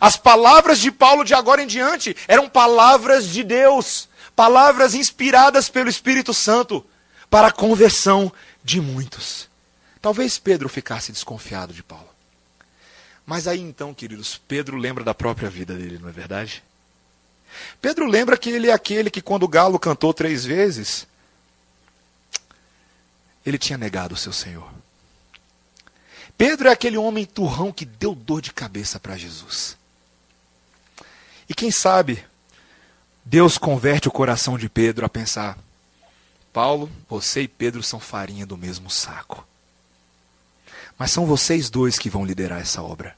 As 0.00 0.16
palavras 0.16 0.78
de 0.78 0.90
Paulo 0.90 1.24
de 1.24 1.34
agora 1.34 1.62
em 1.62 1.66
diante 1.66 2.16
eram 2.26 2.48
palavras 2.48 3.28
de 3.28 3.42
Deus, 3.42 4.08
palavras 4.34 4.94
inspiradas 4.94 5.68
pelo 5.68 5.88
Espírito 5.88 6.34
Santo 6.34 6.84
para 7.30 7.48
a 7.48 7.52
conversão 7.52 8.32
de 8.62 8.80
muitos. 8.80 9.48
Talvez 10.00 10.38
Pedro 10.38 10.68
ficasse 10.68 11.12
desconfiado 11.12 11.72
de 11.72 11.82
Paulo. 11.82 12.08
Mas 13.24 13.48
aí 13.48 13.60
então, 13.60 13.94
queridos, 13.94 14.40
Pedro 14.48 14.76
lembra 14.76 15.02
da 15.02 15.14
própria 15.14 15.48
vida 15.48 15.74
dele, 15.74 15.98
não 15.98 16.08
é 16.08 16.12
verdade? 16.12 16.62
Pedro 17.80 18.06
lembra 18.06 18.36
que 18.36 18.50
ele 18.50 18.68
é 18.68 18.72
aquele 18.72 19.10
que, 19.10 19.22
quando 19.22 19.44
o 19.44 19.48
galo 19.48 19.78
cantou 19.78 20.12
três 20.12 20.44
vezes, 20.44 21.06
ele 23.46 23.58
tinha 23.58 23.78
negado 23.78 24.14
o 24.14 24.18
seu 24.18 24.32
Senhor. 24.32 24.68
Pedro 26.36 26.68
é 26.68 26.72
aquele 26.72 26.96
homem 26.96 27.24
turrão 27.24 27.72
que 27.72 27.84
deu 27.84 28.14
dor 28.14 28.42
de 28.42 28.52
cabeça 28.52 28.98
para 28.98 29.16
Jesus. 29.16 29.76
E 31.48 31.54
quem 31.54 31.70
sabe, 31.70 32.24
Deus 33.24 33.56
converte 33.56 34.08
o 34.08 34.12
coração 34.12 34.58
de 34.58 34.68
Pedro 34.68 35.06
a 35.06 35.08
pensar: 35.08 35.58
Paulo, 36.52 36.90
você 37.08 37.42
e 37.42 37.48
Pedro 37.48 37.82
são 37.82 38.00
farinha 38.00 38.44
do 38.44 38.56
mesmo 38.56 38.90
saco. 38.90 39.46
Mas 40.98 41.10
são 41.10 41.26
vocês 41.26 41.70
dois 41.70 41.98
que 41.98 42.10
vão 42.10 42.24
liderar 42.24 42.60
essa 42.60 42.82
obra. 42.82 43.16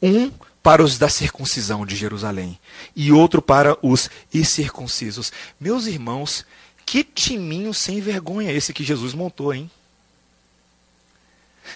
Um 0.00 0.30
para 0.62 0.82
os 0.82 0.98
da 0.98 1.08
circuncisão 1.08 1.84
de 1.84 1.96
Jerusalém 1.96 2.58
e 2.94 3.10
outro 3.10 3.42
para 3.42 3.76
os 3.82 4.08
incircuncisos. 4.32 5.32
Meus 5.60 5.86
irmãos, 5.86 6.44
que 6.86 7.02
timinho 7.02 7.74
sem 7.74 8.00
vergonha 8.00 8.52
esse 8.52 8.72
que 8.72 8.84
Jesus 8.84 9.14
montou, 9.14 9.52
hein? 9.52 9.70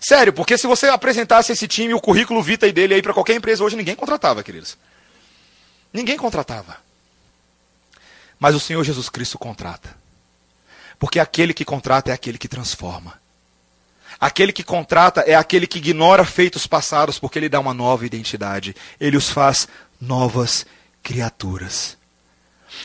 Sério, 0.00 0.32
porque 0.32 0.58
se 0.58 0.66
você 0.66 0.88
apresentasse 0.88 1.52
esse 1.52 1.66
time, 1.66 1.94
o 1.94 2.00
currículo 2.00 2.42
vitae 2.42 2.72
dele 2.72 2.94
aí 2.94 3.02
para 3.02 3.14
qualquer 3.14 3.34
empresa 3.34 3.64
hoje, 3.64 3.76
ninguém 3.76 3.94
contratava, 3.94 4.42
queridos. 4.42 4.76
Ninguém 5.92 6.16
contratava. 6.16 6.76
Mas 8.38 8.54
o 8.54 8.60
Senhor 8.60 8.84
Jesus 8.84 9.08
Cristo 9.08 9.38
contrata. 9.38 9.96
Porque 10.98 11.18
aquele 11.20 11.54
que 11.54 11.64
contrata 11.64 12.10
é 12.10 12.14
aquele 12.14 12.38
que 12.38 12.48
transforma. 12.48 13.20
Aquele 14.18 14.52
que 14.52 14.62
contrata 14.62 15.22
é 15.22 15.34
aquele 15.34 15.66
que 15.66 15.78
ignora 15.78 16.24
feitos 16.24 16.66
passados, 16.66 17.18
porque 17.18 17.38
ele 17.38 17.48
dá 17.48 17.60
uma 17.60 17.74
nova 17.74 18.06
identidade. 18.06 18.74
Ele 18.98 19.16
os 19.16 19.28
faz 19.28 19.68
novas 20.00 20.66
criaturas. 21.02 21.96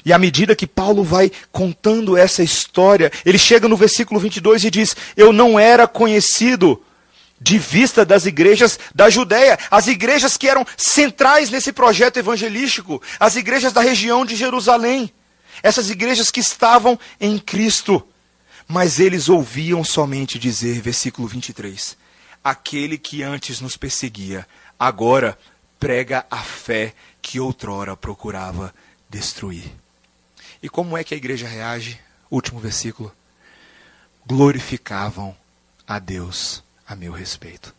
E 0.06 0.14
à 0.14 0.18
medida 0.18 0.56
que 0.56 0.68
Paulo 0.68 1.04
vai 1.04 1.32
contando 1.52 2.18
essa 2.18 2.44
história, 2.44 3.12
ele 3.26 3.38
chega 3.38 3.68
no 3.68 3.78
versículo 3.78 4.20
22 4.20 4.66
e 4.66 4.72
diz: 4.72 4.96
Eu 5.16 5.34
não 5.34 5.60
era 5.60 5.88
conhecido 5.88 6.82
de 7.42 7.58
vista 7.58 8.06
das 8.06 8.28
igrejas 8.28 8.78
da 8.94 9.10
Judéia, 9.10 9.58
as 9.72 9.88
igrejas 9.88 10.38
que 10.38 10.48
eram 10.48 10.64
centrais 10.78 11.50
nesse 11.50 11.74
projeto 11.74 12.18
evangelístico, 12.18 13.02
as 13.20 13.36
igrejas 13.36 13.74
da 13.74 13.82
região 13.82 14.24
de 14.24 14.36
Jerusalém, 14.36 15.12
essas 15.64 15.90
igrejas 15.90 16.30
que 16.30 16.40
estavam 16.40 17.00
em 17.20 17.40
Cristo. 17.40 18.08
Mas 18.68 19.00
eles 19.00 19.28
ouviam 19.28 19.84
somente 19.84 20.38
dizer, 20.38 20.82
versículo 20.82 21.28
23, 21.28 21.98
aquele 22.44 22.96
que 22.96 23.24
antes 23.24 23.60
nos 23.60 23.76
perseguia, 23.76 24.48
agora 24.80 25.38
prega 25.80 26.28
a 26.30 26.44
fé 26.44 26.94
que 27.24 27.40
outrora 27.40 27.98
procurava 27.98 28.72
destruir. 29.10 29.74
E 30.62 30.70
como 30.70 30.96
é 30.96 31.04
que 31.04 31.16
a 31.16 31.18
igreja 31.18 31.48
reage? 31.48 32.00
Último 32.30 32.60
versículo. 32.60 33.12
Glorificavam 34.28 35.36
a 35.88 35.98
Deus 35.98 36.64
a 36.92 36.96
meu 36.96 37.14
respeito. 37.14 37.74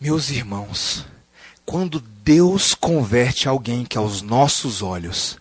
Meus 0.00 0.30
irmãos, 0.30 1.04
quando 1.66 2.00
Deus 2.00 2.74
converte 2.74 3.46
alguém 3.46 3.84
que 3.84 3.98
aos 3.98 4.22
nossos 4.22 4.80
olhos, 4.80 5.38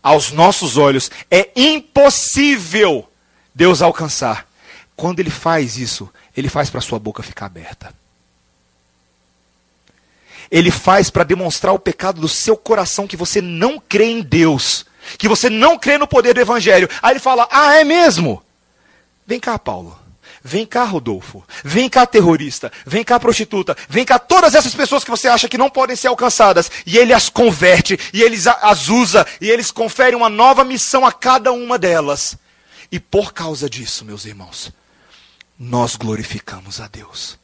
aos 0.00 0.30
nossos 0.30 0.76
olhos, 0.76 1.10
é 1.28 1.50
impossível 1.56 3.10
Deus 3.52 3.82
alcançar. 3.82 4.48
Quando 4.94 5.18
ele 5.18 5.30
faz 5.30 5.76
isso, 5.76 6.08
ele 6.36 6.48
faz 6.48 6.70
para 6.70 6.80
sua 6.80 7.00
boca 7.00 7.22
ficar 7.22 7.46
aberta. 7.46 7.92
Ele 10.48 10.70
faz 10.70 11.10
para 11.10 11.24
demonstrar 11.24 11.74
o 11.74 11.80
pecado 11.80 12.20
do 12.20 12.28
seu 12.28 12.56
coração 12.56 13.08
que 13.08 13.16
você 13.16 13.42
não 13.42 13.80
crê 13.80 14.04
em 14.04 14.22
Deus, 14.22 14.86
que 15.18 15.28
você 15.28 15.50
não 15.50 15.76
crê 15.76 15.98
no 15.98 16.06
poder 16.06 16.32
do 16.32 16.40
evangelho. 16.40 16.88
Aí 17.02 17.14
ele 17.14 17.18
fala: 17.18 17.48
"Ah, 17.50 17.74
é 17.74 17.82
mesmo? 17.82 18.40
Vem 19.26 19.40
cá, 19.40 19.58
Paulo. 19.58 20.05
Vem 20.46 20.64
cá, 20.64 20.84
Rodolfo. 20.84 21.42
Vem 21.64 21.88
cá, 21.88 22.06
terrorista. 22.06 22.70
Vem 22.86 23.02
cá, 23.02 23.18
prostituta. 23.18 23.76
Vem 23.88 24.04
cá, 24.04 24.16
todas 24.16 24.54
essas 24.54 24.72
pessoas 24.76 25.02
que 25.02 25.10
você 25.10 25.26
acha 25.26 25.48
que 25.48 25.58
não 25.58 25.68
podem 25.68 25.96
ser 25.96 26.06
alcançadas. 26.06 26.70
E 26.86 26.96
ele 26.96 27.12
as 27.12 27.28
converte, 27.28 27.98
e 28.14 28.22
ele 28.22 28.36
as 28.62 28.88
usa, 28.88 29.26
e 29.40 29.50
eles 29.50 29.72
conferem 29.72 30.14
uma 30.14 30.28
nova 30.28 30.62
missão 30.62 31.04
a 31.04 31.10
cada 31.10 31.50
uma 31.50 31.76
delas. 31.76 32.38
E 32.92 33.00
por 33.00 33.32
causa 33.32 33.68
disso, 33.68 34.04
meus 34.04 34.24
irmãos, 34.24 34.72
nós 35.58 35.96
glorificamos 35.96 36.80
a 36.80 36.86
Deus. 36.86 37.36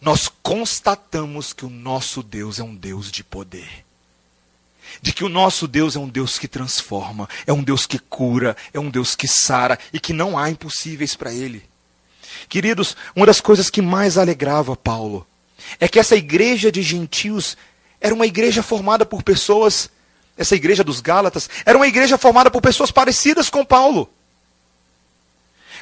Nós 0.00 0.32
constatamos 0.42 1.52
que 1.52 1.66
o 1.66 1.70
nosso 1.70 2.22
Deus 2.22 2.58
é 2.58 2.62
um 2.62 2.74
Deus 2.74 3.12
de 3.12 3.22
poder 3.22 3.85
de 5.00 5.12
que 5.12 5.24
o 5.24 5.28
nosso 5.28 5.66
Deus 5.66 5.96
é 5.96 5.98
um 5.98 6.08
Deus 6.08 6.38
que 6.38 6.48
transforma, 6.48 7.28
é 7.46 7.52
um 7.52 7.62
Deus 7.62 7.86
que 7.86 7.98
cura, 7.98 8.56
é 8.72 8.80
um 8.80 8.90
Deus 8.90 9.14
que 9.14 9.28
sara 9.28 9.78
e 9.92 10.00
que 10.00 10.12
não 10.12 10.38
há 10.38 10.50
impossíveis 10.50 11.14
para 11.14 11.32
ele. 11.32 11.62
Queridos, 12.48 12.96
uma 13.14 13.26
das 13.26 13.40
coisas 13.40 13.70
que 13.70 13.82
mais 13.82 14.18
alegrava 14.18 14.76
Paulo 14.76 15.26
é 15.80 15.88
que 15.88 15.98
essa 15.98 16.16
igreja 16.16 16.70
de 16.70 16.82
gentios 16.82 17.56
era 18.00 18.14
uma 18.14 18.26
igreja 18.26 18.62
formada 18.62 19.04
por 19.04 19.22
pessoas, 19.22 19.90
essa 20.36 20.54
igreja 20.54 20.84
dos 20.84 21.00
Gálatas, 21.00 21.48
era 21.64 21.76
uma 21.76 21.86
igreja 21.86 22.18
formada 22.18 22.50
por 22.50 22.60
pessoas 22.60 22.90
parecidas 22.90 23.48
com 23.50 23.64
Paulo. 23.64 24.08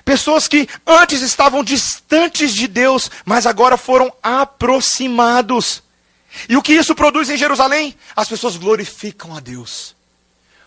Pessoas 0.05 0.47
que 0.47 0.69
antes 0.87 1.23
estavam 1.23 1.65
distantes 1.65 2.55
de 2.55 2.69
Deus, 2.69 3.11
mas 3.25 3.47
agora 3.47 3.77
foram 3.77 4.13
aproximados. 4.23 5.83
E 6.49 6.57
o 6.57 6.63
que 6.63 6.73
isso 6.73 6.95
produz 6.95 7.31
em 7.31 7.37
Jerusalém? 7.37 7.97
As 8.15 8.29
pessoas 8.29 8.57
glorificam 8.57 9.37
a 9.37 9.41
Deus. 9.41 9.95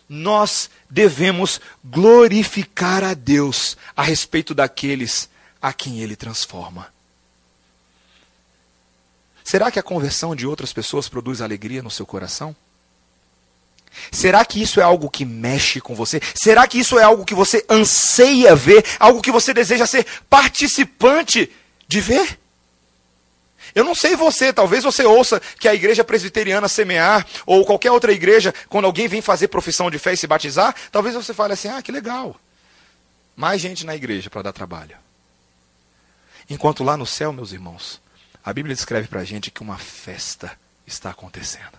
Nós 0.07 0.69
devemos 0.89 1.59
glorificar 1.83 3.03
a 3.03 3.13
Deus 3.13 3.77
a 3.95 4.03
respeito 4.03 4.53
daqueles 4.53 5.29
a 5.61 5.73
quem 5.73 5.99
Ele 5.99 6.15
transforma. 6.15 6.87
Será 9.43 9.71
que 9.71 9.79
a 9.79 9.83
conversão 9.83 10.35
de 10.35 10.45
outras 10.45 10.73
pessoas 10.73 11.07
produz 11.07 11.41
alegria 11.41 11.81
no 11.81 11.91
seu 11.91 12.05
coração? 12.05 12.55
Será 14.11 14.43
que 14.45 14.61
isso 14.61 14.79
é 14.79 14.83
algo 14.83 15.09
que 15.09 15.25
mexe 15.25 15.81
com 15.81 15.95
você? 15.95 16.21
Será 16.35 16.67
que 16.67 16.79
isso 16.79 16.99
é 16.99 17.03
algo 17.03 17.25
que 17.25 17.33
você 17.33 17.65
anseia 17.69 18.55
ver? 18.55 18.85
Algo 18.99 19.21
que 19.21 19.31
você 19.31 19.53
deseja 19.53 19.85
ser 19.85 20.05
participante 20.29 21.51
de 21.87 22.01
ver? 22.01 22.39
Eu 23.77 23.83
não 23.83 23.93
sei 23.93 24.15
você, 24.15 24.51
talvez 24.51 24.83
você 24.83 25.05
ouça 25.05 25.39
que 25.39 25.67
a 25.67 25.75
igreja 25.75 26.03
presbiteriana 26.03 26.67
semear, 26.67 27.23
ou 27.45 27.63
qualquer 27.63 27.91
outra 27.91 28.11
igreja, 28.11 28.51
quando 28.67 28.85
alguém 28.85 29.07
vem 29.07 29.21
fazer 29.21 29.49
profissão 29.49 29.91
de 29.91 29.99
fé 29.99 30.13
e 30.13 30.17
se 30.17 30.25
batizar, 30.25 30.75
talvez 30.91 31.13
você 31.13 31.31
fale 31.31 31.53
assim: 31.53 31.67
ah, 31.67 31.79
que 31.79 31.91
legal. 31.91 32.35
Mais 33.35 33.61
gente 33.61 33.85
na 33.85 33.95
igreja 33.95 34.31
para 34.31 34.41
dar 34.41 34.51
trabalho. 34.51 34.97
Enquanto 36.49 36.83
lá 36.83 36.97
no 36.97 37.05
céu, 37.05 37.31
meus 37.31 37.51
irmãos, 37.51 38.01
a 38.43 38.51
Bíblia 38.51 38.73
descreve 38.73 39.07
para 39.07 39.19
a 39.19 39.23
gente 39.23 39.51
que 39.51 39.61
uma 39.61 39.77
festa 39.77 40.57
está 40.87 41.11
acontecendo. 41.11 41.77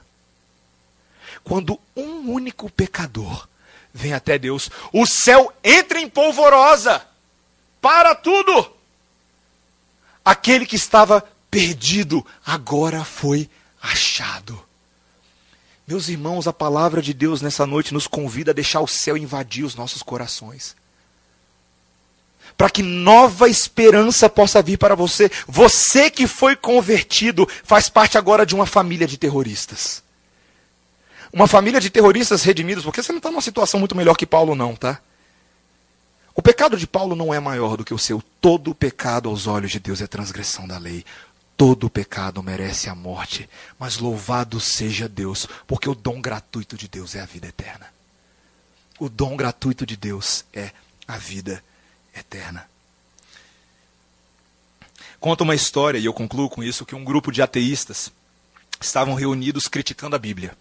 Quando 1.42 1.80
um 1.96 2.30
único 2.30 2.70
pecador 2.70 3.48
vem 3.92 4.12
até 4.12 4.38
Deus, 4.38 4.70
o 4.92 5.04
céu 5.04 5.52
entra 5.64 5.98
em 5.98 6.08
polvorosa. 6.08 7.04
Para 7.80 8.14
tudo! 8.14 8.72
Aquele 10.24 10.64
que 10.64 10.76
estava 10.76 11.28
perdido, 11.50 12.24
agora 12.44 13.04
foi 13.04 13.48
achado. 13.80 14.62
Meus 15.86 16.08
irmãos, 16.08 16.46
a 16.46 16.52
palavra 16.52 17.00
de 17.00 17.14
Deus 17.14 17.40
nessa 17.40 17.66
noite 17.66 17.94
nos 17.94 18.06
convida 18.06 18.50
a 18.50 18.54
deixar 18.54 18.80
o 18.80 18.86
céu 18.86 19.16
invadir 19.16 19.64
os 19.64 19.74
nossos 19.74 20.02
corações. 20.02 20.76
Para 22.58 22.68
que 22.68 22.82
nova 22.82 23.48
esperança 23.48 24.28
possa 24.28 24.60
vir 24.60 24.76
para 24.76 24.94
você. 24.94 25.30
Você 25.46 26.10
que 26.10 26.26
foi 26.26 26.56
convertido 26.56 27.48
faz 27.64 27.88
parte 27.88 28.18
agora 28.18 28.44
de 28.44 28.54
uma 28.54 28.66
família 28.66 29.06
de 29.06 29.16
terroristas. 29.16 30.02
Uma 31.32 31.46
família 31.46 31.80
de 31.80 31.88
terroristas 31.88 32.42
redimidos, 32.42 32.84
porque 32.84 33.02
você 33.02 33.12
não 33.12 33.18
está 33.18 33.30
numa 33.30 33.40
situação 33.40 33.78
muito 33.80 33.96
melhor 33.96 34.14
que 34.14 34.26
Paulo, 34.26 34.54
não, 34.54 34.74
tá? 34.74 35.00
O 36.34 36.42
pecado 36.42 36.76
de 36.76 36.86
Paulo 36.86 37.16
não 37.16 37.34
é 37.34 37.40
maior 37.40 37.76
do 37.76 37.84
que 37.84 37.92
o 37.92 37.98
seu. 37.98 38.22
Todo 38.40 38.74
pecado 38.74 39.28
aos 39.28 39.46
olhos 39.46 39.70
de 39.70 39.80
Deus 39.80 40.00
é 40.00 40.06
transgressão 40.06 40.68
da 40.68 40.78
lei. 40.78 41.04
Todo 41.58 41.90
pecado 41.90 42.40
merece 42.40 42.88
a 42.88 42.94
morte, 42.94 43.50
mas 43.80 43.98
louvado 43.98 44.60
seja 44.60 45.08
Deus, 45.08 45.48
porque 45.66 45.90
o 45.90 45.94
dom 45.94 46.20
gratuito 46.20 46.76
de 46.76 46.86
Deus 46.86 47.16
é 47.16 47.20
a 47.20 47.26
vida 47.26 47.48
eterna. 47.48 47.92
O 48.96 49.08
dom 49.08 49.36
gratuito 49.36 49.84
de 49.84 49.96
Deus 49.96 50.44
é 50.54 50.70
a 51.08 51.18
vida 51.18 51.60
eterna. 52.16 52.70
Conta 55.18 55.42
uma 55.42 55.54
história, 55.56 55.98
e 55.98 56.04
eu 56.04 56.12
concluo 56.12 56.48
com 56.48 56.62
isso, 56.62 56.86
que 56.86 56.94
um 56.94 57.02
grupo 57.02 57.32
de 57.32 57.42
ateístas 57.42 58.12
estavam 58.80 59.14
reunidos 59.14 59.66
criticando 59.66 60.14
a 60.14 60.18
Bíblia. 60.18 60.56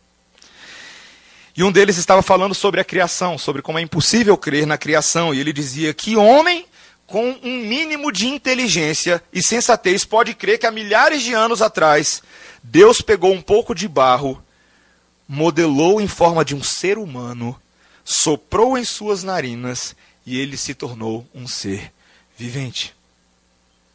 E 1.56 1.64
um 1.64 1.72
deles 1.72 1.98
estava 1.98 2.24
falando 2.24 2.56
sobre 2.56 2.82
a 2.82 2.84
criação, 2.84 3.38
sobre 3.38 3.62
como 3.62 3.78
é 3.78 3.84
impossível 3.84 4.36
crer 4.36 4.66
na 4.66 4.80
criação, 4.80 5.32
e 5.32 5.40
ele 5.40 5.54
dizia 5.54 5.94
que 5.94 6.16
homem 6.16 6.66
com 7.08 7.40
um 7.42 7.58
mínimo 7.60 8.12
de 8.12 8.28
inteligência 8.28 9.24
e 9.32 9.42
sensatez, 9.42 10.04
pode 10.04 10.34
crer 10.34 10.60
que 10.60 10.68
há 10.68 10.72
milhares 10.72 11.24
de 11.24 11.34
anos 11.34 11.62
atrás, 11.62 12.22
Deus 12.62 13.02
pegou 13.02 13.32
um 13.32 13.42
pouco 13.42 13.74
de 13.74 13.88
barro, 13.88 14.44
modelou 15.28 16.02
em 16.02 16.08
forma 16.08 16.44
de 16.44 16.54
um 16.54 16.62
ser 16.62 16.98
humano, 16.98 17.60
soprou 18.04 18.78
em 18.78 18.84
suas 18.84 19.24
narinas 19.24 19.96
e 20.26 20.38
ele 20.38 20.58
se 20.58 20.74
tornou 20.74 21.26
um 21.34 21.48
ser 21.48 21.94
vivente. 22.38 22.94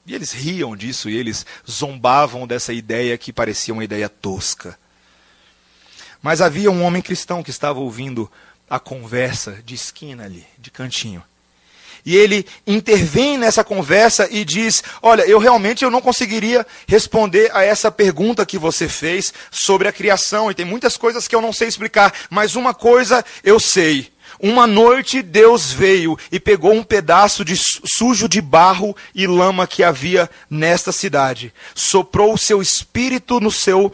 E 0.06 0.14
eles 0.14 0.32
riam 0.32 0.74
disso 0.74 1.08
e 1.08 1.16
eles 1.16 1.44
zombavam 1.70 2.46
dessa 2.46 2.72
ideia 2.72 3.16
que 3.18 3.32
parecia 3.32 3.74
uma 3.74 3.84
ideia 3.84 4.08
tosca. 4.08 4.76
Mas 6.22 6.40
havia 6.40 6.70
um 6.70 6.82
homem 6.82 7.02
cristão 7.02 7.42
que 7.42 7.50
estava 7.50 7.78
ouvindo 7.78 8.30
a 8.70 8.80
conversa 8.80 9.62
de 9.64 9.74
esquina 9.74 10.24
ali, 10.24 10.46
de 10.58 10.70
cantinho. 10.70 11.22
E 12.04 12.16
ele 12.16 12.44
intervém 12.66 13.38
nessa 13.38 13.62
conversa 13.62 14.28
e 14.30 14.44
diz: 14.44 14.82
Olha, 15.00 15.22
eu 15.22 15.38
realmente 15.38 15.84
eu 15.84 15.90
não 15.90 16.00
conseguiria 16.00 16.66
responder 16.86 17.50
a 17.54 17.62
essa 17.62 17.90
pergunta 17.90 18.46
que 18.46 18.58
você 18.58 18.88
fez 18.88 19.32
sobre 19.50 19.86
a 19.86 19.92
criação. 19.92 20.50
E 20.50 20.54
tem 20.54 20.66
muitas 20.66 20.96
coisas 20.96 21.28
que 21.28 21.34
eu 21.34 21.40
não 21.40 21.52
sei 21.52 21.68
explicar, 21.68 22.12
mas 22.28 22.56
uma 22.56 22.74
coisa 22.74 23.24
eu 23.44 23.60
sei. 23.60 24.12
Uma 24.40 24.66
noite 24.66 25.22
Deus 25.22 25.70
veio 25.70 26.18
e 26.32 26.40
pegou 26.40 26.72
um 26.72 26.82
pedaço 26.82 27.44
de 27.44 27.54
sujo 27.56 28.28
de 28.28 28.40
barro 28.40 28.96
e 29.14 29.26
lama 29.26 29.66
que 29.66 29.84
havia 29.84 30.28
nesta 30.50 30.90
cidade, 30.90 31.52
soprou 31.74 32.34
o 32.34 32.38
seu 32.38 32.60
espírito 32.60 33.38
no 33.38 33.50
seu 33.50 33.92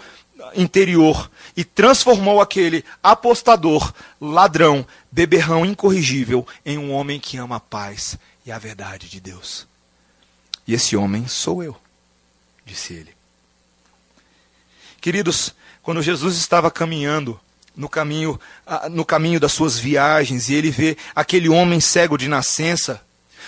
interior 0.55 1.31
e 1.57 1.65
transformou 1.65 2.41
aquele 2.41 2.85
apostador, 3.03 3.93
ladrão, 4.21 4.87
beberrão 5.11 5.65
incorrigível 5.65 6.47
em 6.65 6.79
um 6.79 6.93
homem 6.93 7.19
que 7.19 7.37
ama 7.37 7.57
a 7.57 7.61
paz 7.61 8.19
e 8.45 8.53
a 8.53 8.59
verdade 8.59 9.09
de 9.09 9.21
Deus. 9.21 9.67
E 10.67 10.75
esse 10.75 10.97
homem 10.97 11.27
sou 11.27 11.63
eu, 11.63 11.77
disse 12.65 12.93
ele. 12.93 13.17
Queridos, 15.01 15.55
quando 15.83 16.03
Jesus 16.03 16.37
estava 16.37 16.71
caminhando 16.71 17.41
no 17.75 17.89
caminho, 17.89 18.39
no 18.91 19.05
caminho 19.05 19.39
das 19.39 19.53
suas 19.53 19.79
viagens 19.79 20.49
e 20.49 20.55
ele 20.55 20.71
vê 20.71 20.97
aquele 21.15 21.49
homem 21.49 21.81
cego 21.81 22.19
de 22.19 22.29
nascença, 22.29 23.01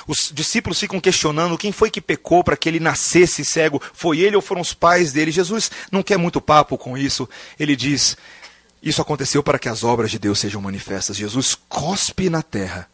os 0.06 0.30
discípulos 0.32 0.78
ficam 0.78 1.00
questionando 1.00 1.58
quem 1.58 1.72
foi 1.72 1.90
que 1.90 2.00
pecou 2.00 2.42
para 2.42 2.56
que 2.56 2.68
ele 2.68 2.80
nascesse 2.80 3.44
cego. 3.44 3.82
Foi 3.92 4.18
ele 4.20 4.36
ou 4.36 4.42
foram 4.42 4.60
os 4.60 4.72
pais 4.72 5.12
dele? 5.12 5.30
Jesus 5.30 5.70
não 5.90 6.02
quer 6.02 6.16
muito 6.16 6.40
papo 6.40 6.78
com 6.78 6.96
isso. 6.96 7.28
Ele 7.58 7.76
diz: 7.76 8.16
Isso 8.82 9.02
aconteceu 9.02 9.42
para 9.42 9.58
que 9.58 9.68
as 9.68 9.84
obras 9.84 10.10
de 10.10 10.18
Deus 10.18 10.38
sejam 10.38 10.60
manifestas. 10.60 11.16
Jesus 11.16 11.54
cospe 11.68 12.30
na 12.30 12.42
terra, 12.42 12.88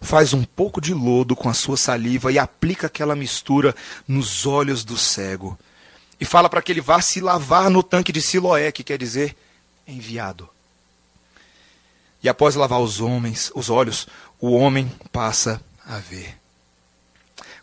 faz 0.00 0.32
um 0.32 0.44
pouco 0.44 0.80
de 0.80 0.94
lodo 0.94 1.34
com 1.34 1.48
a 1.48 1.54
sua 1.54 1.76
saliva 1.76 2.30
e 2.30 2.38
aplica 2.38 2.86
aquela 2.86 3.16
mistura 3.16 3.74
nos 4.06 4.46
olhos 4.46 4.84
do 4.84 4.96
cego. 4.96 5.58
e 6.20 6.24
fala 6.24 6.48
para 6.48 6.62
que 6.62 6.70
ele 6.70 6.80
vá 6.80 7.00
se 7.00 7.20
lavar 7.20 7.68
no 7.68 7.82
tanque 7.82 8.12
de 8.12 8.22
Siloé, 8.22 8.70
que 8.70 8.84
quer 8.84 8.96
dizer 8.96 9.36
enviado. 9.88 10.48
E 12.22 12.28
após 12.28 12.54
lavar 12.54 12.80
os 12.80 13.00
homens, 13.00 13.50
os 13.56 13.68
olhos, 13.68 14.06
o 14.40 14.52
homem 14.52 14.88
passa 15.10 15.60
a 15.84 15.98
ver. 15.98 16.41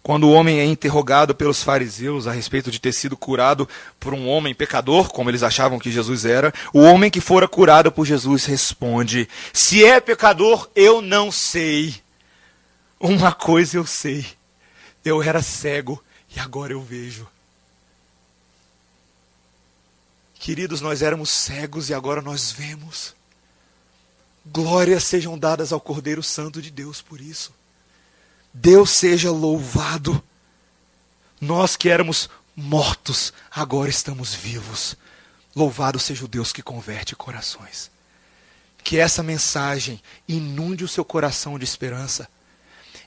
Quando 0.01 0.23
o 0.23 0.31
homem 0.31 0.59
é 0.59 0.65
interrogado 0.65 1.35
pelos 1.35 1.61
fariseus 1.61 2.25
a 2.25 2.31
respeito 2.31 2.71
de 2.71 2.79
ter 2.79 2.93
sido 2.93 3.17
curado 3.17 3.67
por 3.99 4.13
um 4.13 4.27
homem 4.27 4.55
pecador, 4.55 5.09
como 5.09 5.29
eles 5.29 5.43
achavam 5.43 5.77
que 5.77 5.91
Jesus 5.91 6.25
era, 6.25 6.53
o 6.73 6.79
homem 6.79 7.11
que 7.11 7.19
fora 7.19 7.47
curado 7.47 7.91
por 7.91 8.05
Jesus 8.05 8.45
responde: 8.45 9.27
Se 9.53 9.83
é 9.83 9.99
pecador, 9.99 10.69
eu 10.75 11.01
não 11.01 11.31
sei. 11.31 11.95
Uma 12.99 13.31
coisa 13.31 13.77
eu 13.77 13.85
sei: 13.85 14.25
eu 15.03 15.21
era 15.21 15.41
cego 15.41 16.01
e 16.35 16.39
agora 16.39 16.73
eu 16.73 16.81
vejo. 16.81 17.27
Queridos, 20.35 20.81
nós 20.81 21.01
éramos 21.01 21.29
cegos 21.29 21.89
e 21.89 21.93
agora 21.93 22.21
nós 22.21 22.51
vemos. 22.51 23.13
Glórias 24.45 25.03
sejam 25.03 25.37
dadas 25.37 25.73
ao 25.73 25.81
Cordeiro 25.81 26.23
Santo 26.23 26.61
de 26.61 26.71
Deus 26.71 27.01
por 27.01 27.19
isso. 27.19 27.53
Deus 28.61 28.89
seja 28.89 29.31
louvado. 29.31 30.21
Nós 31.39 31.77
que 31.77 31.87
éramos 31.87 32.29
mortos, 32.53 33.31
agora 33.49 33.89
estamos 33.89 34.33
vivos. 34.33 34.97
Louvado 35.55 35.97
seja 35.97 36.25
o 36.25 36.27
Deus 36.27 36.51
que 36.51 36.61
converte 36.61 37.15
corações. 37.15 37.89
Que 38.83 38.97
essa 38.97 39.23
mensagem 39.23 40.01
inunde 40.27 40.83
o 40.83 40.89
seu 40.89 41.05
coração 41.05 41.57
de 41.57 41.63
esperança. 41.63 42.27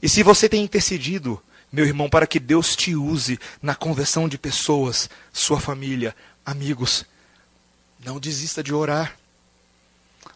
E 0.00 0.09
se 0.09 0.22
você 0.22 0.48
tem 0.48 0.64
intercedido, 0.64 1.42
meu 1.70 1.84
irmão, 1.84 2.09
para 2.09 2.26
que 2.26 2.40
Deus 2.40 2.74
te 2.74 2.96
use 2.96 3.38
na 3.61 3.74
conversão 3.74 4.26
de 4.28 4.38
pessoas, 4.38 5.11
sua 5.34 5.61
família, 5.61 6.16
amigos, 6.46 7.05
não 8.03 8.18
desista 8.18 8.62
de 8.62 8.72
orar. 8.72 9.18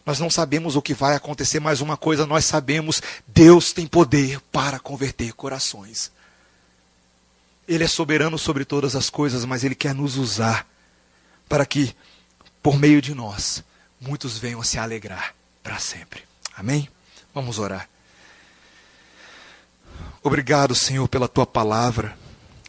Nós 0.07 0.21
não 0.21 0.29
sabemos 0.29 0.77
o 0.77 0.81
que 0.81 0.93
vai 0.93 1.17
acontecer, 1.17 1.59
mas 1.59 1.81
uma 1.81 1.97
coisa 1.97 2.25
nós 2.25 2.45
sabemos: 2.45 3.01
Deus 3.27 3.73
tem 3.73 3.85
poder 3.85 4.39
para 4.53 4.79
converter 4.79 5.33
corações. 5.33 6.13
Ele 7.67 7.83
é 7.83 7.87
soberano 7.89 8.37
sobre 8.37 8.63
todas 8.63 8.95
as 8.95 9.09
coisas, 9.09 9.43
mas 9.43 9.65
Ele 9.65 9.75
quer 9.75 9.93
nos 9.93 10.15
usar 10.15 10.65
para 11.49 11.65
que, 11.65 11.93
por 12.63 12.79
meio 12.79 13.01
de 13.01 13.13
nós, 13.13 13.61
muitos 13.99 14.37
venham 14.37 14.61
a 14.61 14.63
se 14.63 14.79
alegrar 14.79 15.35
para 15.61 15.77
sempre. 15.77 16.23
Amém? 16.55 16.87
Vamos 17.33 17.59
orar. 17.59 17.89
Obrigado, 20.23 20.73
Senhor, 20.73 21.09
pela 21.09 21.27
tua 21.27 21.45
palavra, 21.45 22.17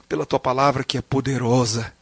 pela 0.08 0.26
tua 0.26 0.40
palavra 0.40 0.82
que 0.82 0.98
é 0.98 1.00
poderosa 1.00 1.92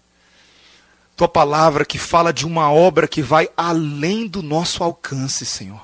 tua 1.16 1.26
palavra 1.26 1.84
que 1.84 1.98
fala 1.98 2.32
de 2.32 2.46
uma 2.46 2.70
obra 2.70 3.08
que 3.08 3.22
vai 3.22 3.48
além 3.56 4.26
do 4.28 4.42
nosso 4.42 4.84
alcance, 4.84 5.46
Senhor. 5.46 5.82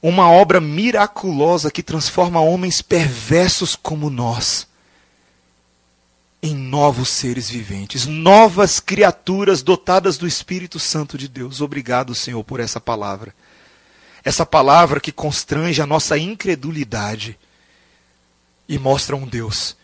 Uma 0.00 0.30
obra 0.30 0.60
miraculosa 0.60 1.70
que 1.70 1.82
transforma 1.82 2.40
homens 2.40 2.80
perversos 2.80 3.74
como 3.74 4.08
nós 4.08 4.68
em 6.40 6.54
novos 6.54 7.08
seres 7.08 7.48
viventes, 7.48 8.04
novas 8.04 8.78
criaturas 8.78 9.62
dotadas 9.62 10.18
do 10.18 10.26
Espírito 10.26 10.78
Santo 10.78 11.16
de 11.16 11.26
Deus. 11.26 11.62
Obrigado, 11.62 12.14
Senhor, 12.14 12.44
por 12.44 12.60
essa 12.60 12.78
palavra. 12.78 13.34
Essa 14.22 14.44
palavra 14.44 15.00
que 15.00 15.10
constrange 15.10 15.80
a 15.80 15.86
nossa 15.86 16.18
incredulidade 16.18 17.38
e 18.68 18.78
mostra 18.78 19.16
um 19.16 19.26
Deus 19.26 19.74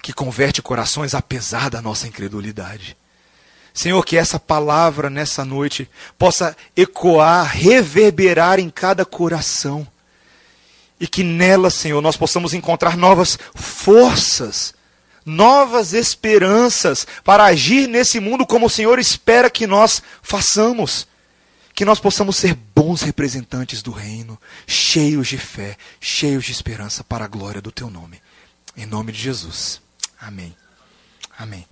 que 0.00 0.12
converte 0.12 0.62
corações 0.62 1.14
apesar 1.14 1.68
da 1.68 1.82
nossa 1.82 2.06
incredulidade. 2.06 2.96
Senhor, 3.74 4.04
que 4.04 4.16
essa 4.16 4.38
palavra 4.38 5.10
nessa 5.10 5.44
noite 5.44 5.90
possa 6.16 6.56
ecoar, 6.76 7.50
reverberar 7.52 8.60
em 8.60 8.70
cada 8.70 9.04
coração. 9.04 9.84
E 11.00 11.08
que 11.08 11.24
nela, 11.24 11.68
Senhor, 11.70 12.00
nós 12.00 12.16
possamos 12.16 12.54
encontrar 12.54 12.96
novas 12.96 13.36
forças, 13.52 14.72
novas 15.26 15.92
esperanças 15.92 17.04
para 17.24 17.44
agir 17.44 17.88
nesse 17.88 18.20
mundo 18.20 18.46
como 18.46 18.66
o 18.66 18.70
Senhor 18.70 19.00
espera 19.00 19.50
que 19.50 19.66
nós 19.66 20.00
façamos. 20.22 21.08
Que 21.74 21.84
nós 21.84 21.98
possamos 21.98 22.36
ser 22.36 22.56
bons 22.76 23.02
representantes 23.02 23.82
do 23.82 23.90
reino, 23.90 24.40
cheios 24.68 25.26
de 25.26 25.36
fé, 25.36 25.76
cheios 26.00 26.44
de 26.44 26.52
esperança 26.52 27.02
para 27.02 27.24
a 27.24 27.28
glória 27.28 27.60
do 27.60 27.72
teu 27.72 27.90
nome. 27.90 28.22
Em 28.76 28.86
nome 28.86 29.10
de 29.10 29.20
Jesus. 29.20 29.82
Amém. 30.20 30.56
Amém. 31.36 31.62